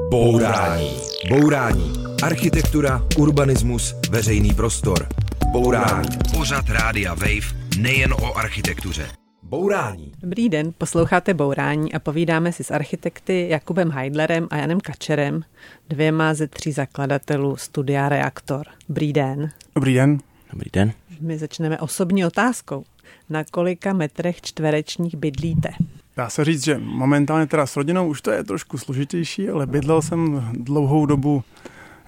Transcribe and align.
Bourání. 0.00 0.90
Bourání. 1.28 1.92
Architektura, 2.22 3.06
urbanismus, 3.18 3.94
veřejný 4.10 4.54
prostor. 4.54 5.08
Bourání. 5.52 6.08
Pořad 6.36 6.64
Rádia 6.68 7.14
Wave 7.14 7.78
nejen 7.78 8.12
o 8.12 8.38
architektuře. 8.38 9.08
Bourání. 9.42 10.12
Dobrý 10.22 10.48
den, 10.48 10.72
posloucháte 10.78 11.34
Bourání 11.34 11.92
a 11.92 11.98
povídáme 11.98 12.52
si 12.52 12.64
s 12.64 12.70
architekty 12.70 13.48
Jakubem 13.48 13.90
Heidlerem 13.90 14.48
a 14.50 14.56
Janem 14.56 14.80
Kačerem, 14.80 15.42
dvěma 15.88 16.34
ze 16.34 16.46
tří 16.46 16.72
zakladatelů 16.72 17.56
studia 17.56 18.08
Reaktor. 18.08 18.66
Dobrý 18.88 19.12
den. 19.12 19.50
Dobrý 19.74 19.94
den. 19.94 20.18
Dobrý 20.52 20.70
den. 20.72 20.92
My 21.20 21.38
začneme 21.38 21.78
osobní 21.78 22.26
otázkou. 22.26 22.84
Na 23.30 23.44
kolika 23.44 23.92
metrech 23.92 24.42
čtverečních 24.42 25.16
bydlíte? 25.16 25.68
Dá 26.16 26.28
se 26.28 26.44
říct, 26.44 26.64
že 26.64 26.78
momentálně 26.78 27.46
teda 27.46 27.66
s 27.66 27.76
rodinou 27.76 28.08
už 28.08 28.20
to 28.20 28.30
je 28.30 28.44
trošku 28.44 28.78
složitější, 28.78 29.48
ale 29.48 29.66
bydlel 29.66 30.02
jsem 30.02 30.50
dlouhou 30.52 31.06
dobu 31.06 31.44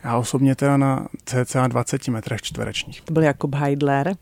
já 0.04 0.16
osobně 0.16 0.54
teda 0.54 0.76
na 0.76 1.06
cca 1.24 1.66
20 1.66 2.08
metrech 2.08 2.42
čtverečních. 2.42 3.00
To 3.00 3.12
byl 3.12 3.22
Jakub 3.22 3.54
Heidler 3.54 4.16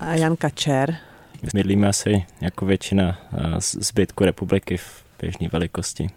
a 0.00 0.14
Jan 0.14 0.36
Kačer. 0.36 0.96
My 1.42 1.48
bydlíme 1.54 1.88
asi 1.88 2.24
jako 2.40 2.66
většina 2.66 3.18
eh, 3.32 3.38
zbytku 3.58 4.24
republiky 4.24 4.76
v 4.76 5.04
běžné 5.20 5.48
velikosti. 5.52 6.10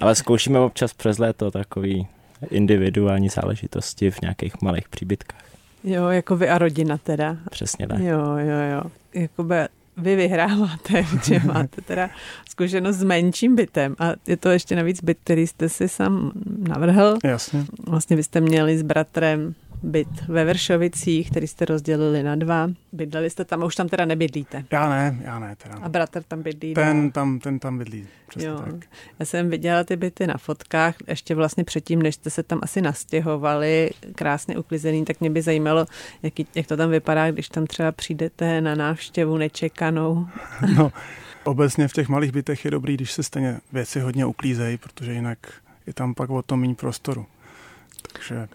Ale 0.00 0.14
zkoušíme 0.14 0.58
občas 0.58 0.92
přes 0.92 1.18
léto 1.18 1.50
takový 1.50 2.06
individuální 2.50 3.28
záležitosti 3.28 4.10
v 4.10 4.20
nějakých 4.20 4.62
malých 4.62 4.88
příbytkách. 4.88 5.44
Jo, 5.84 6.08
jako 6.08 6.36
vy 6.36 6.48
a 6.48 6.58
rodina 6.58 6.98
teda. 6.98 7.36
Přesně 7.50 7.88
tak. 7.88 7.98
Jo, 7.98 8.36
jo, 8.36 8.58
jo. 8.72 8.90
Jakoby 9.14 9.54
vy 9.96 10.16
vyhráváte, 10.16 11.04
že 11.24 11.40
máte 11.44 11.82
teda 11.82 12.10
zkušenost 12.48 12.96
s 12.96 13.04
menším 13.04 13.56
bytem 13.56 13.96
a 13.98 14.12
je 14.26 14.36
to 14.36 14.48
ještě 14.48 14.76
navíc 14.76 15.02
byt, 15.02 15.18
který 15.24 15.46
jste 15.46 15.68
si 15.68 15.88
sám 15.88 16.32
navrhl. 16.68 17.18
Jasně. 17.24 17.64
Vlastně 17.86 18.16
vy 18.16 18.22
jste 18.22 18.40
měli 18.40 18.78
s 18.78 18.82
bratrem 18.82 19.54
byt 19.82 20.28
ve 20.28 20.44
Vršovicích, 20.44 21.30
který 21.30 21.46
jste 21.46 21.64
rozdělili 21.64 22.22
na 22.22 22.36
dva. 22.36 22.70
Bydleli 22.92 23.30
jste 23.30 23.44
tam 23.44 23.62
a 23.62 23.66
už 23.66 23.74
tam 23.74 23.88
teda 23.88 24.04
nebydlíte. 24.04 24.64
Já 24.70 24.88
ne, 24.88 25.18
já 25.24 25.38
ne. 25.38 25.56
Teda. 25.56 25.74
A 25.82 25.88
bratr 25.88 26.22
tam 26.22 26.42
bydlí. 26.42 26.74
Ten 26.74 27.10
tam, 27.10 27.38
ten 27.38 27.58
tam 27.58 27.78
bydlí, 27.78 28.06
přesně 28.28 28.48
jo. 28.48 28.58
tak. 28.58 28.74
Já 29.18 29.26
jsem 29.26 29.50
viděla 29.50 29.84
ty 29.84 29.96
byty 29.96 30.26
na 30.26 30.34
fotkách, 30.38 30.94
ještě 31.08 31.34
vlastně 31.34 31.64
předtím, 31.64 32.02
než 32.02 32.14
jste 32.14 32.30
se 32.30 32.42
tam 32.42 32.58
asi 32.62 32.82
nastěhovali, 32.82 33.90
krásně 34.14 34.58
uklizený, 34.58 35.04
tak 35.04 35.20
mě 35.20 35.30
by 35.30 35.42
zajímalo, 35.42 35.86
jak, 36.22 36.32
jak 36.54 36.66
to 36.66 36.76
tam 36.76 36.90
vypadá, 36.90 37.30
když 37.30 37.48
tam 37.48 37.66
třeba 37.66 37.92
přijdete 37.92 38.60
na 38.60 38.74
návštěvu 38.74 39.36
nečekanou. 39.36 40.26
No, 40.76 40.92
obecně 41.44 41.88
v 41.88 41.92
těch 41.92 42.08
malých 42.08 42.32
bytech 42.32 42.64
je 42.64 42.70
dobrý, 42.70 42.94
když 42.94 43.12
se 43.12 43.22
stejně 43.22 43.60
věci 43.72 44.00
hodně 44.00 44.26
uklízejí, 44.26 44.76
protože 44.78 45.12
jinak 45.12 45.38
je 45.86 45.92
tam 45.92 46.14
pak 46.14 46.30
o 46.30 46.42
tom 46.42 46.60
méně 46.60 46.74
prostoru. 46.74 47.26
Takže 48.12 48.48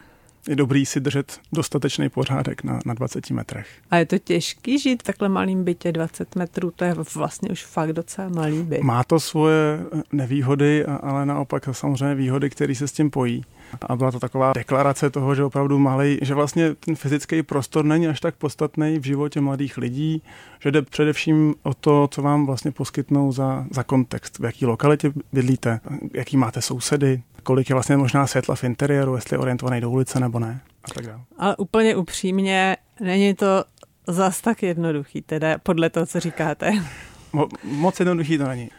je 0.50 0.55
dobrý 0.55 0.86
si 0.86 1.00
držet 1.00 1.39
dostatečný 1.53 2.09
pořádek 2.09 2.64
na, 2.64 2.80
na 2.86 2.94
20 2.94 3.30
metrech. 3.30 3.67
A 3.92 3.97
je 3.97 4.05
to 4.05 4.17
těžký 4.17 4.80
žít 4.80 5.03
v 5.03 5.05
takhle 5.05 5.30
malým 5.30 5.64
bytě 5.64 5.92
20 5.92 6.36
metrů, 6.36 6.72
to 6.72 6.86
je 6.86 6.95
vlastně 7.16 7.50
už 7.50 7.66
fakt 7.66 7.94
docela 7.94 8.30
malý 8.30 8.64
byt. 8.64 8.81
Má 8.81 9.03
to 9.03 9.20
svoje 9.20 9.80
nevýhody, 10.11 10.86
ale 10.86 11.25
naopak 11.25 11.70
samozřejmě 11.72 12.16
výhody, 12.16 12.50
které 12.50 12.75
se 12.75 12.88
s 12.88 12.92
tím 12.92 13.09
pojí. 13.09 13.44
A 13.81 13.95
byla 13.95 14.11
to 14.11 14.19
taková 14.19 14.53
deklarace 14.53 15.09
toho, 15.09 15.35
že 15.35 15.43
opravdu 15.43 15.79
malý, 15.79 16.19
že 16.21 16.33
vlastně 16.33 16.75
ten 16.75 16.95
fyzický 16.95 17.43
prostor 17.43 17.85
není 17.85 18.07
až 18.07 18.19
tak 18.19 18.35
podstatný 18.35 18.99
v 18.99 19.03
životě 19.03 19.41
mladých 19.41 19.77
lidí, 19.77 20.21
že 20.59 20.71
jde 20.71 20.81
především 20.81 21.55
o 21.63 21.73
to, 21.73 22.07
co 22.11 22.21
vám 22.21 22.45
vlastně 22.45 22.71
poskytnou 22.71 23.31
za, 23.31 23.65
za 23.71 23.83
kontext, 23.83 24.39
v 24.39 24.43
jaký 24.43 24.65
lokalitě 24.65 25.11
bydlíte, 25.33 25.79
jaký 26.13 26.37
máte 26.37 26.61
sousedy, 26.61 27.21
kolik 27.43 27.69
je 27.69 27.73
vlastně 27.73 27.97
možná 27.97 28.27
světla 28.27 28.55
v 28.55 28.63
interiéru, 28.63 29.15
jestli 29.15 29.33
je 29.33 29.39
orientovaný 29.39 29.81
do 29.81 29.89
ulice 29.89 30.19
nebo 30.19 30.39
ne 30.39 30.61
a 30.83 30.93
tak 30.93 31.05
dále. 31.05 31.21
Ale 31.37 31.55
úplně 31.55 31.95
upřímně, 31.95 32.77
není 32.99 33.33
to 33.33 33.63
zas 34.07 34.41
tak 34.41 34.63
jednoduchý, 34.63 35.21
teda 35.21 35.57
podle 35.57 35.89
toho, 35.89 36.05
co 36.05 36.19
říkáte. 36.19 36.71
Mo, 37.33 37.47
moc 37.63 37.99
jednoduchý 37.99 38.37
to 38.37 38.47
není. 38.47 38.69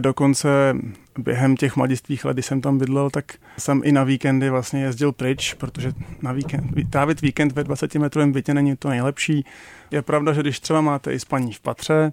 Dokonce 0.00 0.76
během 1.18 1.56
těch 1.56 1.76
mladistvých 1.76 2.24
let, 2.24 2.32
kdy 2.32 2.42
jsem 2.42 2.60
tam 2.60 2.78
bydlel, 2.78 3.10
tak 3.10 3.24
jsem 3.58 3.80
i 3.84 3.92
na 3.92 4.04
víkendy 4.04 4.50
vlastně 4.50 4.82
jezdil 4.82 5.12
pryč, 5.12 5.54
protože 5.54 5.92
na 6.22 6.32
víkend, 6.32 6.90
trávit 6.90 7.20
víkend 7.20 7.52
ve 7.52 7.64
20 7.64 7.94
metrovém 7.94 8.32
bytě 8.32 8.54
není 8.54 8.76
to 8.76 8.88
nejlepší. 8.88 9.44
Je 9.90 10.02
pravda, 10.02 10.32
že 10.32 10.40
když 10.40 10.60
třeba 10.60 10.80
máte 10.80 11.12
i 11.12 11.20
spaní 11.20 11.52
v 11.52 11.60
patře, 11.60 12.12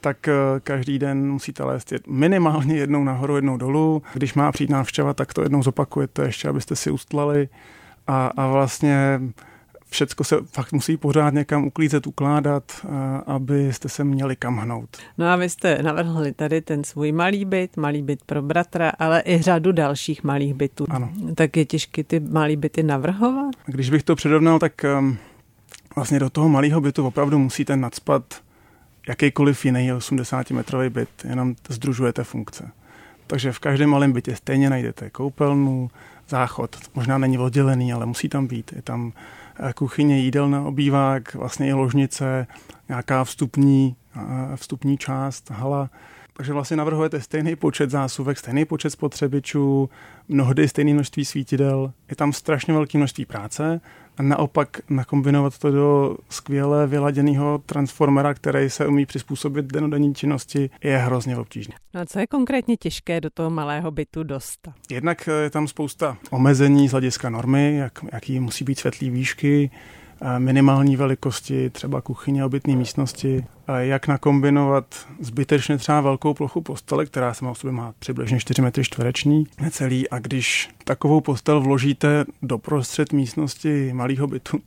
tak 0.00 0.28
každý 0.62 0.98
den 0.98 1.30
musíte 1.30 1.64
lézt 1.64 1.92
minimálně 2.06 2.76
jednou 2.76 3.04
nahoru, 3.04 3.36
jednou 3.36 3.56
dolů. 3.56 4.02
Když 4.14 4.34
má 4.34 4.52
přijít 4.52 4.70
návštěva, 4.70 5.14
tak 5.14 5.34
to 5.34 5.42
jednou 5.42 5.62
zopakujete 5.62 6.22
ještě, 6.22 6.48
abyste 6.48 6.76
si 6.76 6.90
ustlali. 6.90 7.48
A, 8.06 8.26
a 8.26 8.46
vlastně 8.46 9.20
všecko 9.90 10.24
se 10.24 10.36
fakt 10.52 10.72
musí 10.72 10.96
pořád 10.96 11.34
někam 11.34 11.64
uklízet, 11.64 12.06
ukládat, 12.06 12.86
abyste 13.26 13.88
se 13.88 14.04
měli 14.04 14.36
kam 14.36 14.58
hnout. 14.58 14.96
No 15.18 15.26
a 15.26 15.36
vy 15.36 15.48
jste 15.48 15.82
navrhli 15.82 16.32
tady 16.32 16.60
ten 16.60 16.84
svůj 16.84 17.12
malý 17.12 17.44
byt, 17.44 17.76
malý 17.76 18.02
byt 18.02 18.20
pro 18.26 18.42
bratra, 18.42 18.92
ale 18.98 19.22
i 19.26 19.42
řadu 19.42 19.72
dalších 19.72 20.24
malých 20.24 20.54
bytů. 20.54 20.86
Ano. 20.90 21.10
Tak 21.34 21.56
je 21.56 21.64
těžké 21.64 22.04
ty 22.04 22.20
malý 22.20 22.56
byty 22.56 22.82
navrhovat? 22.82 23.54
Když 23.66 23.90
bych 23.90 24.02
to 24.02 24.16
přirovnal, 24.16 24.58
tak 24.58 24.72
vlastně 25.96 26.18
do 26.18 26.30
toho 26.30 26.48
malého 26.48 26.80
bytu 26.80 27.06
opravdu 27.06 27.38
musíte 27.38 27.76
nadspat 27.76 28.22
jakýkoliv 29.08 29.64
jiný 29.64 29.92
80-metrový 29.92 30.90
byt, 30.90 31.08
jenom 31.28 31.54
združujete 31.68 32.24
funkce. 32.24 32.70
Takže 33.26 33.52
v 33.52 33.58
každém 33.58 33.90
malém 33.90 34.12
bytě 34.12 34.36
stejně 34.36 34.70
najdete 34.70 35.10
koupelnu, 35.10 35.90
záchod, 36.28 36.76
možná 36.94 37.18
není 37.18 37.38
oddělený, 37.38 37.92
ale 37.92 38.06
musí 38.06 38.28
tam 38.28 38.46
být. 38.46 38.72
Je 38.76 38.82
tam 38.82 39.12
kuchyně, 39.74 40.18
jídelna, 40.18 40.62
obývák, 40.62 41.34
vlastně 41.34 41.68
i 41.68 41.72
ložnice, 41.72 42.46
nějaká 42.88 43.24
vstupní, 43.24 43.96
vstupní 44.56 44.98
část, 44.98 45.50
hala. 45.50 45.90
Takže 46.32 46.52
vlastně 46.52 46.76
navrhujete 46.76 47.20
stejný 47.20 47.56
počet 47.56 47.90
zásuvek, 47.90 48.38
stejný 48.38 48.64
počet 48.64 48.90
spotřebičů, 48.90 49.90
mnohdy 50.28 50.68
stejné 50.68 50.94
množství 50.94 51.24
svítidel. 51.24 51.92
Je 52.10 52.16
tam 52.16 52.32
strašně 52.32 52.74
velké 52.74 52.98
množství 52.98 53.24
práce 53.24 53.80
a 54.18 54.22
naopak 54.22 54.68
nakombinovat 54.90 55.58
to 55.58 55.70
do 55.70 56.16
skvěle 56.30 56.86
vyladěného 56.86 57.58
transformera, 57.66 58.34
který 58.34 58.70
se 58.70 58.86
umí 58.86 59.06
přizpůsobit 59.06 59.66
denodenní 59.66 60.14
činnosti, 60.14 60.70
je 60.84 60.98
hrozně 60.98 61.36
obtížné. 61.36 61.74
No 61.94 62.00
a 62.00 62.06
co 62.06 62.18
je 62.18 62.26
konkrétně 62.26 62.76
těžké 62.76 63.20
do 63.20 63.30
toho 63.30 63.50
malého 63.50 63.90
bytu 63.90 64.22
dostat? 64.22 64.74
Jednak 64.90 65.28
je 65.42 65.50
tam 65.50 65.68
spousta 65.68 66.16
omezení 66.30 66.88
z 66.88 66.92
hlediska 66.92 67.30
normy, 67.30 67.76
jak, 67.76 67.98
jaký 68.12 68.40
musí 68.40 68.64
být 68.64 68.78
světlý 68.78 69.10
výšky, 69.10 69.70
minimální 70.38 70.96
velikosti, 70.96 71.70
třeba 71.70 72.00
kuchyně, 72.00 72.44
obytné 72.44 72.76
místnosti, 72.76 73.44
jak 73.78 74.08
nakombinovat 74.08 75.06
zbytečně 75.20 75.78
třeba 75.78 76.00
velkou 76.00 76.34
plochu 76.34 76.60
postele, 76.60 77.06
která 77.06 77.34
sama 77.34 77.50
o 77.50 77.54
sobě 77.54 77.72
má 77.72 77.94
přibližně 77.98 78.38
4 78.40 78.62
metry 78.62 78.84
čtvereční, 78.84 79.46
necelý, 79.60 80.08
a 80.08 80.18
když 80.18 80.70
takovou 80.84 81.20
postel 81.20 81.60
vložíte 81.60 82.24
do 82.42 82.58
prostřed 82.58 83.12
místnosti 83.12 83.92
malého 83.92 84.26
bytu, 84.26 84.60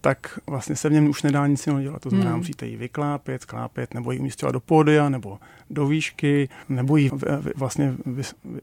tak 0.00 0.38
vlastně 0.46 0.76
se 0.76 0.88
v 0.88 0.92
něm 0.92 1.08
už 1.08 1.22
nedá 1.22 1.46
nic 1.46 1.66
jiného 1.66 1.82
dělat. 1.82 2.02
To 2.02 2.08
znamená, 2.08 2.30
hmm. 2.30 2.38
musíte 2.38 2.66
ji 2.66 2.76
vyklápět, 2.76 3.42
sklápět, 3.42 3.94
nebo 3.94 4.12
ji 4.12 4.18
umístěvat 4.18 4.52
do 4.52 4.60
pódia, 4.60 5.08
nebo 5.08 5.38
do 5.70 5.86
výšky, 5.86 6.48
nebo 6.68 6.96
ji 6.96 7.10
vlastně 7.56 7.94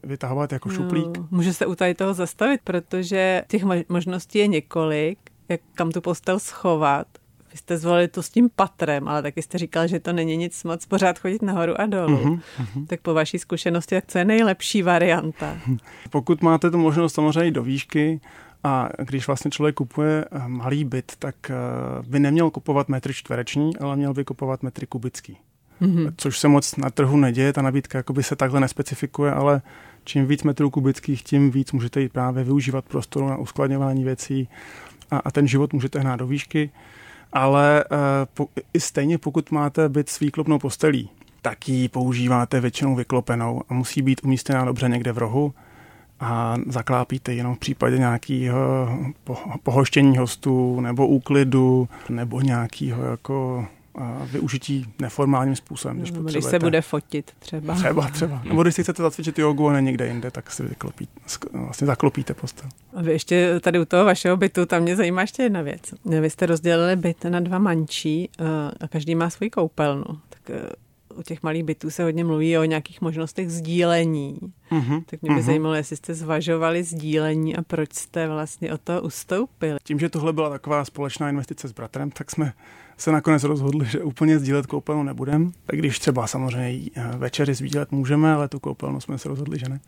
vytahovat 0.02 0.52
jako 0.52 0.70
šuplík. 0.70 1.18
No, 1.18 1.28
může 1.30 1.52
se 1.52 1.66
u 1.66 1.74
tady 1.74 1.94
toho 1.94 2.14
zastavit, 2.14 2.60
protože 2.64 3.42
těch 3.48 3.64
možností 3.88 4.38
je 4.38 4.46
několik 4.46 5.18
jak 5.52 5.60
kam 5.74 5.90
tu 5.90 6.00
postel 6.00 6.38
schovat. 6.38 7.06
Vy 7.52 7.58
jste 7.58 7.78
zvolili 7.78 8.08
to 8.08 8.22
s 8.22 8.30
tím 8.30 8.50
patrem, 8.56 9.08
ale 9.08 9.22
taky 9.22 9.42
jste 9.42 9.58
říkal, 9.58 9.86
že 9.86 10.00
to 10.00 10.12
není 10.12 10.36
nic 10.36 10.64
moc 10.64 10.86
pořád 10.86 11.18
chodit 11.18 11.42
nahoru 11.42 11.80
a 11.80 11.86
dolů. 11.86 12.18
Uh-huh. 12.18 12.86
Tak 12.86 13.00
po 13.00 13.14
vaší 13.14 13.38
zkušenosti, 13.38 13.94
tak 13.94 14.04
co 14.06 14.18
je 14.18 14.24
nejlepší 14.24 14.82
varianta? 14.82 15.56
Pokud 16.10 16.42
máte 16.42 16.70
tu 16.70 16.78
možnost 16.78 17.14
samozřejmě 17.14 17.50
do 17.50 17.62
výšky, 17.62 18.20
a 18.64 18.88
když 18.98 19.26
vlastně 19.26 19.50
člověk 19.50 19.74
kupuje 19.74 20.24
eh, 20.30 20.48
malý 20.48 20.84
byt, 20.84 21.12
tak 21.18 21.34
eh, 21.50 21.54
by 22.06 22.20
neměl 22.20 22.50
kupovat 22.50 22.88
metry 22.88 23.14
čtvereční, 23.14 23.76
ale 23.76 23.96
měl 23.96 24.14
by 24.14 24.24
kupovat 24.24 24.62
metry 24.62 24.86
kubický. 24.86 25.38
Mm-hmm. 25.82 26.12
Což 26.16 26.38
se 26.38 26.48
moc 26.48 26.76
na 26.76 26.90
trhu 26.90 27.16
neděje, 27.16 27.52
ta 27.52 27.62
nabídka 27.62 27.98
jakoby 27.98 28.22
se 28.22 28.36
takhle 28.36 28.60
nespecifikuje, 28.60 29.32
ale 29.32 29.62
čím 30.04 30.26
víc 30.26 30.42
metrů 30.42 30.70
kubických, 30.70 31.22
tím 31.22 31.50
víc 31.50 31.72
můžete 31.72 32.00
jít 32.00 32.12
právě 32.12 32.44
využívat 32.44 32.84
prostoru 32.84 33.28
na 33.28 33.36
uskladňování 33.36 34.04
věcí, 34.04 34.48
a, 35.12 35.18
a 35.18 35.30
ten 35.30 35.48
život 35.48 35.72
můžete 35.72 35.98
hnát 35.98 36.16
do 36.16 36.26
výšky, 36.26 36.70
ale 37.32 37.84
uh, 37.90 37.98
po, 38.34 38.48
i 38.74 38.80
stejně 38.80 39.18
pokud 39.18 39.50
máte 39.50 39.88
byt 39.88 40.08
s 40.08 40.20
výklopnou 40.20 40.58
postelí, 40.58 41.10
tak 41.42 41.68
ji 41.68 41.88
používáte 41.88 42.60
většinou 42.60 42.94
vyklopenou 42.94 43.62
a 43.68 43.74
musí 43.74 44.02
být 44.02 44.20
umístěná 44.24 44.64
dobře 44.64 44.88
někde 44.88 45.12
v 45.12 45.18
rohu 45.18 45.54
a 46.20 46.56
zaklápíte 46.66 47.34
jenom 47.34 47.54
v 47.54 47.58
případě 47.58 47.98
nějakého 47.98 48.88
po, 49.24 49.36
pohoštění 49.62 50.18
hostů 50.18 50.80
nebo 50.80 51.06
úklidu 51.06 51.88
nebo 52.08 52.40
nějakého 52.40 53.04
jako 53.04 53.66
využití 54.24 54.86
neformálním 54.98 55.56
způsobem. 55.56 55.98
Když, 55.98 56.10
no, 56.10 56.22
když 56.22 56.44
se 56.44 56.58
bude 56.58 56.80
fotit 56.80 57.32
třeba. 57.38 57.74
Třeba, 57.74 58.08
třeba. 58.08 58.42
Nebo 58.44 58.62
když 58.62 58.74
si 58.74 58.82
chcete 58.82 59.02
zacvičit 59.02 59.38
jogu 59.38 59.68
a 59.68 59.72
ne 59.72 59.82
někde 59.82 60.06
jinde, 60.06 60.30
tak 60.30 60.50
si 60.50 60.62
vyklopí, 60.62 61.08
vlastně 61.52 61.86
zaklopíte 61.86 62.34
postel. 62.34 62.68
A 62.94 63.02
vy 63.02 63.12
ještě 63.12 63.60
tady 63.60 63.78
u 63.78 63.84
toho 63.84 64.04
vašeho 64.04 64.36
bytu, 64.36 64.66
tam 64.66 64.82
mě 64.82 64.96
zajímá 64.96 65.20
ještě 65.20 65.42
jedna 65.42 65.62
věc. 65.62 65.94
Vy 66.04 66.30
jste 66.30 66.46
rozdělili 66.46 66.96
byt 66.96 67.24
na 67.24 67.40
dva 67.40 67.58
mančí 67.58 68.30
eh, 68.38 68.44
a 68.80 68.88
každý 68.88 69.14
má 69.14 69.30
svůj 69.30 69.50
koupelnu. 69.50 70.04
Tak 70.28 70.50
eh, 70.50 70.72
u 71.16 71.22
těch 71.22 71.42
malých 71.42 71.64
bytů 71.64 71.90
se 71.90 72.02
hodně 72.02 72.24
mluví 72.24 72.58
o 72.58 72.64
nějakých 72.64 73.00
možnostech 73.00 73.50
sdílení. 73.50 74.38
Uh-huh, 74.70 75.02
tak 75.06 75.22
mě 75.22 75.34
by 75.34 75.40
uh-huh. 75.40 75.44
zajímalo, 75.44 75.74
jestli 75.74 75.96
jste 75.96 76.14
zvažovali 76.14 76.84
sdílení 76.84 77.56
a 77.56 77.62
proč 77.62 77.94
jste 77.94 78.28
vlastně 78.28 78.72
o 78.72 78.78
to 78.78 79.02
ustoupili. 79.02 79.78
Tím, 79.84 79.98
že 79.98 80.08
tohle 80.08 80.32
byla 80.32 80.50
taková 80.50 80.84
společná 80.84 81.28
investice 81.28 81.68
s 81.68 81.72
bratrem, 81.72 82.10
tak 82.10 82.30
jsme 82.30 82.52
se 83.02 83.12
nakonec 83.12 83.44
rozhodli, 83.44 83.86
že 83.86 84.02
úplně 84.02 84.38
sdílet 84.38 84.66
koupelnu 84.66 85.02
nebudeme. 85.02 85.50
Tak 85.66 85.78
když 85.78 85.98
třeba 85.98 86.26
samozřejmě 86.26 86.90
eh, 86.94 87.10
večery 87.16 87.54
sdílet 87.54 87.92
můžeme, 87.92 88.32
ale 88.32 88.48
tu 88.48 88.58
koupelnu 88.58 89.00
jsme 89.00 89.18
se 89.18 89.28
rozhodli, 89.28 89.58
že 89.58 89.68
ne. 89.68 89.80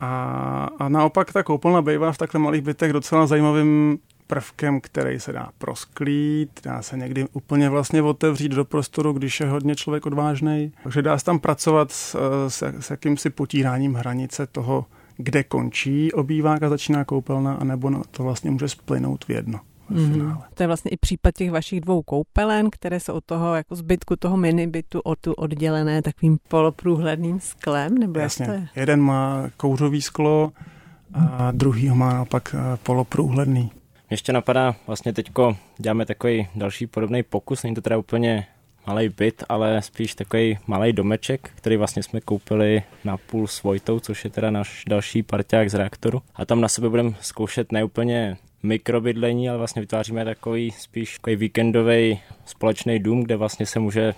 A, 0.00 0.68
a 0.78 0.88
naopak 0.88 1.32
ta 1.32 1.42
koupelna 1.42 1.82
bývá 1.82 2.12
v 2.12 2.18
takhle 2.18 2.40
malých 2.40 2.62
bytech 2.62 2.92
docela 2.92 3.26
zajímavým 3.26 3.98
prvkem, 4.26 4.80
který 4.80 5.20
se 5.20 5.32
dá 5.32 5.48
prosklít, 5.58 6.50
dá 6.64 6.82
se 6.82 6.96
někdy 6.96 7.26
úplně 7.32 7.70
vlastně 7.70 8.02
otevřít 8.02 8.52
do 8.52 8.64
prostoru, 8.64 9.12
když 9.12 9.40
je 9.40 9.46
hodně 9.46 9.74
člověk 9.74 10.06
odvážný. 10.06 10.72
Takže 10.82 11.02
dá 11.02 11.18
se 11.18 11.24
tam 11.24 11.38
pracovat 11.38 11.92
s, 11.92 12.16
s, 12.48 12.62
s 12.80 12.90
jakýmsi 12.90 13.30
potíráním 13.30 13.94
hranice 13.94 14.46
toho, 14.46 14.86
kde 15.16 15.44
končí 15.44 16.12
obývák 16.12 16.62
a 16.62 16.68
začíná 16.68 17.04
koupelna, 17.04 17.54
anebo 17.54 18.02
to 18.10 18.22
vlastně 18.22 18.50
může 18.50 18.68
splynout 18.68 19.24
v 19.24 19.30
jedno. 19.30 19.60
Mm. 19.92 20.38
To 20.54 20.62
je 20.62 20.66
vlastně 20.66 20.90
i 20.90 20.96
případ 20.96 21.34
těch 21.34 21.50
vašich 21.50 21.80
dvou 21.80 22.02
koupelen, 22.02 22.70
které 22.70 23.00
jsou 23.00 23.12
od 23.12 23.24
toho 23.24 23.54
jako 23.54 23.76
zbytku 23.76 24.16
toho 24.16 24.36
minibytu 24.36 25.00
od 25.00 25.18
tu 25.18 25.32
oddělené 25.32 26.02
takovým 26.02 26.38
poloprůhledným 26.48 27.40
sklem, 27.40 27.98
nebo 27.98 28.18
Jasně. 28.18 28.44
jak 28.44 28.54
to 28.54 28.60
je? 28.60 28.68
Jeden 28.76 29.00
má 29.00 29.50
kouřový 29.56 30.02
sklo 30.02 30.52
a 31.14 31.50
druhý 31.50 31.88
ho 31.88 31.96
má 31.96 32.12
naopak 32.12 32.54
eh, 32.58 32.76
poloprůhledný. 32.82 33.70
Ještě 34.10 34.32
napadá, 34.32 34.74
vlastně 34.86 35.12
teďko 35.12 35.56
děláme 35.78 36.06
takový 36.06 36.48
další 36.54 36.86
podobný 36.86 37.22
pokus, 37.22 37.62
není 37.62 37.74
to 37.74 37.80
teda 37.80 37.98
úplně 37.98 38.46
malý 38.86 39.08
byt, 39.08 39.44
ale 39.48 39.82
spíš 39.82 40.14
takový 40.14 40.58
malý 40.66 40.92
domeček, 40.92 41.50
který 41.54 41.76
vlastně 41.76 42.02
jsme 42.02 42.20
koupili 42.20 42.82
na 43.04 43.16
půl 43.16 43.46
s 43.46 43.62
Vojtou, 43.62 44.00
což 44.00 44.24
je 44.24 44.30
teda 44.30 44.50
náš 44.50 44.84
další 44.88 45.22
parťák 45.22 45.70
z 45.70 45.74
reaktoru. 45.74 46.22
A 46.34 46.44
tam 46.44 46.60
na 46.60 46.68
sebe 46.68 46.88
budeme 46.88 47.12
zkoušet 47.20 47.72
neúplně 47.72 48.36
mikrobydlení, 48.62 49.48
ale 49.48 49.58
vlastně 49.58 49.82
vytváříme 49.82 50.24
takový 50.24 50.70
spíš 50.70 51.18
takový 51.18 51.36
víkendový 51.36 52.20
společný 52.44 52.98
dům, 52.98 53.22
kde 53.22 53.36
vlastně 53.36 53.66
se 53.66 53.78
může 53.78 54.14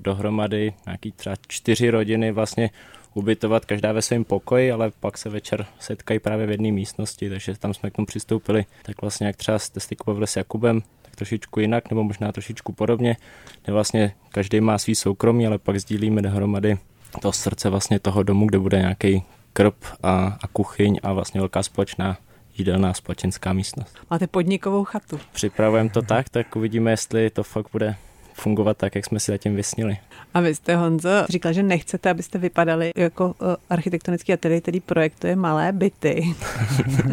dohromady 0.00 0.72
nějaký 0.86 1.12
třeba 1.12 1.36
čtyři 1.48 1.90
rodiny 1.90 2.32
vlastně 2.32 2.70
ubytovat 3.14 3.64
každá 3.64 3.92
ve 3.92 4.02
svém 4.02 4.24
pokoji, 4.24 4.72
ale 4.72 4.92
pak 5.00 5.18
se 5.18 5.28
večer 5.28 5.66
setkají 5.78 6.20
právě 6.20 6.46
v 6.46 6.50
jedné 6.50 6.72
místnosti, 6.72 7.30
takže 7.30 7.58
tam 7.58 7.74
jsme 7.74 7.90
k 7.90 7.96
tomu 7.96 8.06
přistoupili. 8.06 8.64
Tak 8.82 9.02
vlastně 9.02 9.26
jak 9.26 9.36
třeba 9.36 9.58
jste 9.58 9.80
bavili 10.06 10.26
s 10.26 10.36
Jakubem, 10.36 10.82
tak 11.02 11.16
trošičku 11.16 11.60
jinak, 11.60 11.90
nebo 11.90 12.04
možná 12.04 12.32
trošičku 12.32 12.72
podobně, 12.72 13.16
kde 13.64 13.72
vlastně 13.72 14.14
každý 14.28 14.60
má 14.60 14.78
svý 14.78 14.94
soukromí, 14.94 15.46
ale 15.46 15.58
pak 15.58 15.80
sdílíme 15.80 16.22
dohromady 16.22 16.78
to 17.20 17.32
srdce 17.32 17.70
vlastně 17.70 17.98
toho 17.98 18.22
domu, 18.22 18.46
kde 18.46 18.58
bude 18.58 18.78
nějaký 18.78 19.22
krb 19.52 19.74
a, 20.02 20.38
a 20.42 20.48
kuchyň 20.48 21.00
a 21.02 21.12
vlastně 21.12 21.40
velká 21.40 21.62
společná 21.62 22.16
jídelná 22.58 22.94
společenská 22.94 23.52
místnost. 23.52 23.98
Máte 24.10 24.26
podnikovou 24.26 24.84
chatu. 24.84 25.20
Připravujeme 25.32 25.90
to 25.90 26.02
tak, 26.02 26.28
tak 26.28 26.56
uvidíme, 26.56 26.90
jestli 26.90 27.30
to 27.30 27.42
fakt 27.42 27.66
bude 27.72 27.96
fungovat 28.34 28.76
tak, 28.76 28.94
jak 28.94 29.04
jsme 29.04 29.20
si 29.20 29.32
zatím 29.32 29.56
vysnili. 29.56 29.98
A 30.34 30.40
vy 30.40 30.54
jste, 30.54 30.76
Honzo, 30.76 31.26
říkal, 31.28 31.52
že 31.52 31.62
nechcete, 31.62 32.10
abyste 32.10 32.38
vypadali 32.38 32.92
jako 32.96 33.34
eh, 33.42 33.56
architektonický 33.70 34.32
ateliér, 34.32 34.62
který 34.62 34.80
projektuje 34.80 35.36
malé 35.36 35.72
byty. 35.72 36.34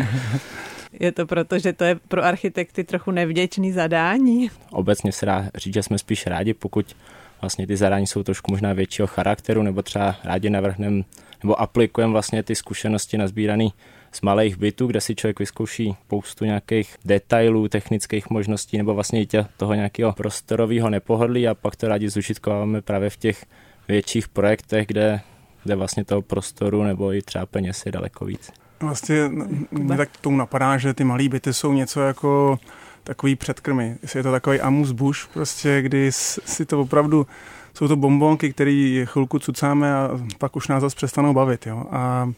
je 0.99 1.11
to 1.11 1.25
proto, 1.25 1.59
že 1.59 1.73
to 1.73 1.83
je 1.83 1.95
pro 2.07 2.23
architekty 2.23 2.83
trochu 2.83 3.11
nevděčný 3.11 3.71
zadání? 3.71 4.51
Obecně 4.71 5.11
se 5.11 5.25
dá 5.25 5.49
říct, 5.55 5.73
že 5.73 5.83
jsme 5.83 5.97
spíš 5.97 6.27
rádi, 6.27 6.53
pokud 6.53 6.95
vlastně 7.41 7.67
ty 7.67 7.77
zadání 7.77 8.07
jsou 8.07 8.23
trošku 8.23 8.51
možná 8.51 8.73
většího 8.73 9.07
charakteru, 9.07 9.61
nebo 9.61 9.81
třeba 9.81 10.15
rádi 10.23 10.49
navrhneme 10.49 11.03
nebo 11.43 11.61
aplikujeme 11.61 12.13
vlastně 12.13 12.43
ty 12.43 12.55
zkušenosti 12.55 13.17
nazbírané 13.17 13.65
z 14.11 14.21
malých 14.21 14.57
bytů, 14.57 14.87
kde 14.87 15.01
si 15.01 15.15
člověk 15.15 15.39
vyzkouší 15.39 15.95
spoustu 16.05 16.45
nějakých 16.45 16.95
detailů, 17.05 17.67
technických 17.67 18.29
možností 18.29 18.77
nebo 18.77 18.93
vlastně 18.93 19.21
i 19.21 19.27
toho 19.57 19.73
nějakého 19.73 20.13
prostorového 20.13 20.89
nepohodlí 20.89 21.47
a 21.47 21.55
pak 21.55 21.75
to 21.75 21.87
rádi 21.87 22.09
zužitkováme 22.09 22.81
právě 22.81 23.09
v 23.09 23.17
těch 23.17 23.45
větších 23.87 24.27
projektech, 24.27 24.87
kde, 24.87 25.21
kde 25.63 25.75
vlastně 25.75 26.05
toho 26.05 26.21
prostoru 26.21 26.83
nebo 26.83 27.13
i 27.13 27.21
třeba 27.21 27.45
peněz 27.45 27.85
je 27.85 27.91
daleko 27.91 28.25
víc. 28.25 28.51
Vlastně 28.81 29.29
mě 29.71 29.97
tak 29.97 30.09
tomu 30.21 30.37
napadá, 30.37 30.77
že 30.77 30.93
ty 30.93 31.03
malé 31.03 31.29
byty 31.29 31.53
jsou 31.53 31.73
něco 31.73 32.01
jako 32.01 32.59
takový 33.03 33.35
předkrmy. 33.35 33.97
Je 34.15 34.23
to 34.23 34.31
takový 34.31 34.59
amus 34.61 34.91
buš, 34.91 35.25
prostě, 35.25 35.81
kdy 35.81 36.11
si 36.11 36.65
to 36.65 36.81
opravdu 36.81 37.27
jsou 37.73 37.87
to 37.87 37.95
bombonky, 37.95 38.53
které 38.53 39.05
chvilku 39.05 39.39
cucáme 39.39 39.95
a 39.95 40.09
pak 40.37 40.55
už 40.55 40.67
nás 40.67 40.81
zase 40.81 40.95
přestanou 40.95 41.33
bavit. 41.33 41.67
Jo? 41.67 41.85
A 41.91 42.31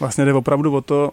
vlastně 0.00 0.24
jde 0.24 0.34
opravdu 0.34 0.72
o 0.72 0.80
to, 0.80 1.10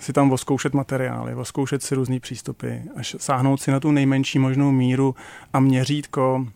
si 0.00 0.12
tam 0.12 0.30
voskoušet 0.30 0.74
materiály, 0.74 1.34
voskoušet 1.34 1.82
si 1.82 1.94
různý 1.94 2.20
přístupy, 2.20 2.70
až 2.96 3.16
sáhnout 3.18 3.60
si 3.60 3.70
na 3.70 3.80
tu 3.80 3.90
nejmenší 3.90 4.38
možnou 4.38 4.70
míru 4.70 5.14
a 5.52 5.60
měřítko, 5.60 6.46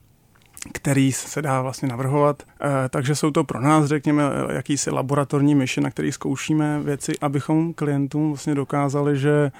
který 0.72 1.12
se 1.12 1.42
dá 1.42 1.62
vlastně 1.62 1.88
navrhovat. 1.88 2.42
E, 2.42 2.88
takže 2.88 3.14
jsou 3.14 3.30
to 3.30 3.44
pro 3.44 3.60
nás, 3.60 3.86
řekněme, 3.86 4.22
jakýsi 4.52 4.90
laboratorní 4.90 5.54
myši, 5.54 5.80
na 5.80 5.90
kterých 5.90 6.14
zkoušíme 6.14 6.80
věci, 6.80 7.12
abychom 7.20 7.74
klientům 7.74 8.28
vlastně 8.28 8.54
dokázali, 8.54 9.18
že 9.18 9.52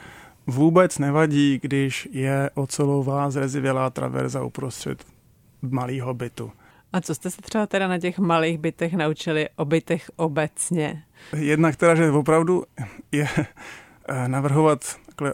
vůbec 0.46 0.98
nevadí, 0.98 1.58
když 1.62 2.08
je 2.12 2.50
ocelová 2.54 3.30
zrezivělá 3.30 3.90
traverza 3.90 4.42
uprostřed 4.42 5.04
malého 5.62 6.14
bytu. 6.14 6.52
A 6.94 7.00
co 7.00 7.14
jste 7.14 7.30
se 7.30 7.42
třeba 7.42 7.66
teda 7.66 7.88
na 7.88 7.98
těch 7.98 8.18
malých 8.18 8.58
bytech 8.58 8.92
naučili 8.92 9.48
o 9.56 9.64
bytech 9.64 10.10
obecně? 10.16 11.02
Jedna, 11.36 11.72
která 11.72 11.94
že 11.94 12.10
opravdu 12.10 12.64
je 13.12 13.28
eh, 14.08 14.28
navrhovat 14.28 14.96
eh, 15.24 15.30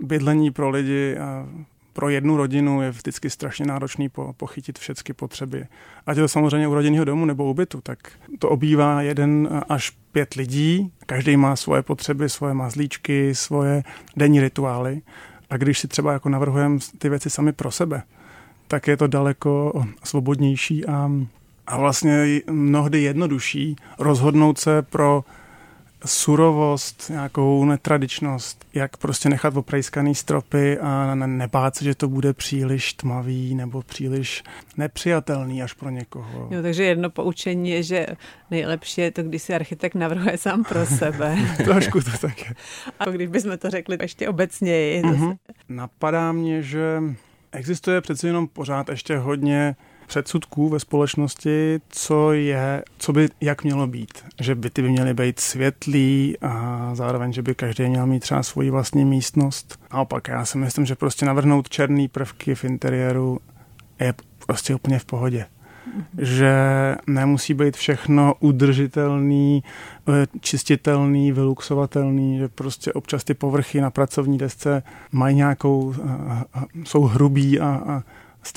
bydlení 0.00 0.50
pro 0.50 0.70
lidi 0.70 1.16
a 1.16 1.48
pro 1.92 2.08
jednu 2.08 2.36
rodinu 2.36 2.82
je 2.82 2.90
vždycky 2.90 3.30
strašně 3.30 3.66
náročný 3.66 4.08
po, 4.08 4.32
pochytit 4.36 4.78
všechny 4.78 5.14
potřeby. 5.14 5.66
Ať 6.06 6.16
je 6.16 6.22
to 6.22 6.28
samozřejmě 6.28 6.68
u 6.68 6.74
rodinného 6.74 7.04
domu 7.04 7.24
nebo 7.24 7.50
u 7.50 7.54
bytu, 7.54 7.80
tak 7.80 7.98
to 8.38 8.48
obývá 8.48 9.02
jeden 9.02 9.62
až 9.68 9.90
pět 10.12 10.34
lidí, 10.34 10.92
každý 11.06 11.36
má 11.36 11.56
svoje 11.56 11.82
potřeby, 11.82 12.28
svoje 12.28 12.54
mazlíčky, 12.54 13.34
svoje 13.34 13.82
denní 14.16 14.40
rituály. 14.40 15.02
A 15.50 15.56
když 15.56 15.78
si 15.78 15.88
třeba 15.88 16.12
jako 16.12 16.28
navrhujeme 16.28 16.78
ty 16.98 17.08
věci 17.08 17.30
sami 17.30 17.52
pro 17.52 17.70
sebe, 17.70 18.02
tak 18.68 18.86
je 18.86 18.96
to 18.96 19.06
daleko 19.06 19.84
svobodnější 20.04 20.86
a, 20.86 21.10
a 21.66 21.76
vlastně 21.76 22.40
mnohdy 22.50 23.02
jednodušší 23.02 23.76
rozhodnout 23.98 24.58
se 24.58 24.82
pro 24.82 25.24
surovost, 26.04 27.10
nějakou 27.10 27.64
netradičnost, 27.64 28.64
jak 28.74 28.96
prostě 28.96 29.28
nechat 29.28 29.56
oprejskaný 29.56 30.14
stropy 30.14 30.78
a 30.78 31.14
nebát 31.14 31.76
se, 31.76 31.84
že 31.84 31.94
to 31.94 32.08
bude 32.08 32.32
příliš 32.32 32.92
tmavý 32.92 33.54
nebo 33.54 33.82
příliš 33.82 34.42
nepřijatelný 34.76 35.62
až 35.62 35.72
pro 35.72 35.90
někoho. 35.90 36.48
Jo, 36.50 36.62
takže 36.62 36.84
jedno 36.84 37.10
poučení 37.10 37.70
je, 37.70 37.82
že 37.82 38.06
nejlepší 38.50 39.00
je 39.00 39.10
to, 39.10 39.22
když 39.22 39.42
si 39.42 39.54
architekt 39.54 39.94
navrhuje 39.94 40.38
sám 40.38 40.64
pro 40.64 40.86
sebe. 40.98 41.36
Trošku 41.64 42.00
to 42.00 42.10
tak 42.20 42.38
je. 42.38 42.54
A 43.00 43.10
když 43.10 43.28
bychom 43.28 43.58
to 43.58 43.70
řekli 43.70 43.98
ještě 44.02 44.28
obecněji. 44.28 45.02
Mm-hmm. 45.02 45.36
Napadá 45.68 46.32
mě, 46.32 46.62
že 46.62 47.02
Existuje 47.52 48.00
přeci 48.00 48.26
jenom 48.26 48.48
pořád 48.48 48.88
ještě 48.88 49.18
hodně 49.18 49.76
předsudků 50.06 50.68
ve 50.68 50.80
společnosti, 50.80 51.80
co 51.88 52.32
je, 52.32 52.84
co 52.98 53.12
by 53.12 53.28
jak 53.40 53.64
mělo 53.64 53.86
být. 53.86 54.24
Že 54.40 54.54
byty 54.54 54.82
by 54.82 54.88
měly 54.88 55.14
být 55.14 55.40
světlý 55.40 56.36
a 56.42 56.90
zároveň, 56.94 57.32
že 57.32 57.42
by 57.42 57.54
každý 57.54 57.88
měl 57.88 58.06
mít 58.06 58.20
třeba 58.20 58.42
svoji 58.42 58.70
vlastní 58.70 59.04
místnost. 59.04 59.80
Naopak, 59.92 60.28
já 60.28 60.44
si 60.44 60.58
myslím, 60.58 60.86
že 60.86 60.94
prostě 60.94 61.26
navrhnout 61.26 61.68
černý 61.68 62.08
prvky 62.08 62.54
v 62.54 62.64
interiéru 62.64 63.38
je 64.00 64.14
prostě 64.46 64.74
úplně 64.74 64.98
v 64.98 65.04
pohodě 65.04 65.46
že 66.18 66.52
nemusí 67.06 67.54
být 67.54 67.76
všechno 67.76 68.34
udržitelný, 68.40 69.62
eh, 70.08 70.26
čistitelný, 70.40 71.32
vyluxovatelný, 71.32 72.38
že 72.38 72.48
prostě 72.48 72.92
občas 72.92 73.24
ty 73.24 73.34
povrchy 73.34 73.80
na 73.80 73.90
pracovní 73.90 74.38
desce 74.38 74.82
mají 75.12 75.36
nějakou, 75.36 75.94
eh, 75.94 76.44
eh, 76.56 76.84
jsou 76.84 77.02
hrubý 77.02 77.60
a, 77.60 77.66
a 77.66 78.02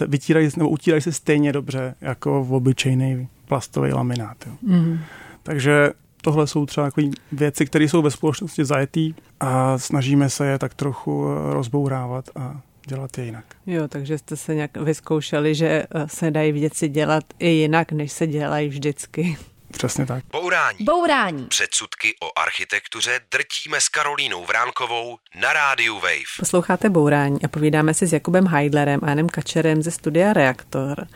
vytírají, 0.07 0.49
nebo 0.57 0.69
utírají 0.69 1.01
se 1.01 1.11
stejně 1.11 1.53
dobře 1.53 1.95
jako 2.01 2.43
v 2.43 2.53
obyčejný 2.53 3.27
plastový 3.47 3.93
laminát. 3.93 4.37
Jo. 4.47 4.53
Mm. 4.61 4.99
Takže 5.43 5.91
tohle 6.21 6.47
jsou 6.47 6.65
třeba 6.65 6.89
věci, 7.31 7.65
které 7.65 7.85
jsou 7.85 8.01
ve 8.01 8.11
společnosti 8.11 8.65
zajetý 8.65 9.13
a 9.39 9.77
snažíme 9.77 10.29
se 10.29 10.47
je 10.47 10.59
tak 10.59 10.73
trochu 10.73 11.25
rozbourávat 11.49 12.29
a 12.35 12.61
dělat 12.95 13.17
je 13.17 13.25
jinak. 13.25 13.45
Jo, 13.65 13.87
takže 13.87 14.17
jste 14.17 14.37
se 14.37 14.55
nějak 14.55 14.77
vyzkoušeli, 14.77 15.55
že 15.55 15.67
eh, 15.67 16.07
se 16.07 16.31
dají 16.31 16.51
věci 16.51 16.89
dělat 16.89 17.23
i 17.39 17.47
jinak, 17.47 17.91
než 17.91 18.11
se 18.11 18.27
dělají 18.27 18.69
vždycky. 18.69 19.37
Přesně 19.71 20.05
tak. 20.05 20.23
Bourání. 20.31 20.77
Bourání. 20.81 21.45
Předsudky 21.45 22.15
o 22.21 22.39
architektuře 22.39 23.19
drtíme 23.31 23.81
s 23.81 23.89
Karolínou 23.89 24.45
Vránkovou 24.45 25.17
na 25.41 25.53
rádiu 25.53 25.95
Wave. 25.95 26.31
Posloucháte 26.39 26.89
Bourání 26.89 27.43
a 27.43 27.47
povídáme 27.47 27.93
si 27.93 28.07
s 28.07 28.13
Jakubem 28.13 28.47
Heidlerem 28.47 28.99
a 29.03 29.09
Janem 29.09 29.29
Kačerem 29.29 29.83
ze 29.83 29.91
studia 29.91 30.33
Reaktor. 30.33 31.07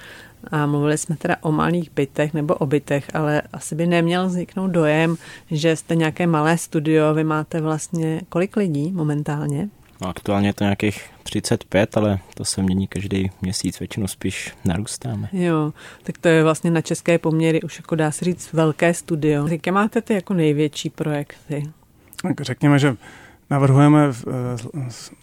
A 0.52 0.66
mluvili 0.66 0.98
jsme 0.98 1.16
teda 1.16 1.36
o 1.42 1.52
malých 1.52 1.92
bytech 1.92 2.34
nebo 2.34 2.56
o 2.56 2.66
bytech, 2.66 3.16
ale 3.16 3.42
asi 3.54 3.76
by 3.76 3.88
neměl 3.88 4.28
vzniknout 4.28 4.68
dojem, 4.68 5.16
že 5.52 5.76
jste 5.76 5.96
nějaké 5.96 6.28
malé 6.28 6.58
studio, 6.58 7.14
vy 7.14 7.24
máte 7.24 7.62
vlastně 7.62 8.22
kolik 8.30 8.56
lidí 8.58 8.92
momentálně? 8.92 9.70
Aktuálně 10.02 10.50
je 10.50 10.54
to 10.54 10.64
nějakých 10.64 11.10
35, 11.24 11.98
ale 11.98 12.20
to 12.34 12.46
se 12.46 12.62
mění 12.62 12.88
každý 12.88 13.32
měsíc, 13.42 13.80
většinou 13.80 14.08
spíš 14.08 14.54
narůstáme. 14.66 15.30
Jo, 15.34 15.74
tak 16.04 16.18
to 16.18 16.28
je 16.28 16.44
vlastně 16.44 16.72
na 16.72 16.82
české 16.82 17.18
poměry 17.18 17.62
už 17.62 17.78
jako 17.78 17.96
dá 17.96 18.12
se 18.12 18.26
říct 18.26 18.54
velké 18.54 18.94
studio. 18.94 19.48
Jaké 19.48 19.72
máte 19.72 20.02
ty 20.02 20.14
jako 20.14 20.34
největší 20.34 20.90
projekty? 20.90 21.72
Tak 22.22 22.42
řekněme, 22.42 22.80
že 22.80 22.96
navrhujeme 23.50 24.12
v, 24.12 24.26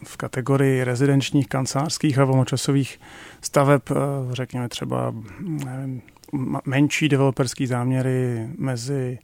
v 0.05 0.17
kategorii 0.17 0.85
rezidenčních, 0.85 1.49
kancelářských 1.49 2.19
a 2.19 2.25
volnočasových 2.25 3.01
staveb, 3.41 3.83
eh, 3.91 3.95
řekněme 4.33 4.69
třeba 4.69 5.15
nevím, 5.41 6.03
menší 6.65 7.09
developerský 7.09 7.67
záměry 7.67 8.49
mezi 8.59 9.19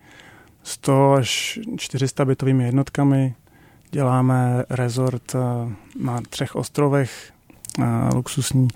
100 0.63 1.13
až 1.13 1.59
400 1.77 2.25
bytovými 2.25 2.65
jednotkami, 2.65 3.35
Děláme 3.91 4.65
rezort 4.71 5.35
eh, 5.35 5.39
na 6.03 6.21
třech 6.31 6.57
ostrovech, 6.57 7.33
eh, 7.79 8.15
luxusní, 8.15 8.69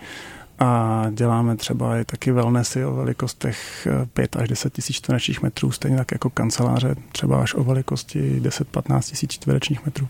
a 0.59 1.07
děláme 1.11 1.57
třeba 1.57 1.99
i 1.99 2.05
taky 2.05 2.33
wellnessy 2.33 2.85
o 2.85 2.95
velikostech 2.95 3.89
5 4.13 4.37
až 4.37 4.49
10 4.49 4.73
tisíc 4.73 4.97
čtverečních 4.97 5.43
metrů, 5.43 5.71
stejně 5.71 5.97
tak 5.97 6.13
jako 6.13 6.31
kanceláře, 6.31 6.95
třeba 7.13 7.43
až 7.43 7.55
o 7.55 7.65
velikosti 7.65 8.41
10-15 8.41 9.01
tisíc 9.01 9.31
čtverečních 9.31 9.87
metrů. 9.87 10.09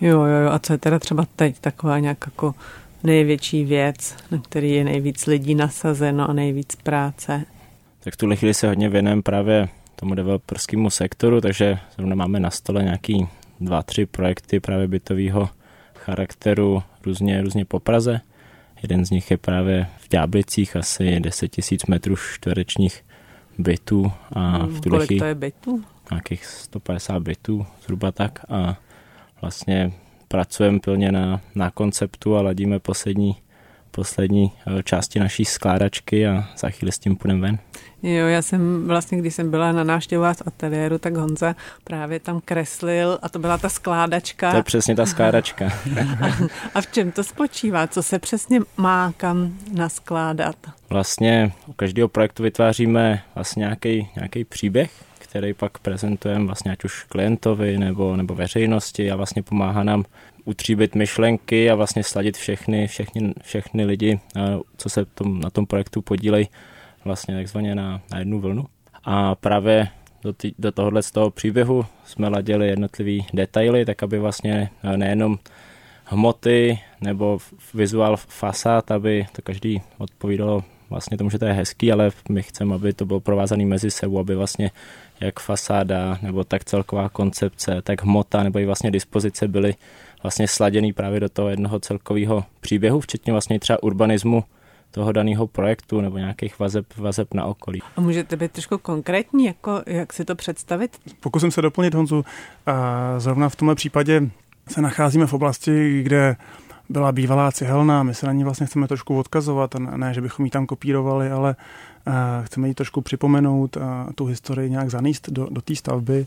Jo, 0.00 0.20
jo, 0.20 0.40
jo. 0.44 0.50
A 0.50 0.58
co 0.58 0.72
je 0.72 0.78
teda 0.78 0.98
třeba 0.98 1.26
teď 1.36 1.58
taková 1.58 1.98
nějak 1.98 2.18
jako 2.26 2.54
největší 3.04 3.64
věc, 3.64 4.16
na 4.30 4.38
který 4.38 4.72
je 4.72 4.84
nejvíc 4.84 5.26
lidí 5.26 5.54
nasazeno 5.54 6.30
a 6.30 6.32
nejvíc 6.32 6.76
práce? 6.82 7.44
Tak 8.00 8.14
v 8.14 8.16
tuhle 8.16 8.36
chvíli 8.36 8.54
se 8.54 8.68
hodně 8.68 8.88
věnujeme 8.88 9.22
právě 9.22 9.68
tomu 9.96 10.14
developerskému 10.14 10.90
sektoru, 10.90 11.40
takže 11.40 11.78
zrovna 11.96 12.14
máme 12.14 12.40
na 12.40 12.50
stole 12.50 12.82
nějaký 12.82 13.28
dva, 13.60 13.82
tři 13.82 14.06
projekty 14.06 14.60
právě 14.60 14.88
bytového 14.88 15.48
charakteru 15.94 16.82
různě, 17.06 17.42
různě 17.42 17.64
po 17.64 17.80
Praze. 17.80 18.20
Jeden 18.82 19.06
z 19.06 19.10
nich 19.10 19.30
je 19.30 19.36
právě 19.36 19.86
v 19.96 20.08
Ďáblicích, 20.08 20.76
asi 20.76 21.20
10 21.20 21.48
tisíc 21.48 21.86
metrů 21.86 22.16
čtverečních 22.16 23.04
bytů. 23.58 24.12
A 24.32 24.66
v 24.66 24.80
tuhle 24.80 25.06
Kolik 25.06 25.18
to 25.18 25.24
je 25.24 25.34
bytů? 25.34 25.84
Nějakých 26.10 26.46
150 26.46 27.22
bytů, 27.22 27.66
zhruba 27.82 28.12
tak. 28.12 28.38
A 28.48 28.76
vlastně 29.40 29.92
pracujeme 30.28 30.80
plně 30.80 31.12
na, 31.12 31.40
na 31.54 31.70
konceptu 31.70 32.36
a 32.36 32.42
ladíme 32.42 32.78
poslední 32.78 33.36
poslední 33.94 34.52
eh, 34.66 34.82
části 34.82 35.18
naší 35.18 35.44
skládačky 35.44 36.26
a 36.26 36.48
za 36.58 36.70
chvíli 36.70 36.92
s 36.92 36.98
tím 36.98 37.16
půjdeme 37.16 37.40
ven. 37.40 37.58
Jo, 38.02 38.26
já 38.26 38.42
jsem 38.42 38.88
vlastně, 38.88 39.18
když 39.18 39.34
jsem 39.34 39.50
byla 39.50 39.72
na 39.72 39.84
návštěvu 39.84 40.24
z 40.32 40.42
ateliéru, 40.46 40.98
tak 40.98 41.16
Honza 41.16 41.54
právě 41.84 42.20
tam 42.20 42.40
kreslil 42.44 43.18
a 43.22 43.28
to 43.28 43.38
byla 43.38 43.58
ta 43.58 43.68
skládačka. 43.68 44.50
To 44.50 44.56
je 44.56 44.62
přesně 44.62 44.96
ta 44.96 45.06
skládačka. 45.06 45.66
a, 46.20 46.26
a 46.74 46.80
v 46.80 46.86
čem 46.86 47.12
to 47.12 47.24
spočívá? 47.24 47.86
Co 47.86 48.02
se 48.02 48.18
přesně 48.18 48.60
má 48.76 49.12
kam 49.16 49.58
naskládat? 49.72 50.56
Vlastně 50.90 51.52
u 51.66 51.72
každého 51.72 52.08
projektu 52.08 52.42
vytváříme 52.42 53.22
vlastně 53.34 53.60
nějaký, 53.60 54.08
nějaký 54.16 54.44
příběh, 54.44 54.90
který 55.18 55.54
pak 55.54 55.78
prezentujeme 55.78 56.46
vlastně 56.46 56.72
ať 56.72 56.84
už 56.84 57.04
klientovi 57.04 57.78
nebo, 57.78 58.16
nebo 58.16 58.34
veřejnosti 58.34 59.10
a 59.10 59.16
vlastně 59.16 59.42
pomáhá 59.42 59.82
nám 59.82 60.04
utříbit 60.44 60.94
myšlenky 60.94 61.70
a 61.70 61.74
vlastně 61.74 62.04
sladit 62.04 62.36
všechny, 62.36 62.86
všechny, 62.86 63.34
všechny 63.42 63.84
lidi, 63.84 64.20
co 64.76 64.88
se 64.88 65.04
tom, 65.04 65.40
na 65.40 65.50
tom 65.50 65.66
projektu 65.66 66.02
podílejí 66.02 66.48
vlastně 67.04 67.34
takzvaně 67.34 67.74
na, 67.74 68.00
na 68.12 68.18
jednu 68.18 68.40
vlnu. 68.40 68.66
A 69.04 69.34
právě 69.34 69.88
do, 70.22 70.32
tý, 70.32 70.54
do 70.58 70.72
tohohle 70.72 71.02
z 71.02 71.10
toho 71.10 71.30
příběhu 71.30 71.86
jsme 72.04 72.28
ladili 72.28 72.68
jednotlivý 72.68 73.26
detaily, 73.32 73.84
tak 73.84 74.02
aby 74.02 74.18
vlastně 74.18 74.70
nejenom 74.96 75.38
hmoty 76.04 76.78
nebo 77.00 77.38
vizuál 77.74 78.16
fasád, 78.16 78.90
aby 78.90 79.26
to 79.32 79.42
každý 79.42 79.82
odpovídalo 79.98 80.64
vlastně 80.90 81.18
tomu, 81.18 81.30
že 81.30 81.38
to 81.38 81.44
je 81.44 81.52
hezký, 81.52 81.92
ale 81.92 82.10
my 82.28 82.42
chceme, 82.42 82.74
aby 82.74 82.92
to 82.92 83.06
bylo 83.06 83.20
provázané 83.20 83.66
mezi 83.66 83.90
sebou, 83.90 84.18
aby 84.18 84.34
vlastně 84.34 84.70
jak 85.20 85.40
fasáda, 85.40 86.18
nebo 86.22 86.44
tak 86.44 86.64
celková 86.64 87.08
koncepce, 87.08 87.82
tak 87.82 88.02
hmota, 88.02 88.42
nebo 88.42 88.58
i 88.58 88.66
vlastně 88.66 88.90
dispozice 88.90 89.48
byly 89.48 89.74
vlastně 90.24 90.48
sladěný 90.48 90.92
právě 90.92 91.20
do 91.20 91.28
toho 91.28 91.48
jednoho 91.48 91.80
celkového 91.80 92.44
příběhu, 92.60 93.00
včetně 93.00 93.32
vlastně 93.32 93.58
třeba 93.60 93.82
urbanismu 93.82 94.44
toho 94.90 95.12
daného 95.12 95.46
projektu 95.46 96.00
nebo 96.00 96.18
nějakých 96.18 96.58
vazeb, 96.58 96.86
vazeb 96.96 97.34
na 97.34 97.44
okolí. 97.44 97.82
A 97.96 98.00
můžete 98.00 98.36
být 98.36 98.52
trošku 98.52 98.78
konkrétní, 98.78 99.44
jako, 99.44 99.82
jak 99.86 100.12
si 100.12 100.24
to 100.24 100.34
představit? 100.34 100.98
Pokusím 101.20 101.50
se 101.50 101.62
doplnit 101.62 101.94
Honzu. 101.94 102.24
Zrovna 103.18 103.48
v 103.48 103.56
tomhle 103.56 103.74
případě 103.74 104.22
se 104.68 104.80
nacházíme 104.80 105.26
v 105.26 105.34
oblasti, 105.34 106.02
kde 106.02 106.36
byla 106.88 107.12
bývalá 107.12 107.52
cihelna, 107.52 108.02
my 108.02 108.14
se 108.14 108.26
na 108.26 108.32
ní 108.32 108.44
vlastně 108.44 108.66
chceme 108.66 108.88
trošku 108.88 109.18
odkazovat, 109.18 109.74
ne, 109.74 110.14
že 110.14 110.20
bychom 110.20 110.44
ji 110.44 110.50
tam 110.50 110.66
kopírovali, 110.66 111.30
ale 111.30 111.56
chceme 112.42 112.68
ji 112.68 112.74
trošku 112.74 113.00
připomenout 113.00 113.76
a 113.76 114.08
tu 114.14 114.26
historii 114.26 114.70
nějak 114.70 114.90
zaníst 114.90 115.30
do, 115.30 115.48
do 115.50 115.60
té 115.60 115.76
stavby. 115.76 116.26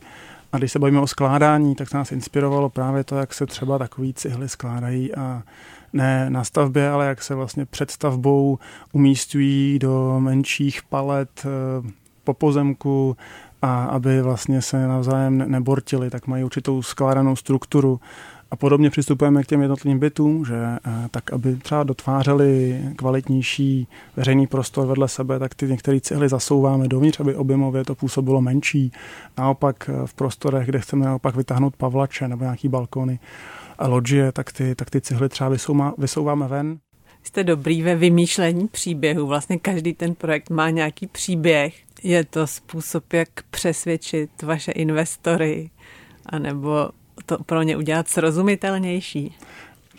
A 0.52 0.58
když 0.58 0.72
se 0.72 0.80
bavíme 0.80 1.00
o 1.00 1.08
skládání, 1.08 1.76
tak 1.76 1.90
se 1.90 1.98
nás 1.98 2.12
inspirovalo 2.12 2.70
právě 2.70 3.04
to, 3.04 3.16
jak 3.16 3.34
se 3.34 3.46
třeba 3.46 3.78
takový 3.78 4.14
cihly 4.14 4.50
skládají 4.50 5.16
a 5.16 5.44
ne 5.94 6.30
na 6.30 6.44
stavbě, 6.44 6.90
ale 6.90 7.08
jak 7.08 7.24
se 7.24 7.36
vlastně 7.36 7.66
před 7.66 7.92
stavbou 7.92 8.60
umístují 8.92 9.80
do 9.80 10.20
menších 10.20 10.84
palet 10.84 11.46
eh, 11.46 11.92
po 12.24 12.34
pozemku 12.34 13.18
a 13.62 13.84
aby 13.86 14.22
vlastně 14.22 14.62
se 14.62 14.88
navzájem 14.88 15.52
nebortili, 15.52 16.10
tak 16.10 16.28
mají 16.28 16.44
určitou 16.44 16.82
skládanou 16.82 17.36
strukturu 17.36 18.00
a 18.52 18.56
podobně 18.56 18.90
přistupujeme 18.90 19.44
k 19.44 19.48
těm 19.48 19.62
jednotlivým 19.62 20.00
bytům, 20.00 20.46
že 20.46 20.56
eh, 20.56 21.08
tak, 21.12 21.34
aby 21.34 21.56
třeba 21.56 21.84
dotvářeli 21.84 22.82
kvalitnější 22.96 23.88
veřejný 24.16 24.48
prostor 24.48 24.88
vedle 24.88 25.08
sebe, 25.08 25.40
tak 25.40 25.56
ty 25.56 25.68
některé 25.68 26.00
cihly 26.00 26.30
zasouváme 26.30 26.88
dovnitř, 26.88 27.20
aby 27.20 27.36
objemově 27.36 27.84
to 27.84 27.96
působilo 27.96 28.42
menší. 28.42 28.92
Naopak 29.38 29.90
eh, 29.90 30.08
v 30.08 30.14
prostorech, 30.14 30.68
kde 30.68 30.80
chceme 30.80 31.06
naopak 31.06 31.36
vytáhnout 31.36 31.76
pavlače 31.76 32.28
nebo 32.28 32.44
nějaký 32.44 32.68
balkony 32.68 33.20
a 33.78 33.88
loďie, 33.88 34.32
tak 34.32 34.52
ty, 34.52 34.76
tak 34.76 34.90
ty 34.90 35.02
cihly 35.02 35.30
třeba 35.30 35.50
vysouma, 35.50 35.94
vysouváme 35.98 36.48
ven. 36.48 36.80
Jste 37.24 37.44
dobrý 37.44 37.82
ve 37.82 37.96
vymýšlení 37.96 38.68
příběhu. 38.68 39.28
Vlastně 39.28 39.58
každý 39.58 39.94
ten 39.94 40.16
projekt 40.16 40.50
má 40.50 40.70
nějaký 40.70 41.08
příběh. 41.08 41.76
Je 42.04 42.26
to 42.26 42.48
způsob, 42.48 43.14
jak 43.14 43.30
přesvědčit 43.50 44.42
vaše 44.44 44.72
investory, 44.72 45.70
anebo 46.26 46.90
to 47.28 47.44
pro 47.44 47.62
ně 47.62 47.78
udělat 47.78 48.08
srozumitelnější. 48.08 49.36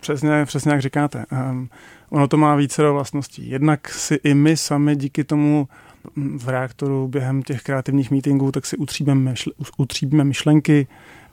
Přesně, 0.01 0.45
přesně 0.45 0.71
jak 0.71 0.81
říkáte. 0.81 1.25
Um, 1.31 1.69
ono 2.09 2.27
to 2.27 2.37
má 2.37 2.55
více 2.55 2.89
vlastností. 2.89 3.49
Jednak 3.49 3.89
si 3.89 4.19
i 4.23 4.33
my 4.33 4.57
sami 4.57 4.95
díky 4.95 5.23
tomu 5.23 5.67
mm, 6.15 6.39
v 6.39 6.49
reaktoru 6.49 7.07
během 7.07 7.43
těch 7.43 7.61
kreativních 7.61 8.11
meetingů 8.11 8.51
tak 8.51 8.65
si 8.65 8.77
utříbíme, 9.77 10.23
myšlenky 10.23 10.87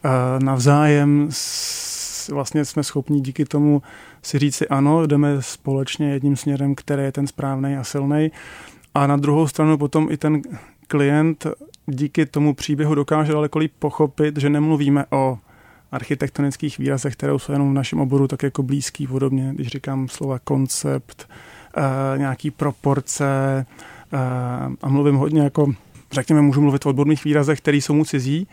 uh, 0.04 0.10
navzájem. 0.44 1.28
S, 1.30 2.28
vlastně 2.28 2.64
jsme 2.64 2.82
schopni 2.82 3.20
díky 3.20 3.44
tomu 3.44 3.82
si 4.22 4.38
říct 4.38 4.56
si 4.56 4.68
ano, 4.68 5.06
jdeme 5.06 5.42
společně 5.42 6.10
jedním 6.12 6.36
směrem, 6.36 6.74
který 6.74 7.02
je 7.02 7.12
ten 7.12 7.26
správný 7.26 7.76
a 7.76 7.84
silný. 7.84 8.30
A 8.94 9.06
na 9.06 9.16
druhou 9.16 9.48
stranu 9.48 9.78
potom 9.78 10.08
i 10.10 10.16
ten 10.16 10.42
klient 10.88 11.46
díky 11.86 12.26
tomu 12.26 12.54
příběhu 12.54 12.94
dokáže 12.94 13.32
daleko 13.32 13.60
pochopit, 13.78 14.36
že 14.36 14.50
nemluvíme 14.50 15.04
o 15.10 15.38
architektonických 15.92 16.78
výrazech, 16.78 17.12
které 17.12 17.32
jsou 17.38 17.52
jenom 17.52 17.70
v 17.70 17.74
našem 17.74 18.00
oboru 18.00 18.28
tak 18.28 18.42
jako 18.42 18.62
blízký 18.62 19.06
podobně, 19.06 19.52
když 19.54 19.68
říkám 19.68 20.08
slova 20.08 20.38
koncept, 20.38 21.28
uh, 21.76 22.18
nějaký 22.18 22.50
proporce 22.50 23.66
uh, 24.12 24.18
a 24.82 24.88
mluvím 24.88 25.14
hodně 25.14 25.42
jako, 25.42 25.72
řekněme, 26.12 26.42
můžu 26.42 26.60
mluvit 26.60 26.86
o 26.86 26.88
odborných 26.88 27.24
výrazech, 27.24 27.60
které 27.60 27.76
jsou 27.76 27.94
mu 27.94 28.04
cizí, 28.04 28.48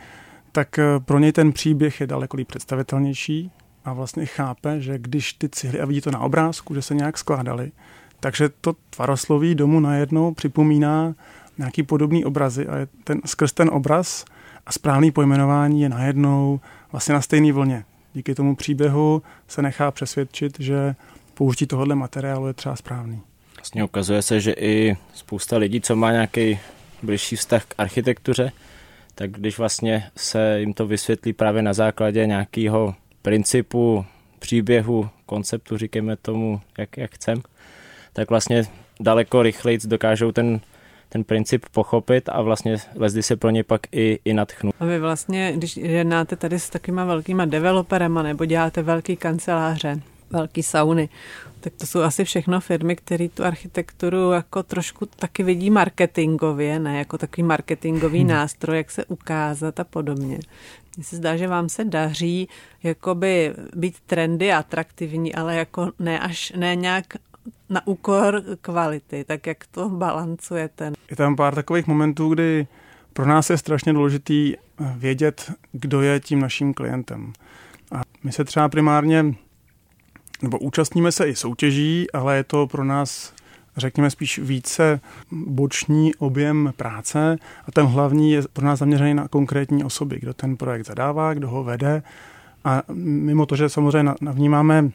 tak 0.52 0.80
uh, 0.80 1.04
pro 1.04 1.20
něj 1.20 1.32
ten 1.32 1.52
příběh 1.52 2.02
je 2.02 2.08
daleko 2.08 2.38
líp 2.38 2.48
představitelnější 2.48 3.52
a 3.86 3.94
vlastně 3.94 4.26
chápe, 4.26 4.82
že 4.82 4.98
když 4.98 5.34
ty 5.34 5.50
cihly 5.50 5.80
a 5.80 5.86
vidí 5.86 6.02
to 6.02 6.12
na 6.12 6.20
obrázku, 6.20 6.76
že 6.76 6.82
se 6.82 6.96
nějak 6.96 7.18
skládali, 7.18 7.72
takže 8.20 8.50
to 8.62 8.74
tvarosloví 8.90 9.56
domu 9.56 9.80
najednou 9.80 10.34
připomíná 10.34 11.16
nějaký 11.58 11.84
podobný 11.84 12.26
obrazy 12.26 12.68
a 12.68 12.88
ten, 13.04 13.22
skrz 13.26 13.54
ten 13.54 13.70
obraz 13.74 14.26
a 14.66 14.72
správný 14.72 15.12
pojmenování 15.12 15.82
je 15.82 15.90
najednou 15.90 16.60
vlastně 16.94 17.14
na 17.14 17.22
stejné 17.22 17.52
vlně. 17.52 17.86
Díky 18.14 18.36
tomu 18.36 18.56
příběhu 18.56 19.22
se 19.48 19.62
nechá 19.62 19.92
přesvědčit, 19.92 20.60
že 20.60 20.96
použití 21.34 21.68
tohohle 21.68 21.96
materiálu 21.96 22.48
je 22.48 22.54
třeba 22.54 22.76
správný. 22.76 23.22
Vlastně 23.56 23.84
ukazuje 23.84 24.22
se, 24.22 24.40
že 24.40 24.52
i 24.52 24.98
spousta 25.14 25.58
lidí, 25.58 25.82
co 25.82 25.96
má 25.96 26.12
nějaký 26.12 26.60
blížší 27.04 27.36
vztah 27.36 27.66
k 27.66 27.74
architektuře, 27.78 28.52
tak 29.16 29.32
když 29.32 29.58
vlastně 29.58 30.10
se 30.16 30.60
jim 30.60 30.74
to 30.74 30.88
vysvětlí 30.88 31.34
právě 31.34 31.62
na 31.62 31.74
základě 31.74 32.28
nějakého 32.28 32.96
principu, 33.22 34.06
příběhu, 34.40 35.10
konceptu, 35.26 35.78
říkejme 35.78 36.16
tomu, 36.16 36.62
jak, 36.78 36.98
jak 36.98 37.16
chcem, 37.16 37.42
tak 38.14 38.30
vlastně 38.30 38.64
daleko 39.00 39.44
rychleji 39.44 39.80
dokážou 39.86 40.32
ten 40.32 40.62
ten 41.14 41.24
princip 41.24 41.66
pochopit 41.72 42.30
a 42.30 42.42
vlastně 42.42 42.78
lezdy 42.96 43.24
se 43.24 43.36
pro 43.36 43.50
ně 43.50 43.64
pak 43.64 43.82
i, 43.92 44.20
i 44.26 44.34
natchnu. 44.34 44.72
A 44.80 44.86
vy 44.86 45.00
vlastně, 45.00 45.54
když 45.56 45.78
jednáte 45.78 46.36
tady 46.36 46.60
s 46.60 46.70
takýma 46.70 47.06
velkýma 47.06 47.46
developerama 47.46 48.24
nebo 48.24 48.46
děláte 48.46 48.82
velký 48.82 49.16
kanceláře, 49.16 50.02
velký 50.30 50.64
sauny, 50.64 51.10
tak 51.60 51.74
to 51.74 51.86
jsou 51.86 52.02
asi 52.02 52.26
všechno 52.26 52.60
firmy, 52.60 52.96
které 52.96 53.30
tu 53.30 53.44
architekturu 53.44 54.32
jako 54.32 54.64
trošku 54.64 55.06
taky 55.06 55.44
vidí 55.44 55.70
marketingově, 55.70 56.80
ne 56.80 56.98
jako 56.98 57.18
takový 57.18 57.44
marketingový 57.44 58.20
hmm. 58.20 58.30
nástroj, 58.30 58.78
jak 58.78 58.92
se 58.92 59.06
ukázat 59.06 59.80
a 59.80 59.84
podobně. 59.84 60.40
Mně 60.98 61.04
se 61.04 61.16
zdá, 61.16 61.38
že 61.38 61.48
vám 61.48 61.70
se 61.70 61.84
daří 61.86 62.50
jakoby 62.84 63.54
být 63.76 63.96
trendy 64.06 64.52
atraktivní, 64.52 65.36
ale 65.36 65.56
jako 65.56 65.92
ne 66.00 66.20
až 66.20 66.54
ne 66.56 66.76
nějak 66.76 67.06
na 67.70 67.88
úkor 67.88 68.44
kvality, 68.62 69.24
tak 69.24 69.48
jak 69.48 69.66
to 69.72 69.90
balancujete? 69.90 70.92
Je 71.10 71.16
tam 71.16 71.36
pár 71.36 71.56
takových 71.56 71.88
momentů, 71.88 72.30
kdy 72.30 72.68
pro 73.14 73.26
nás 73.26 73.50
je 73.50 73.58
strašně 73.58 73.94
důležitý 73.94 74.54
vědět, 74.96 75.52
kdo 75.72 76.02
je 76.02 76.20
tím 76.20 76.40
naším 76.40 76.74
klientem. 76.74 77.34
A 77.92 78.02
my 78.24 78.32
se 78.32 78.44
třeba 78.44 78.70
primárně, 78.70 79.26
nebo 80.42 80.60
účastníme 80.60 81.12
se 81.12 81.30
i 81.30 81.36
soutěží, 81.36 82.12
ale 82.12 82.38
je 82.38 82.44
to 82.44 82.68
pro 82.68 82.84
nás 82.84 83.34
řekněme 83.78 84.10
spíš 84.10 84.40
více 84.40 85.00
boční 85.32 86.16
objem 86.16 86.74
práce 86.78 87.38
a 87.68 87.72
ten 87.72 87.86
hlavní 87.86 88.32
je 88.32 88.42
pro 88.54 88.66
nás 88.66 88.80
zaměřený 88.80 89.14
na 89.14 89.28
konkrétní 89.28 89.84
osoby, 89.84 90.20
kdo 90.20 90.34
ten 90.34 90.58
projekt 90.58 90.86
zadává, 90.86 91.34
kdo 91.34 91.50
ho 91.50 91.64
vede 91.64 92.04
a 92.66 92.84
mimo 92.94 93.46
to, 93.46 93.56
že 93.56 93.70
samozřejmě 93.70 94.12
navnímáme 94.22 94.90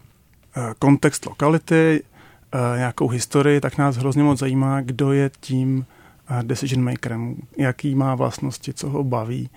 eh, 0.57 0.75
kontext 0.79 1.27
lokality, 1.27 2.03
Eh, 2.03 2.18
nějakou 2.77 3.09
historii, 3.09 3.61
tak 3.61 3.79
nás 3.79 3.97
hrozně 3.97 4.23
moc 4.23 4.39
zajímá, 4.39 4.81
kdo 4.81 5.13
je 5.13 5.31
tím 5.41 5.85
eh, 6.31 6.43
decision 6.43 6.85
makerem, 6.85 7.37
jaký 7.57 7.95
má 7.95 8.15
vlastnosti, 8.15 8.73
co 8.73 8.89
ho 8.89 9.05
baví. 9.05 9.51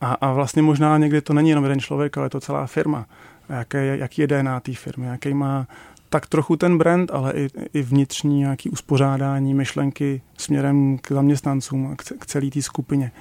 A, 0.00 0.12
a 0.12 0.32
vlastně 0.32 0.62
možná 0.62 0.98
někdy 0.98 1.20
to 1.20 1.32
není 1.32 1.48
jenom 1.48 1.64
jeden 1.64 1.80
člověk, 1.80 2.16
ale 2.16 2.26
je 2.26 2.30
to 2.30 2.40
celá 2.40 2.66
firma. 2.66 3.06
Jaké, 3.48 3.96
jaký 3.96 4.20
je 4.20 4.26
DNA 4.26 4.60
té 4.60 4.74
firmy, 4.74 5.06
jaký 5.06 5.34
má 5.34 5.66
tak 6.08 6.26
trochu 6.26 6.56
ten 6.56 6.78
brand, 6.78 7.10
ale 7.10 7.32
i, 7.32 7.48
i 7.74 7.82
vnitřní 7.82 8.38
nějaký 8.38 8.70
uspořádání 8.70 9.54
myšlenky 9.54 10.22
směrem 10.38 10.98
k 10.98 11.12
zaměstnancům 11.12 11.86
a 11.92 11.96
k, 11.96 12.02
k 12.18 12.26
celé 12.26 12.50
té 12.50 12.62
skupině. 12.62 13.12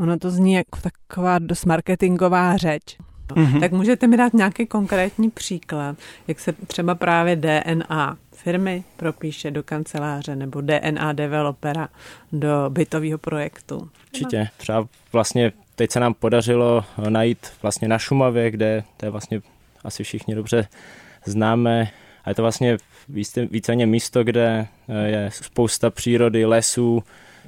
Ono 0.00 0.18
to 0.18 0.30
zní 0.30 0.52
jako 0.52 0.80
taková 0.80 1.38
dost 1.38 1.64
marketingová 1.64 2.56
řeč. 2.56 2.98
Mm-hmm. 3.28 3.60
Tak 3.60 3.72
můžete 3.72 4.06
mi 4.06 4.16
dát 4.16 4.34
nějaký 4.34 4.66
konkrétní 4.66 5.30
příklad, 5.30 5.96
jak 6.28 6.40
se 6.40 6.52
třeba 6.52 6.94
právě 6.94 7.36
DNA 7.36 8.16
firmy 8.32 8.84
propíše 8.96 9.50
do 9.50 9.62
kanceláře 9.62 10.36
nebo 10.36 10.60
DNA 10.60 11.12
developera 11.12 11.88
do 12.32 12.48
bytového 12.68 13.18
projektu. 13.18 13.90
Určitě. 14.06 14.48
Třeba 14.56 14.88
vlastně 15.12 15.52
teď 15.76 15.90
se 15.90 16.00
nám 16.00 16.14
podařilo 16.14 16.84
najít 17.08 17.52
vlastně 17.62 17.88
na 17.88 17.98
Šumavě, 17.98 18.50
kde 18.50 18.84
to 18.96 19.06
je 19.06 19.10
vlastně 19.10 19.40
asi 19.84 20.04
všichni 20.04 20.34
dobře 20.34 20.68
známe. 21.24 21.88
A 22.24 22.30
je 22.30 22.34
to 22.34 22.42
vlastně 22.42 22.76
víceméně 23.50 23.86
místo, 23.86 24.24
kde 24.24 24.66
eh, 24.88 25.08
je 25.08 25.30
spousta 25.32 25.90
přírody, 25.90 26.44
lesů, 26.44 27.02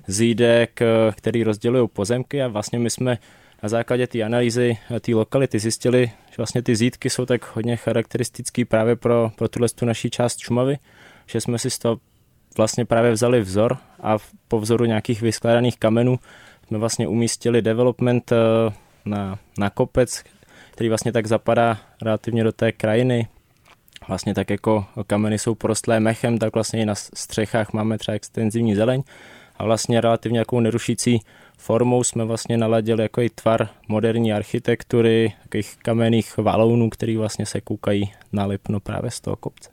zídek, 0.07 0.83
eh, 0.83 0.87
který 1.17 1.45
rozdělují 1.45 1.89
pozemky 1.89 2.43
a 2.43 2.49
vlastně 2.49 2.79
my 2.79 2.91
jsme 2.91 3.19
na 3.65 3.69
základě 3.69 4.07
té 4.07 4.23
analýzy 4.23 4.77
eh, 4.91 5.01
té 5.01 5.15
lokality 5.15 5.59
zjistili, 5.59 6.07
že 6.07 6.35
vlastně 6.37 6.63
ty 6.63 6.77
zítky 6.77 7.11
jsou 7.11 7.27
tak 7.27 7.57
hodně 7.57 7.77
charakteristický 7.77 8.65
právě 8.65 8.97
pro, 8.97 9.31
pro 9.37 9.49
tuhle 9.49 9.69
tu 9.69 9.87
naší 9.87 10.11
část 10.11 10.39
Šumavy, 10.39 10.79
že 11.27 11.41
jsme 11.41 11.59
si 11.59 11.71
z 11.71 11.79
toho 11.79 11.97
vlastně 12.57 12.85
právě 12.85 13.13
vzali 13.13 13.41
vzor 13.41 13.77
a 14.03 14.17
po 14.49 14.61
vzoru 14.61 14.85
nějakých 14.85 15.23
vyskládaných 15.23 15.79
kamenů 15.79 16.19
jsme 16.67 16.79
vlastně 16.79 17.09
umístili 17.09 17.63
development 17.63 18.33
eh, 18.33 18.37
na, 19.05 19.39
na 19.59 19.71
kopec, 19.71 20.23
který 20.71 20.89
vlastně 20.89 21.13
tak 21.13 21.27
zapadá 21.27 21.79
relativně 22.03 22.45
do 22.45 22.53
té 22.53 22.73
krajiny. 22.73 23.29
Vlastně 24.09 24.35
tak 24.35 24.51
jako 24.51 24.87
kameny 25.07 25.39
jsou 25.39 25.55
porostlé 25.55 26.01
mechem, 26.01 26.39
tak 26.39 26.55
vlastně 26.55 26.83
i 26.83 26.87
na 26.87 26.95
střechách 26.95 27.73
máme 27.73 27.99
třeba 27.99 28.15
extenzivní 28.15 28.75
zeleň 28.75 29.03
a 29.57 29.65
vlastně 29.65 30.01
relativně 30.01 30.39
jakou 30.39 30.61
nerušící 30.61 31.21
formou 31.65 32.05
jsme 32.05 32.25
vlastně 32.25 32.57
naladili 32.57 33.03
jako 33.03 33.21
i 33.21 33.31
tvar 33.31 33.69
moderní 33.89 34.33
architektury, 34.33 35.33
takových 35.43 35.77
kamenných 35.83 36.37
valounů, 36.37 36.91
který 36.91 37.17
vlastně 37.17 37.47
se 37.47 37.61
koukají 37.61 38.13
na 38.33 38.47
Lipno 38.47 38.81
právě 38.81 39.11
z 39.11 39.21
toho 39.21 39.37
kopce. 39.37 39.71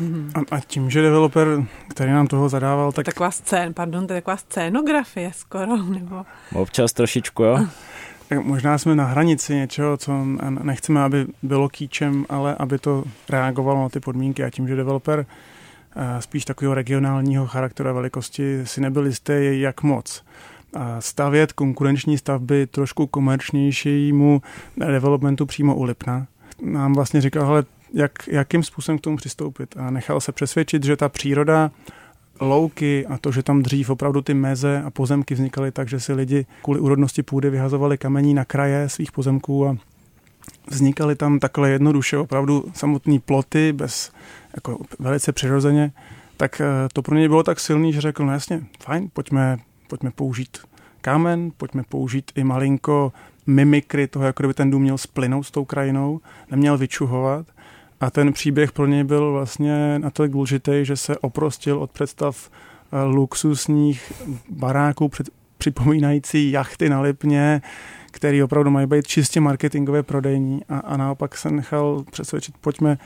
Mm-hmm. 0.00 0.30
A, 0.34 0.56
a 0.56 0.60
tím, 0.60 0.90
že 0.90 1.02
developer, 1.02 1.48
který 1.90 2.12
nám 2.12 2.26
toho 2.26 2.48
zadával, 2.48 2.92
tak... 2.92 3.06
Taková 3.06 3.30
scén, 3.30 3.74
pardon, 3.74 4.06
to 4.06 4.12
je 4.12 4.20
taková 4.20 4.36
scénografie 4.36 5.30
skoro, 5.34 5.76
nebo... 5.76 6.24
Občas 6.54 6.92
trošičku, 6.92 7.42
jo. 7.42 7.66
Tak 8.28 8.44
možná 8.44 8.78
jsme 8.78 8.94
na 8.94 9.04
hranici 9.04 9.54
něčeho, 9.54 9.96
co 9.96 10.12
nechceme, 10.62 11.02
aby 11.02 11.26
bylo 11.42 11.68
kýčem, 11.68 12.26
ale 12.28 12.54
aby 12.58 12.78
to 12.78 13.04
reagovalo 13.28 13.82
na 13.82 13.88
ty 13.88 14.00
podmínky. 14.00 14.44
A 14.44 14.50
tím, 14.50 14.68
že 14.68 14.76
developer 14.76 15.26
eh, 15.96 16.22
spíš 16.22 16.44
takového 16.44 16.74
regionálního 16.74 17.46
charakteru 17.46 17.88
a 17.88 17.92
velikosti 17.92 18.60
si 18.64 18.80
nebyl 18.80 19.06
jistý, 19.06 19.60
jak 19.60 19.82
moc 19.82 20.22
stavět 20.98 21.52
konkurenční 21.52 22.18
stavby 22.18 22.66
trošku 22.66 23.06
komerčnějšímu 23.06 24.42
developmentu 24.76 25.46
přímo 25.46 25.76
u 25.76 25.82
Lipna. 25.82 26.26
Nám 26.62 26.92
vlastně 26.94 27.20
říkal, 27.20 27.46
hele, 27.46 27.64
jak, 27.94 28.12
jakým 28.28 28.62
způsobem 28.62 28.98
k 28.98 29.00
tomu 29.00 29.16
přistoupit. 29.16 29.74
A 29.76 29.90
nechal 29.90 30.20
se 30.20 30.32
přesvědčit, 30.32 30.84
že 30.84 30.96
ta 30.96 31.08
příroda, 31.08 31.70
louky 32.40 33.06
a 33.06 33.18
to, 33.18 33.32
že 33.32 33.42
tam 33.42 33.62
dřív 33.62 33.90
opravdu 33.90 34.22
ty 34.22 34.34
meze 34.34 34.82
a 34.82 34.90
pozemky 34.90 35.34
vznikaly 35.34 35.72
tak, 35.72 35.88
že 35.88 36.00
si 36.00 36.12
lidi 36.12 36.46
kvůli 36.62 36.80
úrodnosti 36.80 37.22
půdy 37.22 37.50
vyhazovali 37.50 37.98
kamení 37.98 38.34
na 38.34 38.44
kraje 38.44 38.88
svých 38.88 39.12
pozemků 39.12 39.66
a 39.66 39.76
vznikaly 40.70 41.16
tam 41.16 41.38
takhle 41.38 41.70
jednoduše 41.70 42.18
opravdu 42.18 42.64
samotné 42.74 43.18
ploty, 43.18 43.72
bez, 43.72 44.12
jako 44.54 44.78
velice 44.98 45.32
přirozeně, 45.32 45.92
tak 46.36 46.60
eh, 46.60 46.64
to 46.92 47.02
pro 47.02 47.14
něj 47.14 47.28
bylo 47.28 47.42
tak 47.42 47.60
silný, 47.60 47.92
že 47.92 48.00
řekl, 48.00 48.26
no 48.26 48.32
jasně, 48.32 48.62
fajn, 48.80 49.08
pojďme 49.12 49.58
pojďme 49.92 50.10
použít 50.10 50.58
kámen, 51.00 51.52
pojďme 51.56 51.82
použít 51.88 52.32
i 52.34 52.44
malinko 52.44 53.12
mimikry 53.46 54.06
toho, 54.06 54.24
jako 54.24 54.42
kdyby 54.42 54.54
ten 54.54 54.70
dům 54.70 54.82
měl 54.82 54.98
splynout 54.98 55.46
s 55.46 55.50
tou 55.50 55.64
krajinou, 55.64 56.20
neměl 56.50 56.78
vyčuhovat. 56.78 57.46
A 58.00 58.10
ten 58.10 58.32
příběh 58.32 58.72
pro 58.72 58.86
něj 58.86 59.04
byl 59.04 59.32
vlastně 59.32 59.98
natolik 59.98 60.32
důležitý, 60.32 60.72
že 60.82 60.96
se 60.96 61.18
oprostil 61.18 61.78
od 61.78 61.90
představ 61.90 62.50
eh, 62.50 63.02
luxusních 63.04 64.12
baráků 64.50 65.08
před, 65.08 65.30
připomínající 65.58 66.50
jachty 66.50 66.88
na 66.88 67.00
Lipně, 67.00 67.62
který 68.10 68.42
opravdu 68.42 68.70
mají 68.70 68.86
být 68.86 69.06
čistě 69.06 69.40
marketingové 69.40 70.02
prodejní 70.02 70.64
a, 70.68 70.78
a 70.78 70.96
naopak 70.96 71.36
se 71.36 71.50
nechal 71.50 72.04
přesvědčit, 72.10 72.54
pojďme 72.60 72.98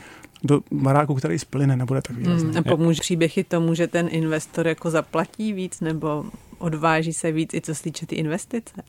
do 0.44 0.60
baráku, 0.70 1.14
který 1.14 1.38
splyne, 1.38 1.76
nebude 1.76 2.02
tak 2.02 2.16
výrazný. 2.16 2.48
Hmm, 2.48 2.58
a 2.58 2.62
pomůže 2.62 3.00
příběh 3.00 3.38
i 3.38 3.44
tomu, 3.44 3.74
že 3.74 3.86
ten 3.86 4.08
investor 4.10 4.68
jako 4.68 4.90
zaplatí 4.90 5.52
víc 5.52 5.80
nebo 5.80 6.24
odváží 6.58 7.12
se 7.12 7.32
víc 7.32 7.54
i 7.54 7.60
co 7.60 7.74
se 7.74 7.82
týče 7.82 8.06
ty 8.06 8.14
investice? 8.14 8.82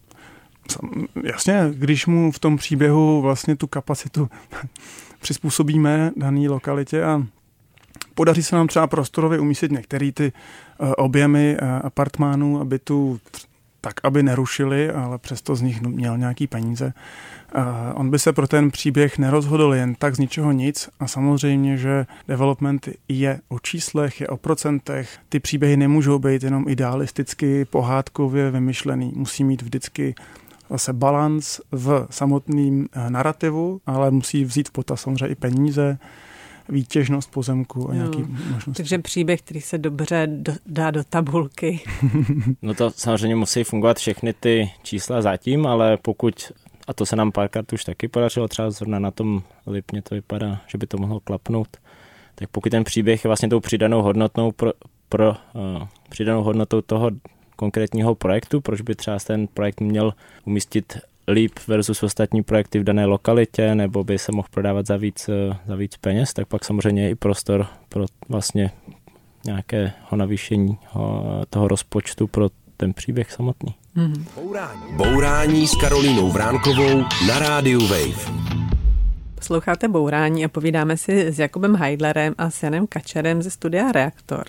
Jasně, 1.23 1.69
když 1.73 2.05
mu 2.05 2.31
v 2.31 2.39
tom 2.39 2.57
příběhu 2.57 3.21
vlastně 3.21 3.55
tu 3.55 3.67
kapacitu 3.67 4.29
přizpůsobíme 5.21 6.11
dané 6.15 6.49
lokalitě 6.49 7.03
a 7.03 7.23
podaří 8.15 8.43
se 8.43 8.55
nám 8.55 8.67
třeba 8.67 8.87
prostorově 8.87 9.39
umístit 9.39 9.71
některé 9.71 10.11
ty 10.11 10.31
uh, 10.79 10.93
objemy 10.97 11.57
uh, 11.61 11.67
apartmánů 11.83 12.61
a 12.61 12.65
bytů 12.65 13.19
tak, 13.87 13.99
aby 14.03 14.23
nerušili, 14.23 14.91
ale 14.91 15.17
přesto 15.17 15.55
z 15.55 15.61
nich 15.61 15.81
měl 15.81 16.17
nějaký 16.17 16.47
peníze, 16.47 16.93
on 17.93 18.09
by 18.09 18.19
se 18.19 18.33
pro 18.33 18.47
ten 18.47 18.71
příběh 18.71 19.17
nerozhodl 19.17 19.73
jen 19.73 19.95
tak 19.95 20.15
z 20.15 20.19
ničeho 20.19 20.51
nic 20.51 20.89
a 20.99 21.07
samozřejmě, 21.07 21.77
že 21.77 22.05
development 22.27 22.89
je 23.07 23.39
o 23.47 23.59
číslech, 23.59 24.21
je 24.21 24.27
o 24.27 24.37
procentech. 24.37 25.17
Ty 25.29 25.39
příběhy 25.39 25.77
nemůžou 25.77 26.19
být 26.19 26.43
jenom 26.43 26.65
idealisticky, 26.67 27.65
pohádkově 27.65 28.51
vymyšlený. 28.51 29.11
Musí 29.15 29.43
mít 29.43 29.61
vždycky 29.61 30.15
zase 30.69 30.93
balans 30.93 31.61
v 31.71 32.07
samotném 32.09 32.85
eh, 32.91 33.09
narrativu, 33.09 33.81
ale 33.85 34.11
musí 34.11 34.45
vzít 34.45 34.69
v 34.69 34.71
potaz 34.71 35.01
samozřejmě 35.01 35.27
i 35.27 35.35
peníze, 35.35 35.97
výtěžnost 36.69 37.31
pozemku 37.31 37.89
a 37.89 37.93
nějaký 37.93 38.21
no, 38.21 38.27
možnosti. 38.27 38.71
Takže 38.71 38.99
příběh, 38.99 39.41
který 39.41 39.61
se 39.61 39.77
dobře 39.77 40.27
do, 40.31 40.53
dá 40.65 40.91
do 40.91 41.03
tabulky. 41.03 41.79
no 42.61 42.73
to 42.73 42.91
samozřejmě 42.91 43.35
musí 43.35 43.63
fungovat 43.63 43.97
všechny 43.97 44.33
ty 44.33 44.71
čísla 44.83 45.21
zatím, 45.21 45.65
ale 45.65 45.97
pokud 45.97 46.51
a 46.87 46.93
to 46.93 47.05
se 47.05 47.15
nám 47.15 47.31
párkrát 47.31 47.73
už 47.73 47.83
taky 47.83 48.07
podařilo, 48.07 48.47
třeba 48.47 48.71
zrovna 48.71 48.99
na 48.99 49.11
tom 49.11 49.43
lipně 49.67 50.01
to 50.01 50.15
vypadá, 50.15 50.61
že 50.67 50.77
by 50.77 50.87
to 50.87 50.97
mohlo 50.97 51.19
klapnout, 51.19 51.77
tak 52.35 52.49
pokud 52.49 52.69
ten 52.69 52.83
příběh 52.83 53.23
je 53.23 53.27
vlastně 53.27 53.49
tou 53.49 53.59
přidanou 53.59 54.01
hodnotou 54.01 54.51
pro, 54.51 54.71
pro 55.09 55.29
uh, 55.29 55.87
přidanou 56.09 56.43
hodnotou 56.43 56.81
toho 56.81 57.11
konkrétního 57.55 58.15
projektu, 58.15 58.61
proč 58.61 58.81
by 58.81 58.95
třeba 58.95 59.17
ten 59.19 59.47
projekt 59.47 59.81
měl 59.81 60.13
umístit 60.45 60.97
líp 61.31 61.59
versus 61.67 62.03
ostatní 62.03 62.43
projekty 62.43 62.79
v 62.79 62.83
dané 62.83 63.05
lokalitě, 63.05 63.75
nebo 63.75 64.03
by 64.03 64.17
se 64.17 64.31
mohl 64.31 64.47
prodávat 64.51 64.85
za 64.85 64.97
víc, 64.97 65.29
za 65.65 65.75
víc 65.75 65.97
peněz, 65.97 66.33
tak 66.33 66.47
pak 66.47 66.65
samozřejmě 66.65 67.03
je 67.03 67.09
i 67.09 67.15
prostor 67.15 67.67
pro 67.89 68.05
vlastně 68.29 68.71
nějakého 69.45 70.15
navýšení 70.15 70.77
toho 71.49 71.67
rozpočtu 71.67 72.27
pro 72.27 72.49
ten 72.77 72.93
příběh 72.93 73.31
samotný. 73.31 73.75
Mm-hmm. 73.97 74.23
Bourání. 74.35 74.81
Bourání 74.91 75.67
s 75.67 75.75
Karolínou 75.75 76.31
Vránkovou 76.31 77.01
na 77.27 77.39
rádiu 77.39 77.87
Wave. 77.87 78.31
Posloucháte 79.35 79.87
Bourání 79.87 80.45
a 80.45 80.47
povídáme 80.47 80.97
si 80.97 81.27
s 81.27 81.39
Jakubem 81.39 81.75
Heidlerem 81.75 82.35
a 82.37 82.49
s 82.49 82.63
Janem 82.63 82.87
Kačerem 82.87 83.41
ze 83.41 83.49
studia 83.49 83.91
Reaktor. 83.91 84.43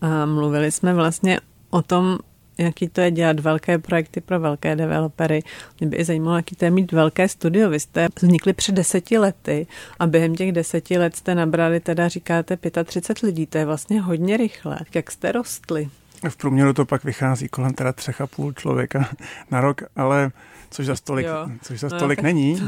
A 0.00 0.26
mluvili 0.26 0.72
jsme 0.72 0.94
vlastně 0.94 1.40
o 1.70 1.82
tom, 1.82 2.18
jaký 2.58 2.88
to 2.88 3.00
je 3.00 3.10
dělat 3.10 3.40
velké 3.40 3.78
projekty 3.78 4.20
pro 4.20 4.40
velké 4.40 4.76
developery. 4.76 5.42
Mě 5.80 5.88
by 5.88 5.96
i 5.96 6.04
zajímalo, 6.04 6.36
jaký 6.36 6.56
to 6.56 6.64
je 6.64 6.70
mít 6.70 6.92
velké 6.92 7.28
studio. 7.28 7.70
Vy 7.70 7.80
jste 7.80 8.08
vznikli 8.22 8.52
před 8.52 8.74
deseti 8.74 9.18
lety 9.18 9.66
a 9.98 10.06
během 10.06 10.34
těch 10.34 10.52
deseti 10.52 10.98
let 10.98 11.16
jste 11.16 11.34
nabrali, 11.34 11.80
teda 11.80 12.08
říkáte 12.08 12.58
35 12.84 13.26
lidí, 13.26 13.46
to 13.46 13.58
je 13.58 13.64
vlastně 13.64 14.00
hodně 14.00 14.36
rychle. 14.36 14.78
Jak 14.94 15.10
jste 15.10 15.32
rostli? 15.32 15.88
V 16.28 16.36
průměru 16.36 16.72
to 16.72 16.84
pak 16.84 17.04
vychází 17.04 17.48
kolem 17.48 17.74
teda 17.74 17.92
třech 17.92 18.20
a 18.20 18.26
půl 18.26 18.52
člověka 18.52 19.08
na 19.50 19.60
rok, 19.60 19.82
ale 19.96 20.30
což 20.70 20.86
za 20.86 20.96
stolik, 20.96 21.26
což 21.62 21.80
za 21.80 21.88
stolik 21.88 22.18
no, 22.18 22.22
není. 22.22 22.62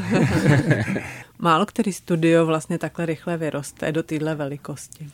Málo 1.38 1.66
který 1.66 1.92
studio 1.92 2.47
vlastně 2.47 2.79
takhle 2.79 3.07
rychle 3.07 3.37
vyroste 3.37 3.92
do 3.92 4.03
téhle 4.03 4.35
velikosti. 4.35 5.11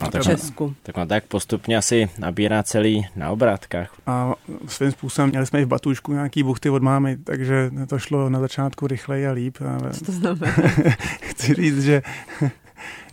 No, 0.00 0.10
tak 0.10 0.22
Česku. 0.22 0.74
Tak 0.82 0.96
on 0.96 1.08
tak 1.08 1.24
postupně 1.24 1.76
asi 1.76 2.10
nabírá 2.18 2.62
celý 2.62 3.06
na 3.16 3.30
obrátkách. 3.30 3.94
A 4.06 4.34
svým 4.66 4.90
způsobem 4.90 5.30
měli 5.30 5.46
jsme 5.46 5.60
i 5.60 5.64
v 5.64 5.68
Batůžku 5.68 6.12
nějaký 6.12 6.42
buchty 6.42 6.70
od 6.70 6.82
mámy, 6.82 7.16
takže 7.16 7.70
to 7.88 7.98
šlo 7.98 8.28
na 8.28 8.40
začátku 8.40 8.86
rychleji 8.86 9.26
a 9.26 9.32
líp. 9.32 9.58
Co 9.92 10.04
to 10.04 10.12
znamená? 10.12 10.52
Chci 11.20 11.54
říct, 11.54 11.82
že, 11.82 12.02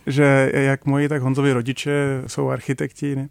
že 0.06 0.50
jak 0.54 0.84
moji, 0.84 1.08
tak 1.08 1.22
Honzovi 1.22 1.52
rodiče 1.52 2.22
jsou 2.26 2.48
architekti, 2.48 3.16
ne? 3.16 3.28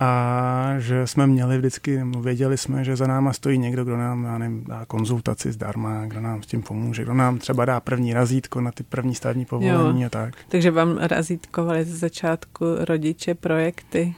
A 0.00 0.74
že 0.78 1.06
jsme 1.06 1.26
měli 1.26 1.58
vždycky, 1.58 2.00
věděli 2.20 2.58
jsme, 2.58 2.84
že 2.84 2.96
za 2.96 3.06
náma 3.06 3.32
stojí 3.32 3.58
někdo, 3.58 3.84
kdo 3.84 3.96
nám 3.96 4.24
já 4.24 4.38
nevím, 4.38 4.64
dá 4.64 4.84
konzultaci 4.84 5.52
zdarma, 5.52 6.06
kdo 6.06 6.20
nám 6.20 6.42
s 6.42 6.46
tím 6.46 6.62
pomůže, 6.62 7.02
kdo 7.02 7.14
nám 7.14 7.38
třeba 7.38 7.64
dá 7.64 7.80
první 7.80 8.14
razítko 8.14 8.60
na 8.60 8.72
ty 8.72 8.82
první 8.82 9.14
stavní 9.14 9.44
povolení 9.44 10.02
jo. 10.02 10.06
a 10.06 10.10
tak. 10.10 10.34
Takže 10.48 10.70
vám 10.70 10.98
razítkovali 10.98 11.84
ze 11.84 11.96
začátku 11.96 12.64
rodiče 12.78 13.34
projekty? 13.34 14.14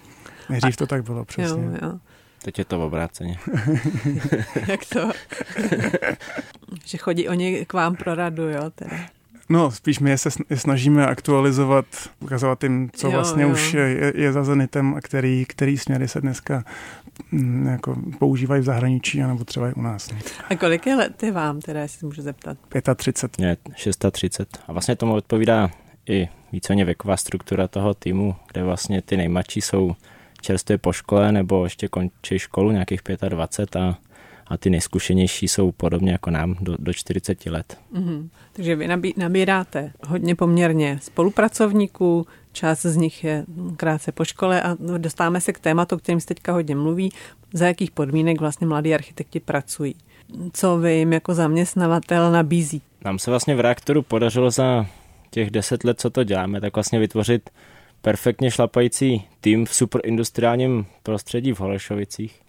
Nejdřív 0.51 0.77
to 0.77 0.87
tak 0.87 1.05
bylo, 1.05 1.25
přesně. 1.25 1.65
Jo, 1.65 1.71
jo. 1.83 1.99
Teď 2.43 2.59
je 2.59 2.65
to 2.65 2.79
v 2.79 2.83
obráceně. 2.83 3.39
Jak 4.69 4.81
to? 4.93 5.11
že 6.85 6.99
chodí 6.99 7.29
oni 7.29 7.67
k 7.67 7.73
vám 7.73 7.97
pro 7.97 8.15
radu, 8.15 8.49
jo? 8.49 8.71
Teda. 8.75 8.97
No, 9.49 9.71
spíš 9.71 9.99
my 9.99 10.19
se 10.19 10.31
snažíme 10.55 11.07
aktualizovat, 11.07 11.87
ukazovat 12.21 12.63
jim, 12.63 12.91
co 12.93 13.07
jo, 13.07 13.13
vlastně 13.13 13.43
jo. 13.43 13.49
už 13.49 13.75
je, 13.75 14.13
je 14.17 14.33
za 14.33 14.45
Zenitem 14.45 14.95
a 14.95 15.01
který, 15.01 15.45
který 15.49 15.79
směry 15.79 16.09
se 16.09 16.21
dneska 16.21 16.65
m, 17.33 17.39
mm, 17.39 17.67
jako 17.67 17.97
používají 18.19 18.63
v 18.63 18.65
zahraničí, 18.65 19.23
anebo 19.23 19.45
třeba 19.45 19.69
i 19.69 19.73
u 19.73 19.83
nás. 19.83 20.11
Ne? 20.11 20.19
A 20.51 20.57
kolik 20.57 20.87
je 20.87 20.95
let 20.95 21.23
je 21.23 21.33
vám, 21.33 21.61
teda, 21.61 21.81
jestli 21.81 22.07
můžu 22.07 22.23
zeptat? 22.23 22.59
35. 22.97 23.47
Je 23.47 23.57
630. 23.75 24.59
A 24.69 24.73
vlastně 24.73 24.97
tomu 24.97 25.15
odpovídá 25.15 25.71
i 26.09 26.29
víceméně 26.53 26.85
věková 26.85 27.17
struktura 27.17 27.69
toho 27.69 27.95
týmu, 27.95 28.37
kde 28.53 28.63
vlastně 28.63 29.03
ty 29.03 29.17
nejmladší 29.17 29.61
jsou 29.61 29.95
čerstvě 30.41 30.79
po 30.79 30.93
škole 30.93 31.33
nebo 31.33 31.65
ještě 31.65 31.89
končí 31.89 32.39
školu 32.39 32.71
nějakých 32.71 33.01
25 33.29 33.83
a 33.83 33.99
a 34.49 34.57
ty 34.57 34.71
nejzkušenější 34.71 35.49
jsou 35.49 35.73
podobně 35.73 36.13
jako 36.13 36.31
nám 36.31 36.57
do, 36.61 36.77
do 36.79 36.93
40 36.93 37.47
let. 37.47 37.79
Mm-hmm. 37.95 38.29
Takže 38.53 38.77
vy 38.77 38.89
nabí, 38.89 39.15
nabíráte 39.17 39.93
hodně 40.07 40.35
poměrně 40.35 40.99
spolupracovníků, 41.03 42.27
část 42.53 42.83
z 42.83 42.97
nich 42.97 43.25
je 43.25 43.45
krátce 43.77 44.13
po 44.13 44.25
škole 44.25 44.63
a 44.63 44.77
dostáváme 44.99 45.41
se 45.41 45.53
k 45.53 45.59
tématu, 45.59 45.95
o 45.95 45.99
kterém 45.99 46.21
se 46.21 46.27
teďka 46.27 46.53
hodně 46.53 46.77
mluví, 46.77 47.13
za 47.53 47.67
jakých 47.67 47.91
podmínek 47.91 48.41
vlastně 48.41 48.67
mladí 48.67 48.95
architekti 48.95 49.41
pracují. 49.41 49.95
Co 50.53 50.79
vy 50.79 50.95
jim 50.95 51.13
jako 51.13 51.35
zaměstnavatel 51.35 52.33
nabízí? 52.33 52.83
Nám 53.05 53.19
se 53.19 53.31
vlastně 53.31 53.55
v 53.55 53.61
reaktoru 53.61 54.03
podařilo 54.03 54.51
za 54.51 54.87
těch 55.31 55.51
deset 55.51 55.85
let, 55.85 56.01
co 56.01 56.11
to 56.11 56.25
děláme, 56.25 56.61
tak 56.61 56.75
vlastně 56.75 56.99
vytvořit 56.99 57.51
perfektně 58.03 58.51
šlapající 58.51 59.25
tým 59.41 59.67
v 59.67 59.75
superindustriálním 59.75 60.87
prostředí 61.03 61.53
v 61.53 61.61
Holešovicích 61.61 62.41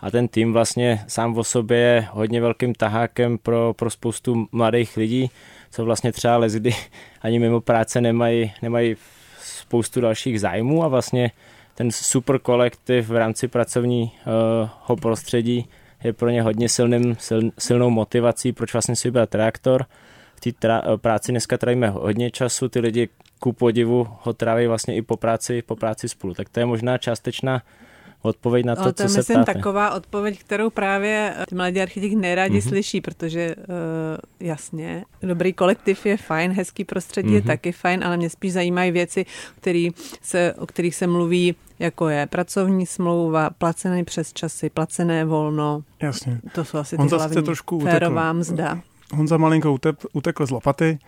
a 0.00 0.10
ten 0.10 0.28
tým 0.28 0.52
vlastně 0.52 1.04
sám 1.08 1.38
o 1.38 1.44
sobě 1.44 1.78
je 1.78 2.08
hodně 2.10 2.40
velkým 2.40 2.74
tahákem 2.74 3.38
pro, 3.38 3.74
pro 3.74 3.90
spoustu 3.90 4.48
mladých 4.52 4.96
lidí, 4.96 5.30
co 5.70 5.84
vlastně 5.84 6.12
třeba 6.12 6.36
lezdy 6.36 6.74
ani 7.22 7.38
mimo 7.38 7.60
práce 7.60 8.00
nemají, 8.00 8.52
nemají 8.62 8.96
spoustu 9.38 10.00
dalších 10.00 10.40
zájmů 10.40 10.84
a 10.84 10.88
vlastně 10.88 11.30
ten 11.74 11.90
super 11.90 12.38
kolektiv 12.38 13.08
v 13.08 13.16
rámci 13.16 13.48
pracovního 13.48 14.96
prostředí 15.00 15.68
je 16.04 16.12
pro 16.12 16.30
ně 16.30 16.42
hodně 16.42 16.68
silným, 16.68 17.16
sil, 17.26 17.40
silnou 17.58 17.90
motivací, 17.90 18.52
proč 18.52 18.72
vlastně 18.72 18.96
si 18.96 19.08
vybrat 19.08 19.34
reaktor. 19.34 19.84
V 20.34 20.40
té 20.40 20.80
práci 20.96 21.32
dneska 21.32 21.58
trávíme 21.58 21.88
hodně 21.88 22.30
času, 22.30 22.68
ty 22.68 22.80
lidi 22.80 23.08
ku 23.38 23.52
podivu 23.52 24.08
ho 24.22 24.32
tráví 24.32 24.66
vlastně 24.66 24.96
i 24.96 25.02
po 25.02 25.16
práci, 25.16 25.62
po 25.62 25.76
práci 25.76 26.08
spolu. 26.08 26.34
Tak 26.34 26.48
to 26.48 26.60
je 26.60 26.66
možná 26.66 26.98
částečná 26.98 27.62
odpověď 28.22 28.66
na 28.66 28.76
to, 28.76 28.82
Ale 28.82 28.92
to 28.92 28.96
co 28.96 29.02
je, 29.02 29.08
se 29.08 29.18
myslím, 29.18 29.36
ptáte. 29.36 29.54
taková 29.54 29.94
odpověď, 29.94 30.38
kterou 30.38 30.70
právě 30.70 31.34
ty 31.48 31.54
mladí 31.54 31.80
architekti 31.80 32.16
nejrádi 32.16 32.58
mm-hmm. 32.58 32.68
slyší, 32.68 33.00
protože 33.00 33.54
uh, 33.56 33.64
jasně, 34.40 35.04
dobrý 35.22 35.52
kolektiv 35.52 36.06
je 36.06 36.16
fajn, 36.16 36.52
hezký 36.52 36.84
prostředí 36.84 37.28
mm-hmm. 37.28 37.32
je 37.32 37.40
mhm. 37.40 37.46
taky 37.46 37.72
fajn, 37.72 38.04
ale 38.04 38.16
mě 38.16 38.30
spíš 38.30 38.52
zajímají 38.52 38.90
věci, 38.90 39.26
který 39.60 39.90
se, 40.22 40.54
o 40.58 40.66
kterých 40.66 40.94
se 40.94 41.06
mluví 41.06 41.54
jako 41.78 42.08
je 42.08 42.26
pracovní 42.26 42.86
smlouva, 42.86 43.50
placené 43.50 44.04
přes 44.04 44.32
časy, 44.32 44.70
placené 44.70 45.24
volno. 45.24 45.82
Jasně. 46.02 46.40
To 46.52 46.64
jsou 46.64 46.78
asi 46.78 46.96
ty 46.96 47.02
On 47.02 47.08
hlavní. 47.08 47.42
trošku 47.42 47.80
férová 47.80 48.32
mzda. 48.32 48.80
Honza 49.14 49.36
malinko 49.36 49.72
utep, 49.72 49.96
utekl 50.12 50.46
z 50.46 50.50
lopaty. 50.50 50.98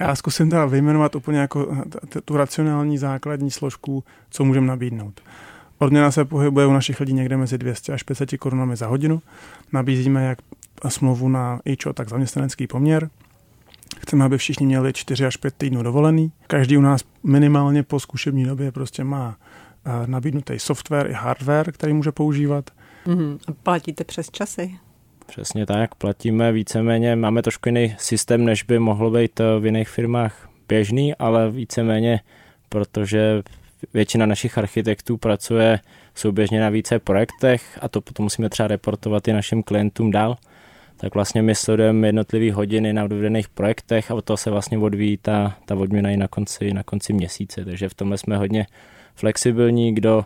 Já 0.00 0.14
zkusím 0.14 0.50
teda 0.50 0.66
vyjmenovat 0.66 1.14
úplně 1.14 1.38
jako 1.38 1.76
tu 2.24 2.36
racionální 2.36 2.98
základní 2.98 3.50
složku, 3.50 4.04
co 4.30 4.44
můžeme 4.44 4.66
nabídnout. 4.66 5.20
Odměna 5.82 6.10
se 6.10 6.24
pohybuje 6.24 6.66
u 6.66 6.72
našich 6.72 7.00
lidí 7.00 7.12
někde 7.12 7.36
mezi 7.36 7.58
200 7.58 7.92
až 7.92 8.02
500 8.02 8.38
korunami 8.38 8.76
za 8.76 8.86
hodinu. 8.86 9.22
Nabízíme 9.72 10.24
jak 10.24 10.38
smlouvu 10.88 11.28
na 11.28 11.60
IČO, 11.64 11.92
tak 11.92 12.08
zaměstnanecký 12.08 12.66
poměr. 12.66 13.10
Chceme, 13.98 14.24
aby 14.24 14.38
všichni 14.38 14.66
měli 14.66 14.92
4 14.92 15.26
až 15.26 15.36
5 15.36 15.54
týdnů 15.58 15.82
dovolený. 15.82 16.32
Každý 16.46 16.76
u 16.76 16.80
nás 16.80 17.00
minimálně 17.22 17.82
po 17.82 18.00
zkušební 18.00 18.44
době 18.44 18.72
prostě 18.72 19.04
má 19.04 19.36
eh, 19.84 20.06
nabídnutý 20.06 20.58
software 20.58 21.10
i 21.10 21.12
hardware, 21.12 21.72
který 21.72 21.92
může 21.92 22.12
používat. 22.12 22.70
Mm-hmm. 23.06 23.38
A 23.48 23.52
platíte 23.62 24.04
přes 24.04 24.30
časy? 24.30 24.74
Přesně 25.26 25.66
tak, 25.66 25.94
platíme 25.94 26.52
víceméně, 26.52 27.16
máme 27.16 27.42
trošku 27.42 27.68
jiný 27.68 27.94
systém, 27.98 28.44
než 28.44 28.62
by 28.62 28.78
mohlo 28.78 29.10
být 29.10 29.40
eh, 29.40 29.60
v 29.60 29.66
jiných 29.66 29.88
firmách 29.88 30.48
běžný, 30.68 31.14
ale 31.14 31.50
víceméně, 31.50 32.20
protože 32.68 33.42
většina 33.94 34.26
našich 34.26 34.58
architektů 34.58 35.16
pracuje 35.16 35.80
souběžně 36.14 36.60
na 36.60 36.68
více 36.68 36.98
projektech 36.98 37.78
a 37.82 37.88
to 37.88 38.00
potom 38.00 38.24
musíme 38.24 38.48
třeba 38.48 38.66
reportovat 38.66 39.28
i 39.28 39.32
našim 39.32 39.62
klientům 39.62 40.10
dál. 40.10 40.36
Tak 40.96 41.14
vlastně 41.14 41.42
my 41.42 41.54
sledujeme 41.54 42.08
jednotlivé 42.08 42.52
hodiny 42.52 42.92
na 42.92 43.04
odvedených 43.04 43.48
projektech 43.48 44.10
a 44.10 44.14
od 44.14 44.24
toho 44.24 44.36
se 44.36 44.50
vlastně 44.50 44.78
odvíjí 44.78 45.16
ta, 45.16 45.56
ta 45.64 45.74
odměna 45.74 46.10
i 46.10 46.16
na 46.16 46.28
konci, 46.28 46.74
na 46.74 46.82
konci 46.82 47.12
měsíce. 47.12 47.64
Takže 47.64 47.88
v 47.88 47.94
tomhle 47.94 48.18
jsme 48.18 48.36
hodně 48.36 48.66
flexibilní, 49.14 49.94
kdo 49.94 50.24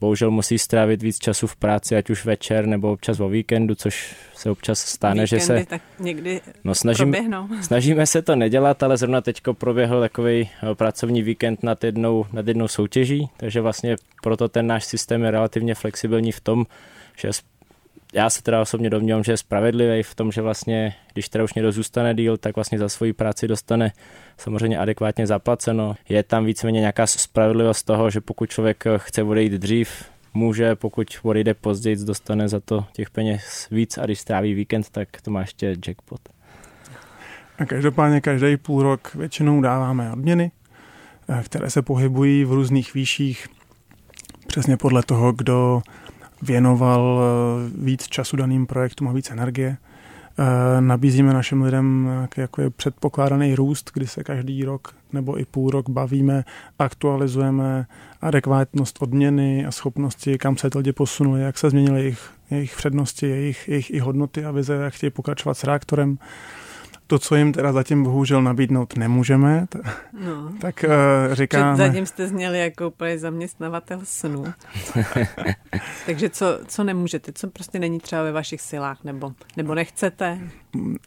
bohužel 0.00 0.30
musí 0.30 0.58
strávit 0.58 1.02
víc 1.02 1.18
času 1.18 1.46
v 1.46 1.56
práci, 1.56 1.96
ať 1.96 2.10
už 2.10 2.24
večer 2.24 2.66
nebo 2.66 2.92
občas 2.92 3.20
o 3.20 3.28
víkendu, 3.28 3.74
což 3.74 4.16
se 4.34 4.50
občas 4.50 4.78
stane, 4.78 5.22
Víkendy, 5.22 5.40
že 5.40 5.46
se... 5.46 5.66
tak 5.66 5.82
někdy 5.98 6.40
no, 6.64 6.74
snažím, 6.74 7.14
snažíme 7.62 8.06
se 8.06 8.22
to 8.22 8.36
nedělat, 8.36 8.82
ale 8.82 8.96
zrovna 8.96 9.20
teďko 9.20 9.54
proběhl 9.54 10.00
takový 10.00 10.48
eh, 10.62 10.74
pracovní 10.74 11.22
víkend 11.22 11.62
nad 11.62 11.84
jednou, 11.84 12.26
nad 12.32 12.48
jednou 12.48 12.68
soutěží, 12.68 13.28
takže 13.36 13.60
vlastně 13.60 13.96
proto 14.22 14.48
ten 14.48 14.66
náš 14.66 14.84
systém 14.84 15.22
je 15.22 15.30
relativně 15.30 15.74
flexibilní 15.74 16.32
v 16.32 16.40
tom, 16.40 16.66
že 17.18 17.28
já 18.14 18.30
se 18.30 18.42
teda 18.42 18.60
osobně 18.60 18.90
domnívám, 18.90 19.24
že 19.24 19.32
je 19.32 19.36
spravedlivý 19.36 20.02
v 20.02 20.14
tom, 20.14 20.32
že 20.32 20.42
vlastně, 20.42 20.94
když 21.12 21.28
teda 21.28 21.44
už 21.44 21.54
někdo 21.54 21.72
zůstane 21.72 22.14
díl, 22.14 22.36
tak 22.36 22.56
vlastně 22.56 22.78
za 22.78 22.88
svoji 22.88 23.12
práci 23.12 23.48
dostane 23.48 23.92
samozřejmě 24.36 24.78
adekvátně 24.78 25.26
zaplaceno. 25.26 25.94
Je 26.08 26.22
tam 26.22 26.44
víceméně 26.44 26.80
nějaká 26.80 27.06
spravedlivost 27.06 27.86
toho, 27.86 28.10
že 28.10 28.20
pokud 28.20 28.50
člověk 28.50 28.84
chce 28.96 29.22
odejít 29.22 29.52
dřív, 29.52 30.04
může, 30.34 30.74
pokud 30.74 31.18
odejde 31.22 31.54
později, 31.54 31.96
dostane 31.96 32.48
za 32.48 32.60
to 32.60 32.84
těch 32.92 33.10
peněz 33.10 33.68
víc 33.70 33.98
a 33.98 34.04
když 34.04 34.20
stráví 34.20 34.54
víkend, 34.54 34.90
tak 34.90 35.08
to 35.22 35.30
má 35.30 35.40
ještě 35.40 35.76
jackpot. 35.86 36.20
A 37.58 37.64
každopádně 37.64 38.20
každý 38.20 38.56
půl 38.56 38.82
rok 38.82 39.14
většinou 39.14 39.60
dáváme 39.60 40.12
odměny. 40.12 40.50
které 41.44 41.70
se 41.70 41.82
pohybují 41.82 42.44
v 42.44 42.52
různých 42.52 42.94
výších, 42.94 43.48
přesně 44.46 44.76
podle 44.76 45.02
toho, 45.02 45.32
kdo 45.32 45.82
věnoval 46.44 47.20
víc 47.78 48.06
času 48.06 48.36
daným 48.36 48.66
projektům 48.66 49.08
a 49.08 49.12
víc 49.12 49.30
energie. 49.30 49.76
Nabízíme 50.80 51.32
našim 51.32 51.62
lidem 51.62 52.08
jako 52.36 52.62
je 52.62 52.70
předpokládaný 52.70 53.54
růst, 53.54 53.90
kdy 53.94 54.06
se 54.06 54.24
každý 54.24 54.64
rok 54.64 54.94
nebo 55.12 55.38
i 55.38 55.44
půl 55.44 55.70
rok 55.70 55.90
bavíme, 55.90 56.44
aktualizujeme 56.78 57.86
adekvátnost 58.20 58.98
odměny 59.00 59.66
a 59.66 59.70
schopnosti, 59.70 60.38
kam 60.38 60.56
se 60.56 60.70
ty 60.70 60.78
lidi 60.78 60.92
posunuli, 60.92 61.42
jak 61.42 61.58
se 61.58 61.70
změnily 61.70 62.00
jejich, 62.00 62.30
jejich 62.50 62.76
přednosti, 62.76 63.28
jejich, 63.28 63.68
jejich 63.68 63.90
i 63.90 63.98
hodnoty 63.98 64.44
a 64.44 64.50
vize, 64.50 64.74
jak 64.74 64.94
chtějí 64.94 65.10
pokračovat 65.10 65.58
s 65.58 65.64
reaktorem. 65.64 66.18
To, 67.14 67.18
co 67.18 67.36
jim 67.36 67.52
teda 67.52 67.72
zatím 67.72 68.04
bohužel 68.04 68.42
nabídnout 68.42 68.96
nemůžeme, 68.96 69.66
t- 69.68 69.78
no. 70.24 70.52
tak 70.60 70.84
uh, 71.28 71.34
říkáme... 71.34 71.76
Zatím 71.76 72.06
jste 72.06 72.28
zněli 72.28 72.60
jako 72.60 72.88
úplně 72.88 73.18
zaměstnavatel 73.18 74.00
snů. 74.04 74.44
Takže 76.06 76.30
co, 76.30 76.58
co 76.66 76.84
nemůžete? 76.84 77.32
Co 77.32 77.50
prostě 77.50 77.78
není 77.78 77.98
třeba 77.98 78.22
ve 78.22 78.32
vašich 78.32 78.60
silách? 78.60 79.04
Nebo, 79.04 79.32
nebo 79.56 79.74
nechcete? 79.74 80.38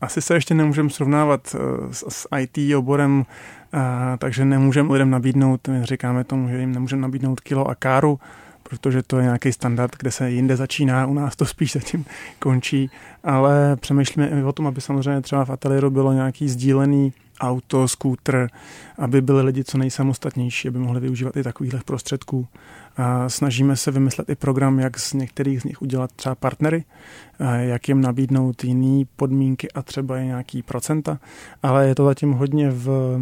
Asi 0.02 0.22
se 0.22 0.34
ještě 0.34 0.54
nemůžeme 0.54 0.90
srovnávat 0.90 1.56
uh, 1.56 1.92
s, 1.92 2.06
s 2.10 2.28
IT 2.40 2.76
oborem, 2.76 3.26
uh, 3.74 3.82
takže 4.18 4.46
nemůžeme 4.46 4.94
lidem 4.94 5.10
nabídnout, 5.10 5.68
my 5.68 5.86
říkáme 5.86 6.24
tomu, 6.24 6.50
že 6.50 6.60
jim 6.60 6.72
nemůžeme 6.72 7.02
nabídnout 7.02 7.40
kilo 7.40 7.68
a 7.68 7.76
káru, 7.76 8.20
protože 8.70 9.04
to 9.04 9.18
je 9.18 9.24
nějaký 9.24 9.52
standard, 9.52 9.92
kde 10.00 10.12
se 10.12 10.32
jinde 10.32 10.56
začíná, 10.56 11.06
u 11.06 11.14
nás 11.14 11.36
to 11.36 11.46
spíš 11.46 11.74
zatím 11.74 12.06
končí, 12.40 12.92
ale 13.24 13.76
přemýšlíme 13.76 14.28
i 14.28 14.44
o 14.44 14.52
tom, 14.52 14.68
aby 14.68 14.82
samozřejmě 14.82 15.22
třeba 15.22 15.46
v 15.46 15.50
ateliéru 15.50 15.90
bylo 15.90 16.14
nějaký 16.14 16.50
sdílený 16.50 17.14
auto, 17.40 17.88
skútr, 17.88 18.48
aby 18.98 19.22
byli 19.22 19.42
lidi 19.42 19.64
co 19.64 19.78
nejsamostatnější, 19.78 20.68
aby 20.68 20.80
mohli 20.80 21.00
využívat 21.00 21.38
i 21.38 21.44
takovýchhle 21.44 21.82
prostředků. 21.86 22.48
A 22.98 23.30
snažíme 23.30 23.76
se 23.76 23.92
vymyslet 23.92 24.30
i 24.30 24.36
program, 24.36 24.80
jak 24.80 25.00
z 25.00 25.14
některých 25.14 25.62
z 25.62 25.64
nich 25.64 25.82
udělat 25.82 26.12
třeba 26.12 26.36
partnery, 26.36 26.84
jak 27.60 27.88
jim 27.88 28.02
nabídnout 28.02 28.64
jiné 28.64 29.06
podmínky 29.16 29.72
a 29.72 29.82
třeba 29.82 30.20
i 30.20 30.26
nějaký 30.26 30.64
procenta, 30.64 31.20
ale 31.64 31.88
je 31.88 31.96
to 31.96 32.06
zatím 32.06 32.32
hodně 32.32 32.72
v 32.72 33.20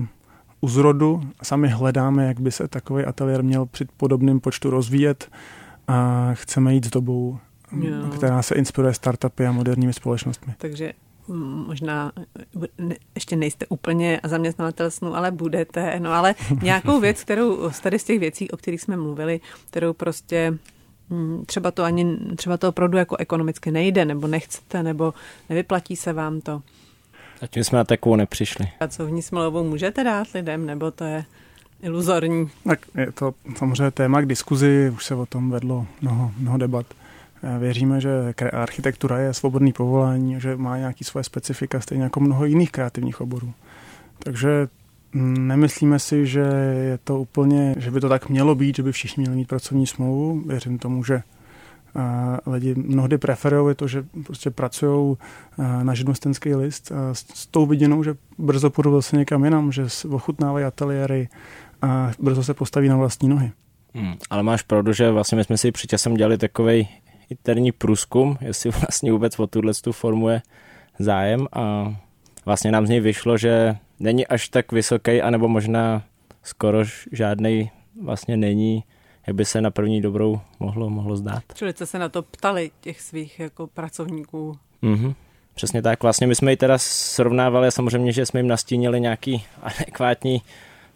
u 0.66 0.68
zrodu. 0.68 1.22
Sami 1.44 1.68
hledáme, 1.68 2.28
jak 2.28 2.40
by 2.40 2.52
se 2.52 2.68
takový 2.68 3.04
ateliér 3.06 3.44
měl 3.44 3.66
při 3.66 3.86
podobném 3.98 4.40
počtu 4.40 4.70
rozvíjet 4.70 5.32
a 5.88 6.30
chceme 6.34 6.74
jít 6.74 6.86
s 6.86 6.90
dobou, 6.90 7.38
jo. 7.82 8.10
která 8.16 8.42
se 8.42 8.56
inspiruje 8.56 8.94
startupy 8.94 9.46
a 9.46 9.52
moderními 9.52 9.94
společnostmi. 9.94 10.54
Takže 10.58 10.94
možná 11.68 12.12
ne, 12.78 12.96
ještě 13.16 13.36
nejste 13.36 13.66
úplně 13.70 14.22
zaměstnavatel 14.24 14.92
snu, 14.92 15.16
ale 15.16 15.32
budete. 15.32 16.00
No 16.00 16.12
ale 16.14 16.36
nějakou 16.62 17.00
věc, 17.00 17.24
kterou 17.24 17.70
tady 17.84 18.00
z 18.00 18.04
těch 18.04 18.20
věcí, 18.20 18.52
o 18.52 18.58
kterých 18.58 18.82
jsme 18.82 18.98
mluvili, 18.98 19.40
kterou 19.70 19.94
prostě 19.94 20.58
třeba 21.46 21.72
to 21.72 21.84
ani, 21.84 22.18
třeba 22.36 22.58
to 22.58 22.70
opravdu 22.70 22.98
jako 22.98 23.16
ekonomicky 23.20 23.72
nejde, 23.72 24.06
nebo 24.06 24.28
nechcete, 24.28 24.84
nebo 24.84 25.14
nevyplatí 25.50 25.96
se 25.96 26.14
vám 26.14 26.42
to. 26.42 26.62
Zatím 27.42 27.64
jsme 27.64 27.78
na 27.78 27.84
takovou 27.84 28.16
nepřišli. 28.16 28.66
Pracovní 28.78 29.22
smlouvu 29.22 29.64
můžete 29.64 30.04
dát 30.04 30.28
lidem, 30.34 30.66
nebo 30.66 30.92
to 30.92 31.04
je 31.04 31.26
iluzorní? 31.82 32.50
Tak 32.68 32.80
je 32.96 33.12
to 33.12 33.34
samozřejmě 33.58 33.92
téma 33.92 34.22
k 34.22 34.26
diskuzi, 34.26 34.92
už 34.96 35.06
se 35.06 35.16
o 35.16 35.26
tom 35.26 35.50
vedlo 35.50 35.88
mnoho, 36.02 36.32
mnoho 36.38 36.58
debat. 36.58 36.86
Věříme, 37.60 38.02
že 38.02 38.10
architektura 38.54 39.20
je 39.20 39.34
svobodný 39.34 39.74
povolání, 39.74 40.42
že 40.42 40.56
má 40.56 40.78
nějaký 40.78 41.04
svoje 41.04 41.24
specifika, 41.24 41.82
stejně 41.82 42.04
jako 42.04 42.20
mnoho 42.20 42.46
jiných 42.46 42.72
kreativních 42.72 43.22
oborů. 43.22 43.54
Takže 44.20 44.68
nemyslíme 45.14 46.00
si, 46.00 46.28
že 46.28 46.40
je 46.90 46.98
to 47.04 47.20
úplně, 47.20 47.76
že 47.78 47.92
by 47.92 48.00
to 48.00 48.10
tak 48.10 48.30
mělo 48.30 48.56
být, 48.56 48.76
že 48.76 48.84
by 48.84 48.92
všichni 48.92 49.22
měli 49.22 49.36
mít 49.36 49.48
pracovní 49.48 49.88
smlouvu. 49.88 50.42
Věřím 50.46 50.80
tomu, 50.80 51.04
že 51.04 51.22
lidi 52.46 52.76
mnohdy 52.76 53.18
preferují 53.18 53.76
to, 53.76 53.88
že 53.88 54.06
prostě 54.26 54.50
pracují 54.50 55.18
na 55.84 55.94
živnostenský 55.94 56.56
list 56.56 56.92
s 57.12 57.48
tou 57.48 57.66
viděnou, 57.66 58.04
že 58.04 58.16
brzo 58.38 58.70
půjdu 58.70 58.92
vlastně 58.92 59.18
někam 59.18 59.46
jinam, 59.46 59.72
že 59.72 59.88
ochutnávají 60.10 60.66
ateliéry 60.66 61.30
a 61.82 62.12
brzo 62.20 62.44
se 62.44 62.54
postaví 62.54 62.90
na 62.90 62.98
vlastní 62.98 63.30
nohy. 63.30 63.52
Hmm, 63.94 64.14
ale 64.30 64.44
máš 64.44 64.62
pravdu, 64.62 64.94
že 64.94 65.12
vlastně 65.12 65.36
my 65.36 65.44
jsme 65.44 65.58
si 65.58 65.72
při 65.72 65.88
časem 65.88 66.14
dělali 66.14 66.38
takový 66.38 66.88
interní 67.30 67.72
průzkum, 67.72 68.38
jestli 68.42 68.70
vlastně 68.70 69.12
vůbec 69.12 69.40
o 69.40 69.48
tuhle 69.48 69.74
tu 69.74 69.92
formu 69.92 70.30
je 70.30 70.42
zájem 71.00 71.48
a 71.54 71.96
vlastně 72.46 72.72
nám 72.72 72.86
z 72.86 72.90
něj 72.90 73.00
vyšlo, 73.00 73.38
že 73.38 73.78
není 74.00 74.28
až 74.28 74.50
tak 74.50 74.72
vysoký, 74.72 75.22
anebo 75.22 75.48
možná 75.48 76.04
skoro 76.44 76.84
žádný 77.12 77.72
vlastně 78.04 78.38
není 78.38 78.84
jak 79.28 79.36
by 79.36 79.46
se 79.46 79.62
na 79.62 79.72
první 79.72 80.02
dobrou 80.02 80.40
mohlo, 80.60 80.90
mohlo 80.90 81.16
zdát. 81.16 81.44
Čili 81.54 81.72
jste 81.72 81.86
se 81.86 82.00
na 82.00 82.10
to 82.10 82.22
ptali 82.22 82.72
těch 82.82 83.02
svých 83.02 83.40
jako 83.40 83.68
pracovníků. 83.68 84.58
Mm-hmm. 84.84 85.16
Přesně 85.56 85.82
tak. 85.82 86.04
Vlastně 86.04 86.28
my 86.28 86.36
jsme 86.36 86.52
ji 86.52 86.58
teda 86.58 86.78
srovnávali, 86.78 87.72
samozřejmě, 87.72 88.12
že 88.12 88.26
jsme 88.26 88.40
jim 88.40 88.48
nastínili 88.48 89.02
nějaký 89.02 89.44
adekvátní 89.62 90.42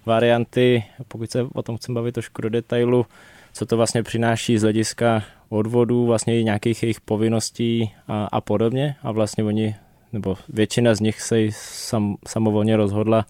varianty, 0.05 0.83
pokud 1.07 1.31
se 1.31 1.47
o 1.53 1.63
tom 1.63 1.77
chceme 1.77 1.95
bavit 1.95 2.11
trošku 2.11 2.41
do 2.41 2.49
detailu, 2.49 3.05
co 3.53 3.65
to 3.65 3.77
vlastně 3.77 4.03
přináší 4.03 4.57
z 4.57 4.61
hlediska 4.61 5.23
odvodů, 5.49 6.05
vlastně 6.05 6.39
i 6.39 6.43
nějakých 6.43 6.83
jejich 6.83 7.01
povinností 7.01 7.91
a, 8.07 8.25
a 8.25 8.41
podobně. 8.41 8.95
A 9.03 9.11
vlastně 9.11 9.43
oni, 9.43 9.75
nebo 10.13 10.37
většina 10.49 10.95
z 10.95 10.99
nich 10.99 11.21
se 11.21 11.37
sam, 11.51 12.15
samovolně 12.27 12.77
rozhodla 12.77 13.25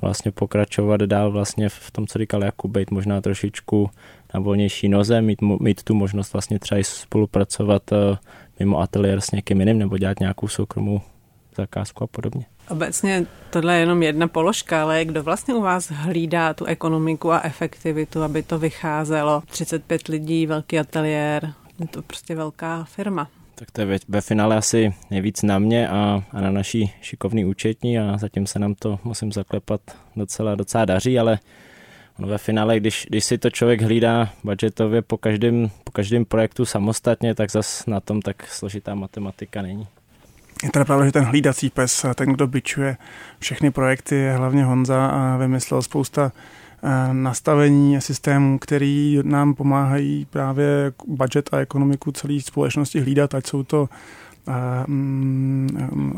vlastně 0.00 0.30
pokračovat 0.32 1.00
dál 1.00 1.30
vlastně 1.30 1.68
v 1.68 1.90
tom, 1.90 2.06
co 2.06 2.18
říkal 2.18 2.44
Jakub, 2.44 2.70
být 2.70 2.90
možná 2.90 3.20
trošičku 3.20 3.90
na 4.34 4.40
volnější 4.40 4.88
noze, 4.88 5.22
mít, 5.22 5.42
mít 5.42 5.82
tu 5.82 5.94
možnost 5.94 6.32
vlastně 6.32 6.58
třeba 6.58 6.78
i 6.78 6.84
spolupracovat 6.84 7.92
eh, 7.92 8.16
mimo 8.58 8.80
ateliér 8.80 9.20
s 9.20 9.30
někým 9.30 9.60
jiným 9.60 9.78
nebo 9.78 9.98
dělat 9.98 10.20
nějakou 10.20 10.48
soukromou 10.48 11.00
zakázku 11.56 12.04
a 12.04 12.06
podobně. 12.06 12.44
Obecně 12.70 13.26
tohle 13.50 13.74
je 13.74 13.80
jenom 13.80 14.02
jedna 14.02 14.28
položka, 14.28 14.82
ale 14.82 15.04
kdo 15.04 15.22
vlastně 15.22 15.54
u 15.54 15.60
vás 15.60 15.90
hlídá 15.90 16.54
tu 16.54 16.64
ekonomiku 16.64 17.32
a 17.32 17.40
efektivitu, 17.44 18.22
aby 18.22 18.42
to 18.42 18.58
vycházelo? 18.58 19.42
35 19.46 20.08
lidí, 20.08 20.46
velký 20.46 20.78
ateliér, 20.78 21.52
je 21.78 21.88
to 21.88 22.02
prostě 22.02 22.34
velká 22.34 22.84
firma. 22.84 23.28
Tak 23.54 23.70
to 23.70 23.80
je 23.80 23.86
ve, 23.86 23.96
ve 24.08 24.20
finále 24.20 24.56
asi 24.56 24.94
nejvíc 25.10 25.42
na 25.42 25.58
mě 25.58 25.88
a, 25.88 26.22
a 26.32 26.40
na 26.40 26.50
naší 26.50 26.92
šikovný 27.00 27.44
účetní 27.44 27.98
a 27.98 28.18
zatím 28.18 28.46
se 28.46 28.58
nám 28.58 28.74
to, 28.74 28.98
musím 29.04 29.32
zaklepat, 29.32 29.80
docela, 30.16 30.54
docela 30.54 30.84
daří, 30.84 31.18
ale 31.18 31.38
No 32.18 32.28
ve 32.28 32.38
finále, 32.38 32.80
když, 32.80 33.06
když 33.08 33.24
si 33.24 33.38
to 33.38 33.50
člověk 33.50 33.82
hlídá 33.82 34.28
budgetově 34.44 35.02
po 35.02 35.16
každém, 35.16 35.70
po 35.84 35.92
každém 35.92 36.24
projektu 36.24 36.64
samostatně, 36.64 37.34
tak 37.34 37.50
zas 37.50 37.86
na 37.86 38.00
tom 38.00 38.22
tak 38.22 38.46
složitá 38.48 38.94
matematika 38.94 39.62
není. 39.62 39.86
Je 40.62 40.70
teda 40.70 40.84
pravda, 40.84 41.06
že 41.06 41.12
ten 41.12 41.24
hlídací 41.24 41.70
pes, 41.70 42.06
ten, 42.14 42.32
kdo 42.32 42.46
byčuje 42.46 42.96
všechny 43.38 43.70
projekty, 43.70 44.14
je 44.14 44.32
hlavně 44.32 44.64
Honza 44.64 45.06
a 45.06 45.36
vymyslel 45.36 45.82
spousta 45.82 46.32
eh, 46.82 47.14
nastavení 47.14 47.96
a 47.96 48.00
systémů, 48.00 48.58
který 48.58 49.18
nám 49.22 49.54
pomáhají 49.54 50.24
právě 50.24 50.92
budget 51.06 51.48
a 51.52 51.58
ekonomiku 51.58 52.12
celé 52.12 52.40
společnosti 52.40 53.00
hlídat, 53.00 53.34
ať 53.34 53.46
jsou 53.46 53.62
to 53.62 53.88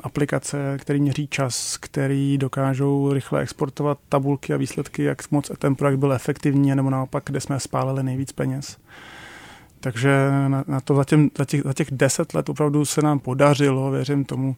aplikace, 0.02 0.78
které 0.80 0.98
měří 0.98 1.26
čas, 1.26 1.76
který 1.76 2.38
dokážou 2.38 3.12
rychle 3.12 3.40
exportovat 3.40 3.98
tabulky 4.08 4.54
a 4.54 4.56
výsledky, 4.56 5.02
jak 5.02 5.30
moc 5.30 5.50
ten 5.58 5.74
projekt 5.74 5.98
byl 5.98 6.12
efektivní, 6.12 6.74
nebo 6.74 6.90
naopak, 6.90 7.22
kde 7.26 7.40
jsme 7.40 7.60
spálili 7.60 8.02
nejvíc 8.02 8.32
peněz. 8.32 8.78
Takže 9.80 10.30
na, 10.48 10.64
na 10.66 10.80
to 10.80 10.94
za, 10.94 11.04
těm, 11.04 11.30
za, 11.38 11.44
těch, 11.44 11.62
za 11.62 11.72
těch 11.72 11.90
deset 11.90 12.34
let 12.34 12.48
opravdu 12.48 12.84
se 12.84 13.02
nám 13.02 13.18
podařilo, 13.18 13.90
věřím 13.90 14.24
tomu, 14.24 14.56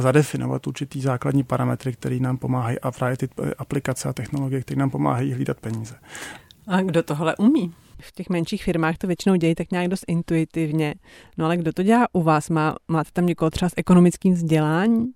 zadefinovat 0.00 0.66
určitý 0.66 1.00
základní 1.00 1.44
parametry, 1.44 1.92
které 1.92 2.16
nám 2.16 2.36
pomáhají 2.36 2.80
a 2.80 2.90
právě 2.90 3.16
ty 3.16 3.28
aplikace 3.58 4.08
a 4.08 4.12
technologie, 4.12 4.60
které 4.60 4.78
nám 4.78 4.90
pomáhají 4.90 5.32
hlídat 5.32 5.60
peníze. 5.60 5.94
A 6.66 6.80
kdo 6.80 7.02
tohle 7.02 7.36
umí? 7.36 7.74
V 8.02 8.12
těch 8.12 8.28
menších 8.28 8.64
firmách 8.64 8.98
to 8.98 9.06
většinou 9.06 9.36
dějí 9.36 9.54
tak 9.54 9.70
nějak 9.70 9.88
dost 9.88 10.04
intuitivně. 10.08 10.94
No 11.38 11.44
ale 11.44 11.56
kdo 11.56 11.72
to 11.72 11.82
dělá 11.82 12.06
u 12.12 12.22
vás? 12.22 12.50
Má, 12.50 12.74
máte 12.88 13.10
tam 13.12 13.26
někoho 13.26 13.50
třeba 13.50 13.68
s 13.68 13.74
ekonomickým 13.76 14.34
vzděláním? 14.34 15.12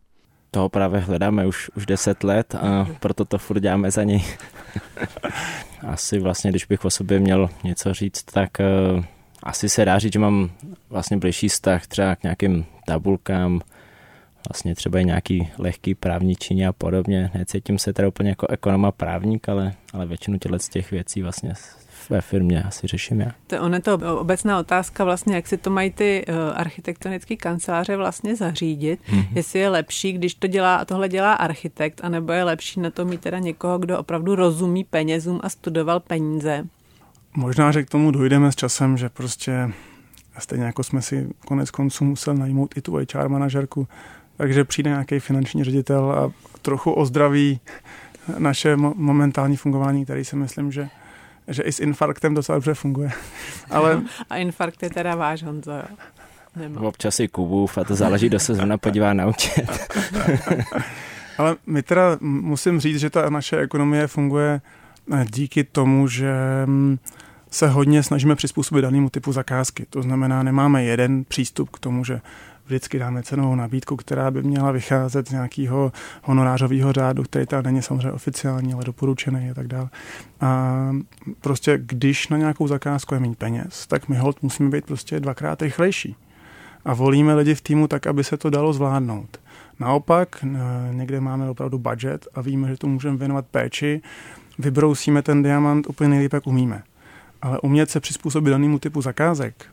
Toho 0.51 0.69
právě 0.69 1.01
hledáme 1.01 1.47
už, 1.47 1.71
už 1.77 1.87
deset 1.87 2.25
let 2.25 2.55
a 2.55 2.89
proto 3.01 3.25
to 3.25 3.39
furt 3.39 3.61
děláme 3.61 3.91
za 3.91 4.03
něj. 4.03 4.25
asi 5.87 6.19
vlastně, 6.19 6.51
když 6.51 6.65
bych 6.65 6.85
o 6.85 6.91
sobě 6.91 7.19
měl 7.19 7.49
něco 7.65 7.95
říct, 7.95 8.23
tak 8.23 8.51
uh, 8.95 9.05
asi 9.43 9.69
se 9.69 9.85
dá 9.85 9.99
říct, 9.99 10.13
že 10.13 10.19
mám 10.19 10.51
vlastně 10.89 11.17
blížší 11.17 11.49
vztah 11.49 11.87
třeba 11.87 12.17
k 12.17 12.23
nějakým 12.23 12.65
tabulkám, 12.87 13.61
vlastně 14.49 14.75
třeba 14.75 14.99
i 14.99 15.05
nějaký 15.05 15.49
lehký 15.59 15.95
právničině 15.95 16.69
a 16.69 16.73
podobně. 16.73 17.31
Necítím 17.35 17.79
se 17.79 17.93
teda 17.93 18.09
úplně 18.09 18.29
jako 18.29 18.47
ekonoma 18.51 18.93
právník, 18.93 19.49
ale, 19.49 19.75
ale 19.93 20.07
většinu 20.07 20.39
těchto 20.39 20.59
z 20.59 20.69
těch 20.69 20.91
věcí 20.91 21.23
vlastně 21.23 21.53
ve 22.11 22.21
firmě 22.21 22.63
asi 22.63 22.87
řeším 22.87 23.21
já. 23.21 23.33
To 23.47 23.63
on 23.63 23.75
je 23.75 23.81
to 23.81 24.21
obecná 24.21 24.59
otázka 24.59 25.05
vlastně, 25.05 25.35
jak 25.35 25.47
si 25.47 25.57
to 25.57 25.71
mají 25.71 25.91
ty 25.91 26.25
uh, 26.29 26.35
architektonické 26.55 27.37
kanceláře 27.37 27.97
vlastně 27.97 28.37
zařídit, 28.37 29.01
mm-hmm. 29.09 29.27
jestli 29.35 29.59
je 29.59 29.69
lepší, 29.69 30.13
když 30.13 30.35
to 30.35 30.47
dělá, 30.47 30.85
tohle 30.85 31.09
dělá 31.09 31.33
architekt, 31.33 32.01
anebo 32.05 32.33
je 32.33 32.45
lepší 32.45 32.81
na 32.81 32.91
to 32.91 33.05
mít 33.05 33.21
teda 33.21 33.39
někoho, 33.39 33.79
kdo 33.79 33.99
opravdu 33.99 34.35
rozumí 34.35 34.85
penězům 34.85 35.41
a 35.43 35.49
studoval 35.49 36.01
peníze. 36.01 36.65
Možná, 37.37 37.73
že 37.73 37.83
k 37.83 37.91
tomu 37.91 38.11
dojdeme 38.11 38.53
s 38.53 38.57
časem, 38.57 38.97
že 38.97 39.09
prostě 39.09 39.71
stejně 40.39 40.65
jako 40.65 40.83
jsme 40.83 41.03
si 41.03 41.29
konec 41.47 41.71
konců 41.71 42.05
musel 42.05 42.35
najmout 42.35 42.77
i 42.77 42.81
tu 42.81 42.97
HR 42.97 43.29
manažerku, 43.29 43.89
takže 44.37 44.65
přijde 44.65 44.91
nějaký 44.91 45.19
finanční 45.19 45.65
ředitel 45.65 46.13
a 46.13 46.33
trochu 46.63 46.93
ozdraví 46.93 47.61
naše 48.39 48.77
momentální 48.77 49.57
fungování, 49.57 50.05
který 50.05 50.25
si 50.25 50.37
myslím, 50.37 50.73
že 50.73 50.89
že 51.49 51.63
i 51.63 51.73
s 51.73 51.81
infarktem 51.81 52.35
docela 52.35 52.57
dobře 52.57 52.75
funguje. 52.75 53.11
Ale... 53.71 54.03
A 54.31 54.37
infarkt 54.37 54.83
je 54.83 54.91
teda 54.91 55.15
váš, 55.15 55.43
Honzo, 55.43 55.73
jo? 55.73 55.97
Nemá. 56.57 56.81
Občas 56.81 57.21
i 57.21 57.29
Kubův 57.29 57.79
a 57.79 57.85
to 57.85 57.95
záleží, 57.95 58.27
kdo 58.27 58.39
se 58.39 58.55
zrovna 58.55 58.79
podívá 58.79 59.13
na 59.13 59.27
účet. 59.27 59.95
Ale 61.39 61.57
my 61.67 61.83
teda 61.83 62.19
musím 62.21 62.81
říct, 62.81 63.01
že 63.01 63.11
ta 63.11 63.31
naše 63.31 63.59
ekonomie 63.59 64.07
funguje 64.07 64.61
eh, 65.13 65.25
díky 65.31 65.65
tomu, 65.65 66.09
že 66.09 66.33
mm, 66.67 66.99
se 67.51 67.69
hodně 67.69 68.03
snažíme 68.03 68.37
přizpůsobit 68.37 68.83
danému 68.83 69.11
typu 69.11 69.33
zakázky. 69.33 69.87
To 69.91 70.03
znamená, 70.03 70.43
nemáme 70.43 70.85
jeden 70.85 71.25
přístup 71.25 71.71
k 71.71 71.79
tomu, 71.79 72.05
že 72.05 72.21
vždycky 72.67 72.99
dáme 72.99 73.23
cenovou 73.23 73.55
nabídku, 73.55 73.97
která 73.97 74.31
by 74.31 74.43
měla 74.43 74.73
vycházet 74.73 75.29
z 75.29 75.33
nějakého 75.33 75.93
honorářového 76.23 76.93
řádu, 76.93 77.23
který 77.23 77.47
tam 77.47 77.63
není 77.63 77.83
samozřejmě 77.83 78.13
oficiální, 78.13 78.75
ale 78.75 78.85
doporučený 78.85 79.51
a 79.51 79.55
tak 79.55 79.67
dále. 79.67 79.89
A 80.41 80.91
prostě 81.41 81.79
když 81.83 82.29
na 82.29 82.37
nějakou 82.37 82.67
zakázku 82.67 83.15
je 83.15 83.21
méně 83.21 83.35
peněz, 83.35 83.87
tak 83.87 84.09
my 84.09 84.17
hold 84.17 84.43
musíme 84.43 84.71
být 84.71 84.85
prostě 84.85 85.21
dvakrát 85.21 85.63
rychlejší. 85.63 86.17
A 86.85 86.95
volíme 86.95 87.35
lidi 87.35 87.55
v 87.55 87.61
týmu 87.61 87.89
tak, 87.89 88.07
aby 88.07 88.25
se 88.25 88.37
to 88.37 88.51
dalo 88.51 88.73
zvládnout. 88.73 89.41
Naopak, 89.81 90.45
někde 90.93 91.21
máme 91.21 91.51
opravdu 91.51 91.79
budget 91.79 92.27
a 92.35 92.41
víme, 92.41 92.69
že 92.69 92.77
to 92.77 92.87
můžeme 92.87 93.17
věnovat 93.17 93.47
péči, 93.51 94.03
vybrousíme 94.59 95.23
ten 95.23 95.43
diamant 95.43 95.87
úplně 95.89 96.09
nejlépe, 96.09 96.37
jak 96.37 96.47
umíme. 96.47 96.83
Ale 97.43 97.61
umět 97.61 97.91
se 97.91 98.01
přizpůsobit 98.01 98.51
danému 98.51 98.79
typu 98.79 99.03
zakázek, 99.03 99.65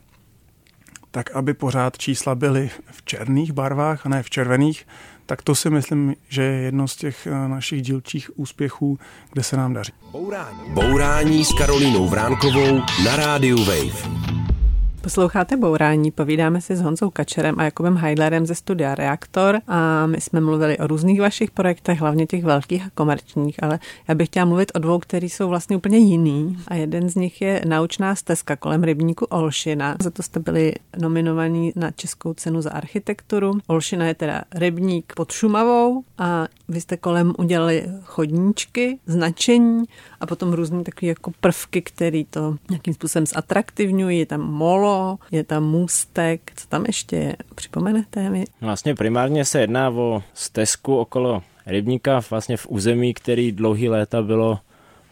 tak 1.13 1.32
aby 1.32 1.54
pořád 1.54 1.97
čísla 1.97 2.36
byly 2.36 2.69
v 2.91 3.06
černých 3.06 3.52
barvách 3.52 4.06
a 4.06 4.10
ne 4.10 4.23
v 4.23 4.30
červených, 4.30 4.88
tak 5.26 5.41
to 5.41 5.56
si 5.56 5.69
myslím, 5.69 6.15
že 6.30 6.41
je 6.41 6.62
jedno 6.62 6.88
z 6.88 6.95
těch 6.95 7.28
eh, 7.28 7.47
našich 7.47 7.82
dílčích 7.82 8.39
úspěchů, 8.39 8.99
kde 9.34 9.43
se 9.43 9.58
nám 9.58 9.73
daří. 9.73 9.91
Bourání, 10.12 10.60
Bourání 10.67 11.45
s 11.45 11.54
Karolínou 11.58 12.08
Vránkovou 12.08 12.80
na 13.06 13.15
rádiu 13.15 13.65
Wave. 13.65 14.52
Posloucháte 15.03 15.57
Bourání, 15.57 16.11
povídáme 16.11 16.61
si 16.61 16.75
s 16.75 16.81
Honzou 16.81 17.09
Kačerem 17.09 17.59
a 17.59 17.63
Jakubem 17.63 17.97
Heidlerem 17.97 18.45
ze 18.45 18.55
studia 18.55 18.95
Reaktor 18.95 19.59
a 19.67 20.05
my 20.05 20.21
jsme 20.21 20.41
mluvili 20.41 20.77
o 20.77 20.87
různých 20.87 21.21
vašich 21.21 21.51
projektech, 21.51 21.99
hlavně 21.99 22.25
těch 22.25 22.43
velkých 22.43 22.85
a 22.85 22.89
komerčních, 22.95 23.63
ale 23.63 23.79
já 24.07 24.15
bych 24.15 24.27
chtěla 24.27 24.45
mluvit 24.45 24.71
o 24.75 24.79
dvou, 24.79 24.99
který 24.99 25.29
jsou 25.29 25.49
vlastně 25.49 25.77
úplně 25.77 25.97
jiný 25.97 26.57
a 26.67 26.75
jeden 26.75 27.09
z 27.09 27.15
nich 27.15 27.41
je 27.41 27.61
naučná 27.67 28.15
stezka 28.15 28.55
kolem 28.55 28.83
rybníku 28.83 29.25
Olšina. 29.25 29.95
Za 30.01 30.09
to 30.09 30.23
jste 30.23 30.39
byli 30.39 30.73
nominovaní 30.97 31.73
na 31.75 31.91
Českou 31.91 32.33
cenu 32.33 32.61
za 32.61 32.71
architekturu. 32.71 33.59
Olšina 33.67 34.05
je 34.05 34.13
teda 34.13 34.41
rybník 34.55 35.13
pod 35.15 35.31
Šumavou 35.31 36.03
a 36.17 36.47
vy 36.67 36.81
jste 36.81 36.97
kolem 36.97 37.33
udělali 37.37 37.85
chodníčky, 38.03 38.99
značení 39.05 39.83
a 40.19 40.25
potom 40.25 40.53
různé 40.53 40.83
takové 40.83 41.07
jako 41.07 41.31
prvky, 41.39 41.81
které 41.81 42.23
to 42.29 42.55
nějakým 42.69 42.93
způsobem 42.93 43.25
zatraktivňují. 43.25 44.19
Je 44.19 44.25
tam 44.25 44.41
molo, 44.41 44.92
je 45.32 45.43
tam 45.43 45.63
můstek, 45.63 46.51
co 46.56 46.67
tam 46.67 46.86
ještě 46.86 47.15
je? 47.15 47.36
Připomenete 47.56 48.29
mi? 48.29 48.45
Vlastně 48.62 48.95
primárně 48.95 49.45
se 49.45 49.62
jedná 49.62 49.89
o 49.89 50.23
stezku 50.34 50.97
okolo 50.97 51.43
rybníka, 51.65 52.21
vlastně 52.29 52.58
v 52.58 52.67
území, 52.67 53.13
který 53.13 53.51
dlouhý 53.51 53.89
léta 53.89 54.21
bylo 54.21 54.60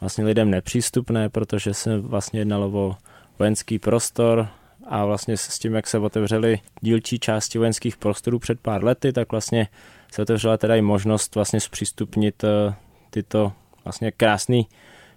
vlastně 0.02 0.26
lidem 0.26 0.50
nepřístupné, 0.50 1.30
protože 1.30 1.74
se 1.74 1.98
vlastně 1.98 2.40
jednalo 2.40 2.68
o 2.68 2.96
vojenský 3.40 3.80
prostor 3.80 4.48
a 4.88 5.06
vlastně 5.06 5.38
s 5.38 5.60
tím, 5.60 5.74
jak 5.76 5.88
se 5.88 6.00
otevřely 6.00 6.60
dílčí 6.82 7.20
části 7.20 7.58
vojenských 7.58 7.98
prostorů 7.98 8.40
před 8.40 8.60
pár 8.60 8.84
lety, 8.84 9.14
tak 9.14 9.32
vlastně 9.32 9.68
se 10.12 10.22
otevřela 10.22 10.58
teda 10.58 10.76
i 10.76 10.82
možnost 10.82 11.36
vlastně 11.36 11.60
zpřístupnit 11.60 12.44
eh, 12.44 12.74
tyto 13.10 13.52
vlastně 13.84 14.12
krásné 14.12 14.62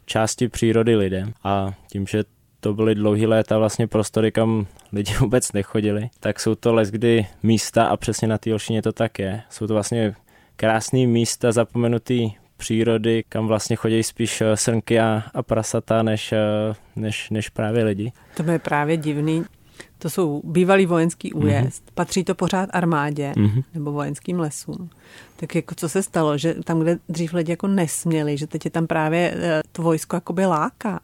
části 0.06 0.48
přírody 0.48 0.96
lidem. 0.96 1.32
A 1.44 1.74
tím, 1.90 2.06
že 2.06 2.24
to 2.64 2.74
byly 2.74 2.94
dlouhý 2.94 3.26
léta 3.26 3.58
vlastně 3.58 3.86
prostory, 3.86 4.32
kam 4.32 4.66
lidi 4.92 5.14
vůbec 5.20 5.52
nechodili, 5.52 6.10
tak 6.20 6.40
jsou 6.40 6.54
to 6.54 6.74
les, 6.74 6.90
kdy 6.90 7.26
místa 7.42 7.84
a 7.84 7.96
přesně 7.96 8.28
na 8.28 8.38
té 8.38 8.52
Olšině 8.52 8.82
to 8.82 8.92
tak 8.92 9.18
je. 9.18 9.42
Jsou 9.50 9.66
to 9.66 9.74
vlastně 9.74 10.14
krásné 10.56 11.06
místa 11.06 11.52
zapomenutý 11.52 12.32
přírody, 12.56 13.24
kam 13.28 13.46
vlastně 13.46 13.76
chodí 13.76 14.02
spíš 14.02 14.40
eh, 14.40 14.56
srnky 14.56 15.00
a, 15.00 15.22
a 15.34 15.42
prasata, 15.42 16.02
než, 16.02 16.32
eh, 16.32 16.38
než, 16.96 17.30
než 17.30 17.48
právě 17.48 17.84
lidi. 17.84 18.12
To 18.36 18.50
je 18.50 18.58
právě 18.58 18.96
divný. 18.96 19.44
To 19.98 20.10
jsou 20.10 20.42
bývalý 20.44 20.86
vojenský 20.86 21.30
mhm. 21.34 21.44
újezd. 21.44 21.84
Mm-hmm. 21.84 21.92
Patří 21.94 22.24
to 22.24 22.34
pořád 22.34 22.70
armádě 22.72 23.32
mm-hmm. 23.36 23.64
nebo 23.74 23.92
vojenským 23.92 24.40
lesům. 24.40 24.90
Tak 25.36 25.54
jako 25.54 25.74
co 25.74 25.88
se 25.88 26.02
stalo, 26.02 26.38
že 26.38 26.54
tam, 26.54 26.80
kde 26.80 26.98
dřív 27.08 27.32
lidi 27.32 27.52
jako 27.52 27.66
nesměli, 27.66 28.36
že 28.36 28.46
teď 28.46 28.64
je 28.64 28.70
tam 28.70 28.86
právě 28.86 29.34
eh, 29.36 29.62
to 29.72 29.82
vojsko 29.82 30.16
jakoby 30.16 30.46
láká. 30.46 31.00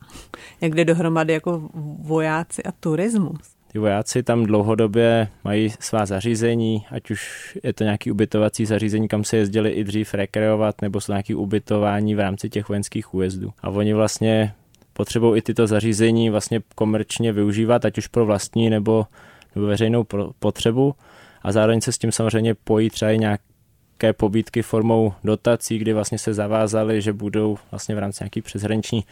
Jak 0.60 0.74
jde 0.74 0.84
dohromady 0.84 1.32
jako 1.32 1.68
vojáci 2.02 2.62
a 2.62 2.72
turismus. 2.72 3.60
Ty 3.72 3.78
vojáci 3.78 4.22
tam 4.22 4.46
dlouhodobě 4.46 5.28
mají 5.44 5.70
svá 5.80 6.06
zařízení, 6.06 6.86
ať 6.90 7.10
už 7.10 7.58
je 7.64 7.72
to 7.72 7.84
nějaký 7.84 8.10
ubytovací 8.10 8.66
zařízení, 8.66 9.08
kam 9.08 9.24
se 9.24 9.36
jezdili 9.36 9.70
i 9.70 9.84
dřív 9.84 10.14
rekreovat, 10.14 10.82
nebo 10.82 11.00
jsou 11.00 11.12
nějaký 11.12 11.34
ubytování 11.34 12.14
v 12.14 12.20
rámci 12.20 12.50
těch 12.50 12.68
vojenských 12.68 13.14
újezdů. 13.14 13.52
A 13.62 13.68
oni 13.68 13.94
vlastně 13.94 14.54
potřebují 14.92 15.38
i 15.38 15.42
tyto 15.42 15.66
zařízení 15.66 16.30
vlastně 16.30 16.60
komerčně 16.74 17.32
využívat, 17.32 17.84
ať 17.84 17.98
už 17.98 18.06
pro 18.06 18.26
vlastní 18.26 18.70
nebo, 18.70 19.06
nebo 19.54 19.66
veřejnou 19.66 20.04
potřebu 20.38 20.94
a 21.42 21.52
zároveň 21.52 21.80
se 21.80 21.92
s 21.92 21.98
tím 21.98 22.12
samozřejmě 22.12 22.54
pojí 22.54 22.90
třeba 22.90 23.10
i 23.10 23.18
nějaké 23.18 24.12
pobídky 24.12 24.62
formou 24.62 25.12
dotací, 25.24 25.78
kdy 25.78 25.92
vlastně 25.92 26.18
se 26.18 26.34
zavázali, 26.34 27.02
že 27.02 27.12
budou 27.12 27.58
vlastně 27.70 27.94
v 27.94 27.98
rámci 27.98 28.24
nějaký 28.24 28.42
přeshraniční 28.42 29.04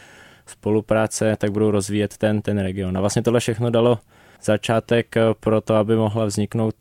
spolupráce, 0.46 1.36
tak 1.38 1.52
budou 1.52 1.70
rozvíjet 1.70 2.16
ten, 2.16 2.42
ten 2.42 2.58
region. 2.58 2.96
A 2.96 3.00
vlastně 3.00 3.22
tohle 3.22 3.40
všechno 3.40 3.70
dalo 3.70 3.98
začátek 4.42 5.14
pro 5.40 5.60
to, 5.60 5.74
aby 5.74 5.96
mohla 5.96 6.24
vzniknout 6.24 6.74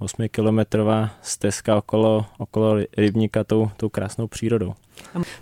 8-kilometrová 0.00 1.04
eh, 1.04 1.10
stezka 1.22 1.76
okolo, 1.76 2.26
okolo 2.38 2.76
rybníka 2.96 3.44
tou, 3.44 3.70
tou 3.76 3.88
krásnou 3.88 4.26
přírodou. 4.26 4.74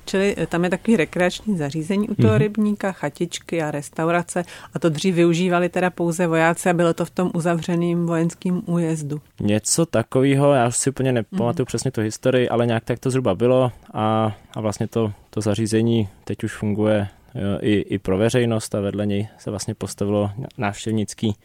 Čili 0.05 0.35
eh, 0.38 0.47
tam 0.47 0.64
je 0.64 0.71
takový 0.71 0.97
rekreační 0.97 1.57
zařízení 1.57 2.09
u 2.09 2.14
toho 2.14 2.35
mm-hmm. 2.35 2.38
rybníka, 2.38 2.92
chatičky 2.92 3.62
a 3.62 3.71
restaurace 3.71 4.45
a 4.75 4.79
to 4.79 4.88
dřív 4.88 5.14
využívali 5.14 5.69
teda 5.69 5.90
pouze 5.90 6.27
vojáci 6.27 6.71
a 6.71 6.73
bylo 6.73 6.95
to 6.95 7.05
v 7.05 7.11
tom 7.11 7.31
uzavřeným 7.35 8.07
vojenským 8.07 8.62
újezdu. 8.66 9.21
Něco 9.40 9.87
takového, 9.87 10.53
já 10.53 10.71
si 10.71 10.90
úplně 10.90 11.12
nepamatuju 11.12 11.64
mm-hmm. 11.64 11.69
přesně 11.69 11.90
tu 11.90 12.01
historii, 12.01 12.49
ale 12.49 12.66
nějak 12.66 12.85
tak 12.85 12.99
to 12.99 13.11
zhruba 13.11 13.35
bylo 13.35 13.73
a, 13.95 14.37
a 14.55 14.61
vlastně 14.61 14.88
to, 14.88 15.12
to 15.31 15.40
zařízení 15.40 16.09
teď 16.25 16.45
už 16.45 16.53
funguje 16.53 17.09
jo, 17.35 17.59
i, 17.61 17.75
i 17.75 17.99
pro 17.99 18.19
veřejnost 18.19 18.75
a 18.75 18.81
vedle 18.81 19.07
něj 19.07 19.29
se 19.38 19.51
vlastně 19.51 19.75
postavilo 19.75 20.31
návštěvnický 20.59 21.37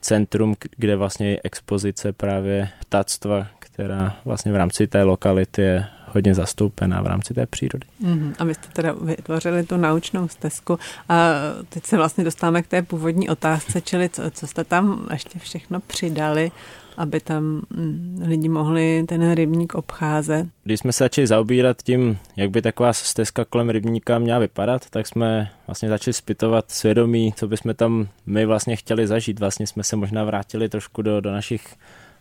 centrum, 0.00 0.54
kde 0.76 0.96
vlastně 0.96 1.30
je 1.30 1.40
expozice 1.44 2.12
právě 2.12 2.68
ptactva, 2.80 3.46
která 3.58 4.16
vlastně 4.24 4.52
v 4.52 4.56
rámci 4.56 4.86
té 4.86 5.02
lokality 5.02 5.62
je 5.62 5.86
hodně 6.18 6.34
zastoupená 6.34 7.02
v 7.02 7.06
rámci 7.06 7.34
té 7.34 7.46
přírody. 7.46 7.86
Mm-hmm. 8.04 8.34
A 8.38 8.44
vy 8.44 8.54
jste 8.54 8.68
teda 8.72 8.92
vytvořili 8.92 9.62
tu 9.62 9.76
naučnou 9.76 10.28
stezku 10.28 10.78
a 11.08 11.30
teď 11.68 11.86
se 11.86 11.96
vlastně 11.96 12.24
dostáváme 12.24 12.62
k 12.62 12.66
té 12.66 12.82
původní 12.82 13.28
otázce, 13.28 13.80
čili 13.80 14.08
co, 14.08 14.30
co 14.30 14.46
jste 14.46 14.64
tam 14.64 15.06
ještě 15.12 15.38
všechno 15.38 15.80
přidali, 15.80 16.50
aby 16.96 17.20
tam 17.20 17.42
mm, 17.44 18.22
lidi 18.26 18.48
mohli 18.48 19.04
ten 19.08 19.32
rybník 19.32 19.74
obcházet. 19.74 20.46
Když 20.64 20.80
jsme 20.80 20.92
se 20.92 21.04
začali 21.04 21.26
zaobírat 21.26 21.82
tím, 21.82 22.18
jak 22.36 22.50
by 22.50 22.62
taková 22.62 22.92
stezka 22.92 23.44
kolem 23.44 23.70
rybníka 23.70 24.18
měla 24.18 24.38
vypadat, 24.38 24.90
tak 24.90 25.06
jsme 25.06 25.50
vlastně 25.66 25.88
začali 25.88 26.14
zpytovat 26.14 26.70
svědomí, 26.70 27.32
co 27.36 27.48
bychom 27.48 27.74
tam 27.74 28.08
my 28.26 28.46
vlastně 28.46 28.76
chtěli 28.76 29.06
zažít. 29.06 29.40
Vlastně 29.40 29.66
jsme 29.66 29.84
se 29.84 29.96
možná 29.96 30.24
vrátili 30.24 30.68
trošku 30.68 31.02
do, 31.02 31.20
do 31.20 31.32
našich 31.32 31.76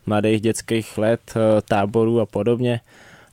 mladých 0.06 0.42
dětských 0.42 0.98
let, 0.98 1.22
eh, 1.36 1.62
táborů 1.62 2.20
a 2.20 2.26
podobně. 2.26 2.80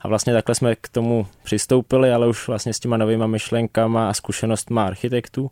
A 0.05 0.07
vlastně 0.07 0.33
takhle 0.33 0.55
jsme 0.55 0.75
k 0.75 0.89
tomu 0.89 1.27
přistoupili, 1.43 2.11
ale 2.11 2.27
už 2.27 2.47
vlastně 2.47 2.73
s 2.73 2.79
těma 2.79 2.97
novýma 2.97 3.27
myšlenkama 3.27 4.09
a 4.09 4.13
zkušenostma 4.13 4.85
architektů. 4.85 5.51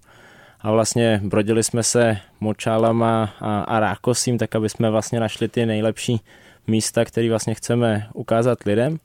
A 0.61 0.71
vlastně 0.71 1.21
brodili 1.23 1.63
jsme 1.63 1.83
se 1.83 2.17
močálama 2.39 3.33
a, 3.39 3.61
a 3.61 3.79
rákosím, 3.79 4.37
tak 4.37 4.55
aby 4.55 4.69
jsme 4.69 4.89
vlastně 4.89 5.19
našli 5.19 5.47
ty 5.47 5.65
nejlepší 5.65 6.21
místa, 6.67 7.05
který 7.05 7.29
vlastně 7.29 7.53
chceme 7.53 8.07
ukázat 8.13 8.63
lidem 8.63 8.99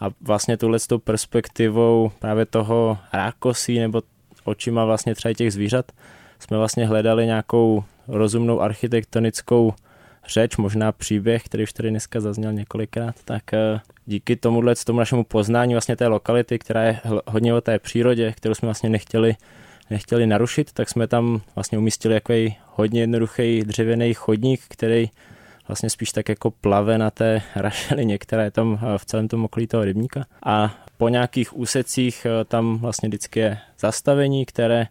a 0.00 0.06
vlastně 0.20 0.56
tuhle 0.56 0.78
s 0.78 0.86
tou 0.86 0.98
perspektivou 0.98 2.12
právě 2.18 2.46
toho 2.46 2.98
rákosí 3.12 3.78
nebo 3.78 4.02
očima 4.44 4.84
vlastně 4.84 5.14
třeba 5.14 5.34
těch 5.34 5.52
zvířat 5.52 5.92
jsme 6.38 6.58
vlastně 6.58 6.86
hledali 6.86 7.26
nějakou 7.26 7.84
rozumnou 8.08 8.60
architektonickou 8.60 9.74
řeč, 10.28 10.56
možná 10.56 10.92
příběh, 10.92 11.42
který 11.42 11.62
už 11.62 11.72
tady 11.72 11.90
dneska 11.90 12.20
zazněl 12.20 12.52
několikrát, 12.52 13.14
tak 13.24 13.54
eh, 13.54 13.80
díky 14.06 14.36
tomuhle, 14.36 14.74
tomu 14.86 14.98
našemu 14.98 15.24
poznání 15.24 15.74
vlastně 15.74 15.96
té 15.96 16.06
lokality, 16.06 16.58
která 16.58 16.82
je 16.82 17.00
hodně 17.26 17.54
o 17.54 17.60
té 17.60 17.78
přírodě, 17.78 18.32
kterou 18.32 18.54
jsme 18.54 18.66
vlastně 18.66 18.90
nechtěli, 18.90 19.36
nechtěli 19.90 20.26
narušit, 20.26 20.72
tak 20.72 20.88
jsme 20.88 21.06
tam 21.06 21.40
vlastně 21.54 21.78
umístili 21.78 22.14
takový 22.14 22.56
hodně 22.66 23.00
jednoduchý 23.00 23.62
dřevěný 23.62 24.14
chodník, 24.14 24.60
který 24.68 25.10
vlastně 25.68 25.90
spíš 25.90 26.12
tak 26.12 26.28
jako 26.28 26.50
plave 26.50 26.98
na 26.98 27.10
té 27.10 27.42
rašelině, 27.56 28.18
která 28.18 28.44
je 28.44 28.50
tam 28.50 28.78
eh, 28.82 28.98
v 28.98 29.04
celém 29.04 29.28
tom 29.28 29.44
okolí 29.44 29.66
toho 29.66 29.84
rybníka. 29.84 30.24
A 30.46 30.74
po 30.96 31.08
nějakých 31.08 31.56
úsecích 31.56 32.26
eh, 32.26 32.44
tam 32.44 32.78
vlastně 32.78 33.08
vždycky 33.08 33.40
je 33.40 33.58
zastavení, 33.78 34.46
které 34.46 34.86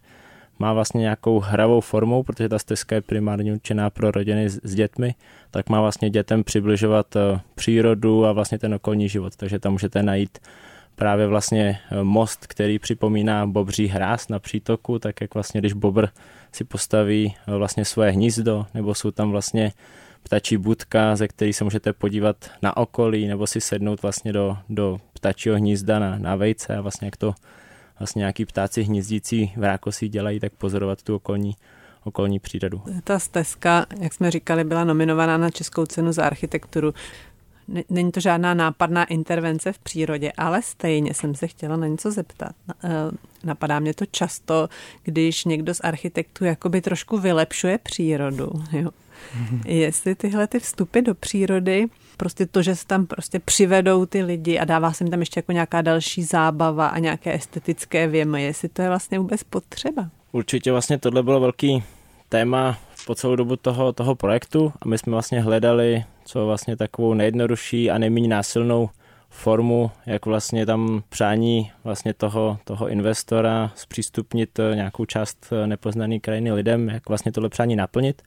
má 0.61 0.73
vlastně 0.73 0.99
nějakou 0.99 1.39
hravou 1.39 1.81
formou, 1.81 2.23
protože 2.23 2.49
ta 2.49 2.59
stezka 2.59 2.95
je 2.95 3.01
primárně 3.01 3.53
určená 3.53 3.89
pro 3.89 4.11
rodiny 4.11 4.49
s, 4.49 4.75
dětmi, 4.75 5.15
tak 5.51 5.69
má 5.69 5.81
vlastně 5.81 6.09
dětem 6.09 6.43
přibližovat 6.43 7.15
eh, 7.15 7.39
přírodu 7.55 8.25
a 8.25 8.31
vlastně 8.31 8.59
ten 8.59 8.73
okolní 8.73 9.09
život. 9.09 9.35
Takže 9.35 9.59
tam 9.59 9.71
můžete 9.71 10.03
najít 10.03 10.39
právě 10.95 11.27
vlastně 11.27 11.79
most, 12.03 12.47
který 12.47 12.79
připomíná 12.79 13.47
bobří 13.47 13.87
hráz 13.87 14.27
na 14.27 14.39
přítoku, 14.39 14.99
tak 14.99 15.21
jak 15.21 15.33
vlastně 15.33 15.61
když 15.61 15.73
bobr 15.73 16.07
si 16.51 16.63
postaví 16.63 17.35
vlastně 17.47 17.85
svoje 17.85 18.11
hnízdo, 18.11 18.65
nebo 18.73 18.93
jsou 18.93 19.11
tam 19.11 19.31
vlastně 19.31 19.71
ptačí 20.23 20.57
budka, 20.57 21.15
ze 21.15 21.27
který 21.27 21.53
se 21.53 21.63
můžete 21.63 21.93
podívat 21.93 22.35
na 22.61 22.77
okolí 22.77 23.27
nebo 23.27 23.47
si 23.47 23.61
sednout 23.61 24.01
vlastně 24.01 24.33
do, 24.33 24.57
do 24.69 24.97
ptačího 25.13 25.55
hnízda 25.55 25.99
na, 25.99 26.17
na 26.17 26.35
vejce 26.35 26.77
a 26.77 26.81
vlastně 26.81 27.07
jak 27.07 27.17
to 27.17 27.33
vlastně 27.99 28.19
nějaký 28.19 28.45
ptáci 28.45 28.83
hnízdící 28.83 29.53
v 29.57 29.63
rákosí 29.63 30.09
dělají, 30.09 30.39
tak 30.39 30.53
pozorovat 30.53 31.03
tu 31.03 31.15
okolní, 31.15 31.55
okolní 32.03 32.39
přírodu. 32.39 32.81
Ta 33.03 33.19
stezka, 33.19 33.85
jak 33.99 34.13
jsme 34.13 34.31
říkali, 34.31 34.63
byla 34.63 34.83
nominovaná 34.83 35.37
na 35.37 35.49
Českou 35.49 35.85
cenu 35.85 36.11
za 36.13 36.23
architekturu. 36.23 36.93
Není 37.89 38.11
to 38.11 38.19
žádná 38.19 38.53
nápadná 38.53 39.03
intervence 39.03 39.71
v 39.71 39.79
přírodě, 39.79 40.31
ale 40.37 40.61
stejně 40.61 41.13
jsem 41.13 41.35
se 41.35 41.47
chtěla 41.47 41.77
na 41.77 41.87
něco 41.87 42.11
zeptat. 42.11 42.51
Eh, 42.83 42.89
napadá 43.43 43.79
mě 43.79 43.93
to 43.93 44.05
často, 44.05 44.69
když 45.03 45.45
někdo 45.45 45.73
z 45.73 45.79
architektů 45.79 46.45
jakoby 46.45 46.81
trošku 46.81 47.17
vylepšuje 47.17 47.77
přírodu. 47.77 48.51
Jo? 48.71 48.89
Jestli 49.65 50.15
tyhle 50.15 50.47
ty 50.47 50.59
vstupy 50.59 51.01
do 51.01 51.15
přírody, 51.15 51.85
prostě 52.17 52.45
to, 52.45 52.61
že 52.61 52.75
se 52.75 52.87
tam 52.87 53.05
prostě 53.05 53.39
přivedou 53.39 54.05
ty 54.05 54.23
lidi 54.23 54.59
a 54.59 54.65
dává 54.65 54.93
se 54.93 55.03
jim 55.03 55.11
tam 55.11 55.19
ještě 55.19 55.37
jako 55.37 55.51
nějaká 55.51 55.81
další 55.81 56.23
zábava 56.23 56.87
a 56.87 56.99
nějaké 56.99 57.33
estetické 57.33 58.07
věmy, 58.07 58.43
jestli 58.43 58.69
to 58.69 58.81
je 58.81 58.87
vlastně 58.87 59.19
vůbec 59.19 59.43
potřeba. 59.43 60.09
Určitě 60.31 60.71
vlastně 60.71 60.97
tohle 60.97 61.23
bylo 61.23 61.39
velký 61.39 61.83
téma 62.29 62.77
po 63.05 63.15
celou 63.15 63.35
dobu 63.35 63.55
toho, 63.55 63.93
toho 63.93 64.15
projektu 64.15 64.73
a 64.81 64.87
my 64.87 64.97
jsme 64.97 65.11
vlastně 65.11 65.41
hledali, 65.41 66.03
co 66.25 66.45
vlastně 66.45 66.77
takovou 66.77 67.13
nejjednodušší 67.13 67.91
a 67.91 67.97
nejméně 67.97 68.27
násilnou 68.27 68.89
formu, 69.29 69.91
jak 70.05 70.25
vlastně 70.25 70.65
tam 70.65 71.03
přání 71.09 71.71
vlastně 71.83 72.13
toho, 72.13 72.57
toho 72.63 72.89
investora 72.89 73.71
zpřístupnit 73.75 74.59
nějakou 74.73 75.05
část 75.05 75.53
nepoznané 75.65 76.19
krajiny 76.19 76.51
lidem, 76.51 76.89
jak 76.89 77.09
vlastně 77.09 77.31
tohle 77.31 77.49
přání 77.49 77.75
naplnit 77.75 78.21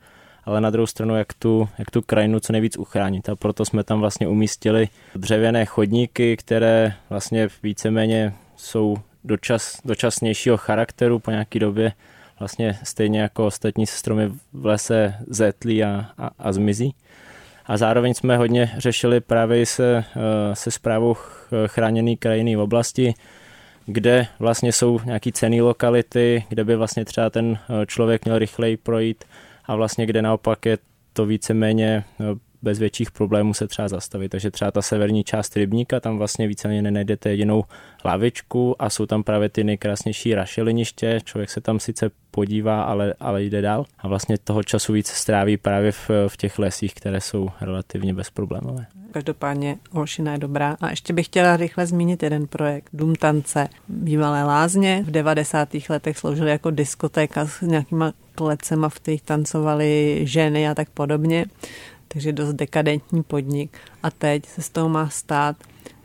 ale 0.46 0.60
na 0.60 0.70
druhou 0.70 0.86
stranu, 0.86 1.16
jak 1.16 1.32
tu, 1.32 1.68
jak 1.78 1.90
tu 1.90 2.02
krajinu 2.02 2.40
co 2.40 2.52
nejvíc 2.52 2.76
uchránit. 2.76 3.28
A 3.28 3.36
proto 3.36 3.64
jsme 3.64 3.84
tam 3.84 4.00
vlastně 4.00 4.28
umístili 4.28 4.88
dřevěné 5.14 5.64
chodníky, 5.64 6.36
které 6.36 6.92
vlastně 7.10 7.48
víceméně 7.62 8.34
jsou 8.56 8.96
dočas, 9.24 9.78
dočasnějšího 9.84 10.56
charakteru 10.56 11.18
po 11.18 11.30
nějaký 11.30 11.58
době 11.58 11.92
vlastně 12.38 12.78
stejně 12.82 13.20
jako 13.20 13.46
ostatní 13.46 13.86
stromy 13.86 14.32
v 14.52 14.66
lese 14.66 15.14
zetlí 15.26 15.84
a, 15.84 16.06
a, 16.18 16.30
a 16.38 16.52
zmizí. 16.52 16.94
A 17.66 17.76
zároveň 17.76 18.14
jsme 18.14 18.36
hodně 18.36 18.72
řešili 18.78 19.20
právě 19.20 19.66
se, 19.66 20.04
eh, 20.16 20.56
se 20.56 20.70
zprávou 20.70 21.16
chráněné 21.66 22.16
krajiny 22.16 22.56
v 22.56 22.60
oblasti, 22.60 23.14
kde 23.86 24.26
vlastně 24.38 24.72
jsou 24.72 25.00
nějaký 25.04 25.32
cený 25.32 25.60
lokality, 25.60 26.44
kde 26.48 26.64
by 26.64 26.76
vlastně 26.76 27.04
třeba 27.04 27.30
ten 27.30 27.58
eh, 27.58 27.86
člověk 27.86 28.24
měl 28.24 28.38
rychleji 28.38 28.76
projít 28.76 29.24
a 29.66 29.76
vlastně 29.76 30.06
kde 30.06 30.22
naopak 30.22 30.66
je 30.66 30.78
to 31.12 31.26
víceméně 31.26 32.04
no, 32.18 32.36
bez 32.64 32.78
větších 32.78 33.10
problémů 33.10 33.54
se 33.54 33.68
třeba 33.68 33.88
zastavit. 33.88 34.28
Takže 34.28 34.50
třeba 34.50 34.70
ta 34.70 34.82
severní 34.82 35.24
část 35.24 35.56
rybníka, 35.56 36.00
tam 36.00 36.18
vlastně 36.18 36.48
víceméně 36.48 36.82
nenajdete 36.82 37.30
jedinou 37.30 37.64
lavičku 38.04 38.82
a 38.82 38.90
jsou 38.90 39.06
tam 39.06 39.22
právě 39.22 39.48
ty 39.48 39.64
nejkrásnější 39.64 40.34
rašeliniště. 40.34 41.20
Člověk 41.24 41.50
se 41.50 41.60
tam 41.60 41.80
sice 41.80 42.10
podívá, 42.30 42.82
ale, 42.82 43.14
ale 43.20 43.42
jde 43.42 43.62
dál 43.62 43.84
a 43.98 44.08
vlastně 44.08 44.38
toho 44.38 44.62
času 44.62 44.92
víc 44.92 45.08
stráví 45.08 45.56
právě 45.56 45.92
v, 45.92 46.10
v 46.28 46.36
těch 46.36 46.58
lesích, 46.58 46.94
které 46.94 47.20
jsou 47.20 47.48
relativně 47.60 48.14
bezproblémové. 48.14 48.86
Každopádně 49.10 49.76
Holšina 49.90 50.32
je 50.32 50.38
dobrá. 50.38 50.76
A 50.80 50.90
ještě 50.90 51.12
bych 51.12 51.26
chtěla 51.26 51.56
rychle 51.56 51.86
zmínit 51.86 52.22
jeden 52.22 52.46
projekt. 52.46 52.88
Dům 52.92 53.14
tance. 53.14 53.68
Bývalé 53.88 54.44
lázně 54.44 55.04
v 55.06 55.10
90. 55.10 55.68
letech 55.88 56.18
sloužily 56.18 56.50
jako 56.50 56.70
diskotéka 56.70 57.46
s 57.46 57.60
nějakýma 57.60 58.12
klecema, 58.34 58.88
v 58.88 58.94
kterých 58.94 59.22
tancovaly 59.22 60.20
ženy 60.24 60.68
a 60.68 60.74
tak 60.74 60.88
podobně 60.90 61.46
takže 62.14 62.32
dost 62.32 62.52
dekadentní 62.52 63.22
podnik. 63.22 63.78
A 64.02 64.10
teď 64.10 64.46
se 64.46 64.62
z 64.62 64.70
toho 64.70 64.88
má 64.88 65.08
stát 65.08 65.56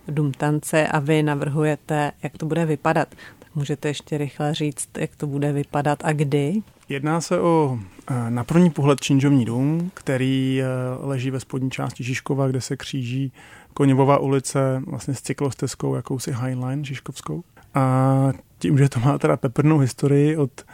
dům 0.08 0.32
tance 0.32 0.88
a 0.88 1.00
vy 1.00 1.24
navrhujete, 1.24 2.12
jak 2.24 2.38
to 2.38 2.46
bude 2.46 2.66
vypadat. 2.66 3.08
Tak 3.40 3.56
můžete 3.56 3.88
ještě 3.88 4.18
rychle 4.18 4.54
říct, 4.54 4.90
jak 4.98 5.16
to 5.16 5.28
bude 5.28 5.52
vypadat 5.52 6.00
a 6.04 6.14
kdy? 6.14 6.62
Jedná 6.90 7.22
se 7.22 7.40
o 7.40 7.80
eh, 8.12 8.30
na 8.30 8.44
první 8.44 8.70
pohled 8.70 9.02
činžovní 9.02 9.46
dům, 9.46 9.92
který 9.94 10.62
eh, 10.62 10.66
leží 11.00 11.32
ve 11.32 11.40
spodní 11.40 11.72
části 11.72 12.04
Žižkova, 12.04 12.48
kde 12.48 12.62
se 12.62 12.78
kříží 12.78 13.32
Koněvová 13.74 14.18
ulice 14.18 14.82
vlastně 14.88 15.14
s 15.14 15.22
cyklostezkou, 15.22 15.96
jakousi 15.96 16.32
Highline 16.32 16.84
Žižkovskou. 16.84 17.44
A 17.74 18.32
tím, 18.60 18.78
že 18.78 18.90
to 18.90 19.00
má 19.00 19.18
teda 19.18 19.38
peprnou 19.38 19.78
historii 19.78 20.38
od 20.38 20.66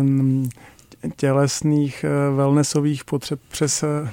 um, 0.00 0.48
tělesných 1.16 2.04
uh, 2.04 2.36
wellnessových 2.36 3.04
potřeb 3.04 3.40
přes 3.48 3.82
uh, 3.82 4.08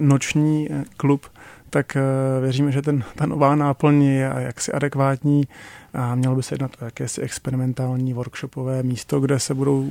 noční 0.00 0.68
eh, 0.70 0.84
klub, 0.96 1.26
tak 1.70 1.96
eh, 1.96 2.02
věříme, 2.40 2.72
že 2.72 2.82
ten, 2.82 3.04
ta 3.16 3.26
nová 3.26 3.54
náplň 3.54 4.02
je 4.02 4.32
jaksi 4.36 4.72
adekvátní 4.72 5.48
a 5.94 6.14
mělo 6.14 6.36
by 6.36 6.42
se 6.42 6.54
jednat 6.54 6.70
o 6.82 6.84
jakési 6.84 7.20
experimentální 7.20 8.12
workshopové 8.12 8.82
místo, 8.82 9.20
kde 9.20 9.40
se 9.40 9.54
budou 9.54 9.90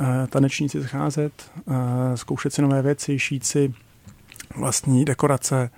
eh, 0.00 0.26
tanečníci 0.26 0.82
scházet, 0.82 1.32
zkoušet 2.14 2.52
si 2.52 2.62
nové 2.62 2.82
věci, 2.82 3.18
šít 3.18 3.44
si 3.44 3.74
vlastní 4.56 5.04
dekorace, 5.04 5.70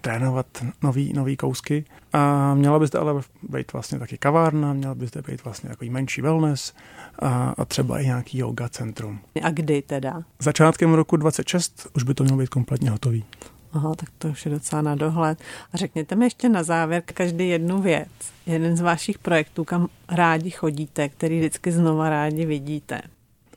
trénovat 0.00 0.46
nový, 0.82 1.12
nový 1.12 1.36
kousky. 1.36 1.84
A 2.12 2.54
měla 2.54 2.78
by 2.78 2.86
zde 2.86 2.98
ale 2.98 3.22
být 3.42 3.72
vlastně 3.72 3.98
taky 3.98 4.18
kavárna, 4.18 4.72
měla 4.72 4.94
by 4.94 5.06
zde 5.06 5.22
být 5.22 5.44
vlastně 5.44 5.68
takový 5.68 5.90
menší 5.90 6.22
wellness 6.22 6.74
a, 7.18 7.54
a 7.58 7.64
třeba 7.64 8.00
i 8.00 8.06
nějaký 8.06 8.38
yoga 8.38 8.68
centrum. 8.68 9.18
A 9.42 9.50
kdy 9.50 9.82
teda? 9.82 10.22
Začátkem 10.38 10.94
roku 10.94 11.16
26 11.16 11.88
už 11.96 12.02
by 12.02 12.14
to 12.14 12.24
mělo 12.24 12.38
být 12.38 12.48
kompletně 12.48 12.90
hotový. 12.90 13.24
Aha, 13.72 13.94
tak 13.94 14.08
to 14.18 14.28
už 14.28 14.44
je 14.44 14.50
docela 14.50 14.82
na 14.82 14.94
dohled. 14.94 15.38
A 15.72 15.76
řekněte 15.76 16.14
mi 16.14 16.26
ještě 16.26 16.48
na 16.48 16.62
závěr 16.62 17.02
každý 17.06 17.48
jednu 17.48 17.82
věc. 17.82 18.08
Jeden 18.46 18.76
z 18.76 18.80
vašich 18.80 19.18
projektů, 19.18 19.64
kam 19.64 19.88
rádi 20.08 20.50
chodíte, 20.50 21.08
který 21.08 21.38
vždycky 21.38 21.72
znova 21.72 22.10
rádi 22.10 22.46
vidíte. 22.46 23.02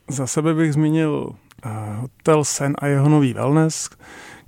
Za 0.10 0.28
sebe 0.28 0.54
bych 0.54 0.74
zmínil 0.74 1.36
uh, 1.66 1.72
Hotel 1.96 2.44
Sen 2.44 2.76
a 2.80 2.88
jeho 2.88 3.10
nový 3.10 3.34
wellness, 3.34 3.90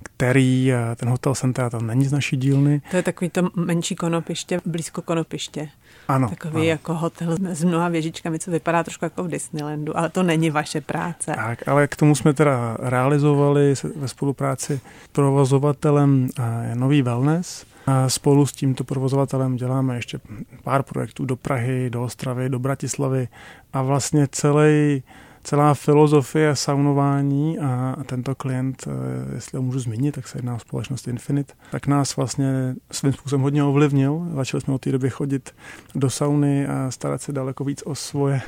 který, 0.02 0.72
uh, 0.72 0.94
ten 0.96 1.08
hotel 1.08 1.34
Sen 1.34 1.52
teda 1.52 1.70
tam 1.70 1.86
není 1.86 2.04
z 2.04 2.12
naší 2.12 2.36
dílny. 2.36 2.82
To 2.90 2.96
je 2.96 3.02
takový 3.02 3.30
to 3.30 3.48
menší 3.54 3.94
konopiště, 3.94 4.60
blízko 4.66 5.02
konopiště. 5.02 5.68
Ano. 6.08 6.28
Takový 6.28 6.54
ano. 6.54 6.64
jako 6.64 6.94
hotel 6.94 7.36
s 7.40 7.64
mnoha 7.64 7.88
věžičkami, 7.88 8.38
co 8.38 8.50
vypadá 8.50 8.82
trošku 8.82 9.04
jako 9.04 9.24
v 9.24 9.28
Disneylandu, 9.28 9.98
ale 9.98 10.08
to 10.08 10.22
není 10.22 10.50
vaše 10.50 10.80
práce. 10.80 11.32
Tak, 11.36 11.68
ale 11.68 11.88
k 11.88 11.96
tomu 11.96 12.14
jsme 12.14 12.34
teda 12.34 12.76
realizovali 12.80 13.74
ve 13.96 14.08
spolupráci 14.08 14.80
provozovatelem 15.12 16.28
Nový 16.74 17.02
Wellness. 17.02 17.66
A 17.86 18.08
spolu 18.08 18.46
s 18.46 18.52
tímto 18.52 18.84
provozovatelem 18.84 19.56
děláme 19.56 19.96
ještě 19.96 20.20
pár 20.62 20.82
projektů 20.82 21.24
do 21.24 21.36
Prahy, 21.36 21.90
do 21.90 22.02
Ostravy, 22.02 22.48
do 22.48 22.58
Bratislavy 22.58 23.28
a 23.72 23.82
vlastně 23.82 24.26
celý 24.32 25.02
celá 25.48 25.74
filozofie 25.74 26.56
saunování 26.56 27.58
a 27.58 27.96
tento 28.06 28.34
klient, 28.34 28.84
eh, 28.86 29.34
jestli 29.34 29.56
ho 29.56 29.62
můžu 29.62 29.78
zmínit, 29.78 30.14
tak 30.14 30.28
se 30.28 30.38
jedná 30.38 30.54
o 30.54 30.58
společnost 30.58 31.08
Infinite, 31.08 31.54
tak 31.70 31.86
nás 31.86 32.16
vlastně 32.16 32.74
svým 32.92 33.12
způsobem 33.12 33.42
hodně 33.42 33.64
ovlivnil. 33.64 34.26
Začali 34.34 34.60
jsme 34.60 34.74
od 34.74 34.80
té 34.80 34.92
doby 34.92 35.10
chodit 35.10 35.54
do 35.94 36.10
sauny 36.10 36.66
a 36.66 36.90
starat 36.90 37.22
se 37.22 37.32
daleko 37.32 37.64
víc 37.64 37.82
o 37.82 37.94
svoje 37.94 38.40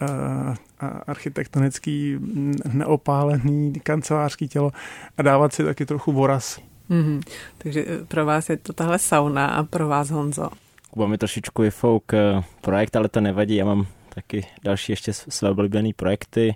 eh, 0.00 0.06
architektonický 1.06 2.18
neopálený 2.72 3.72
kancelářský 3.82 4.48
tělo 4.48 4.72
a 5.18 5.22
dávat 5.22 5.52
si 5.52 5.64
taky 5.64 5.86
trochu 5.86 6.12
voraz 6.12 6.60
Mm-hmm. 6.90 7.20
Takže 7.58 7.84
eh, 7.88 8.04
pro 8.04 8.26
vás 8.26 8.48
je 8.50 8.56
to 8.56 8.72
tahle 8.72 8.98
sauna 8.98 9.46
a 9.46 9.62
pro 9.62 9.88
vás 9.88 10.10
Honzo? 10.10 10.48
Kuba 10.90 11.06
mi 11.06 11.18
trošičku 11.18 11.62
vyfouk 11.62 12.14
eh, 12.14 12.42
projekt, 12.60 12.96
ale 12.96 13.08
to 13.08 13.20
nevadí. 13.20 13.56
Já 13.56 13.64
mám 13.64 13.86
taky 14.14 14.46
další 14.64 14.92
ještě 14.92 15.12
své 15.12 15.50
oblíbené 15.50 15.90
projekty. 15.96 16.54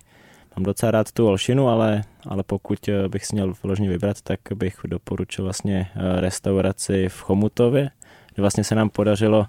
Mám 0.57 0.65
docela 0.65 0.91
rád 0.91 1.13
tu 1.13 1.27
Olšinu, 1.27 1.69
ale, 1.69 2.03
ale 2.27 2.43
pokud 2.43 2.89
eh, 2.89 3.09
bych 3.09 3.27
si 3.27 3.35
měl 3.35 3.55
vložně 3.63 3.89
vybrat, 3.89 4.21
tak 4.21 4.41
bych 4.55 4.77
doporučil 4.85 5.45
vlastně 5.45 5.89
restauraci 5.95 7.09
v 7.09 7.21
Chomutově, 7.21 7.91
kde 8.35 8.41
vlastně 8.41 8.65
se 8.65 8.75
nám 8.75 8.91
podařilo 8.91 9.47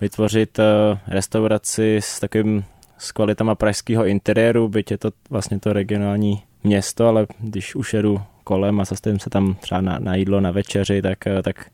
vytvořit 0.00 0.60
restauraci 1.06 1.96
s 1.96 2.20
takovým 2.20 2.64
s 2.98 3.12
kvalitama 3.12 3.54
pražského 3.54 4.06
interiéru, 4.06 4.68
byť 4.68 4.90
je 4.90 4.98
to 4.98 5.10
vlastně 5.30 5.60
to 5.60 5.72
regionální 5.72 6.42
město, 6.64 7.08
ale 7.08 7.26
když 7.38 7.74
už 7.74 7.94
jedu 7.94 8.20
kolem 8.44 8.80
a 8.80 8.84
zastavím 8.84 9.18
se 9.18 9.30
tam 9.30 9.54
třeba 9.54 9.80
na, 9.80 9.98
na 9.98 10.14
jídlo, 10.14 10.40
na 10.40 10.50
večeři, 10.50 11.02
tak, 11.02 11.18
tak 11.42 11.70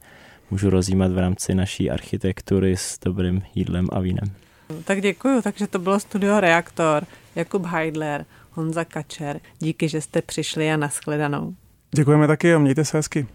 můžu 0.51 0.71
rozjímat 0.71 1.13
v 1.13 1.19
rámci 1.19 1.55
naší 1.55 1.91
architektury 1.91 2.77
s 2.77 2.99
dobrým 3.05 3.43
jídlem 3.55 3.89
a 3.93 4.01
vínem. 4.01 4.48
Tak 4.85 5.01
děkuju, 5.01 5.43
takže 5.43 5.67
to 5.67 5.79
bylo 5.79 6.01
Studio 6.01 6.41
Reaktor, 6.41 7.07
Jakub 7.35 7.67
Heidler, 7.67 8.25
Honza 8.51 8.85
Kačer. 8.85 9.41
Díky, 9.59 9.89
že 9.89 10.01
jste 10.01 10.23
přišli 10.23 10.73
a 10.73 10.77
nashledanou. 10.77 11.55
Děkujeme 11.95 12.27
taky 12.27 12.55
a 12.55 12.59
mějte 12.59 12.85
se 12.85 12.97
hezky. 12.97 13.27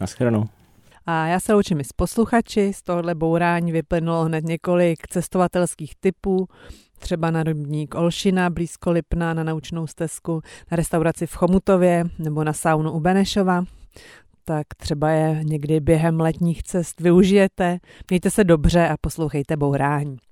Nashledanou. 0.00 0.48
A 1.06 1.26
já 1.26 1.40
se 1.40 1.54
loučím 1.54 1.80
i 1.80 1.84
s 1.84 1.92
posluchači. 1.92 2.72
Z 2.72 2.82
tohohle 2.82 3.14
bourání 3.14 3.72
vyplynulo 3.72 4.24
hned 4.24 4.44
několik 4.44 5.08
cestovatelských 5.08 5.92
typů 6.00 6.48
třeba 6.98 7.30
na 7.30 7.42
rybník 7.42 7.94
Olšina 7.94 8.50
blízko 8.50 8.90
Lipna 8.90 9.34
na 9.34 9.42
naučnou 9.42 9.86
stezku, 9.86 10.42
na 10.70 10.76
restauraci 10.76 11.26
v 11.26 11.34
Chomutově 11.34 12.04
nebo 12.18 12.44
na 12.44 12.52
saunu 12.52 12.92
u 12.92 13.00
Benešova, 13.00 13.64
tak 14.44 14.66
třeba 14.76 15.10
je 15.10 15.44
někdy 15.44 15.80
během 15.80 16.20
letních 16.20 16.62
cest 16.62 17.00
využijete. 17.00 17.78
Mějte 18.10 18.30
se 18.30 18.44
dobře 18.44 18.88
a 18.88 18.96
poslouchejte 19.00 19.56
bourání. 19.56 20.16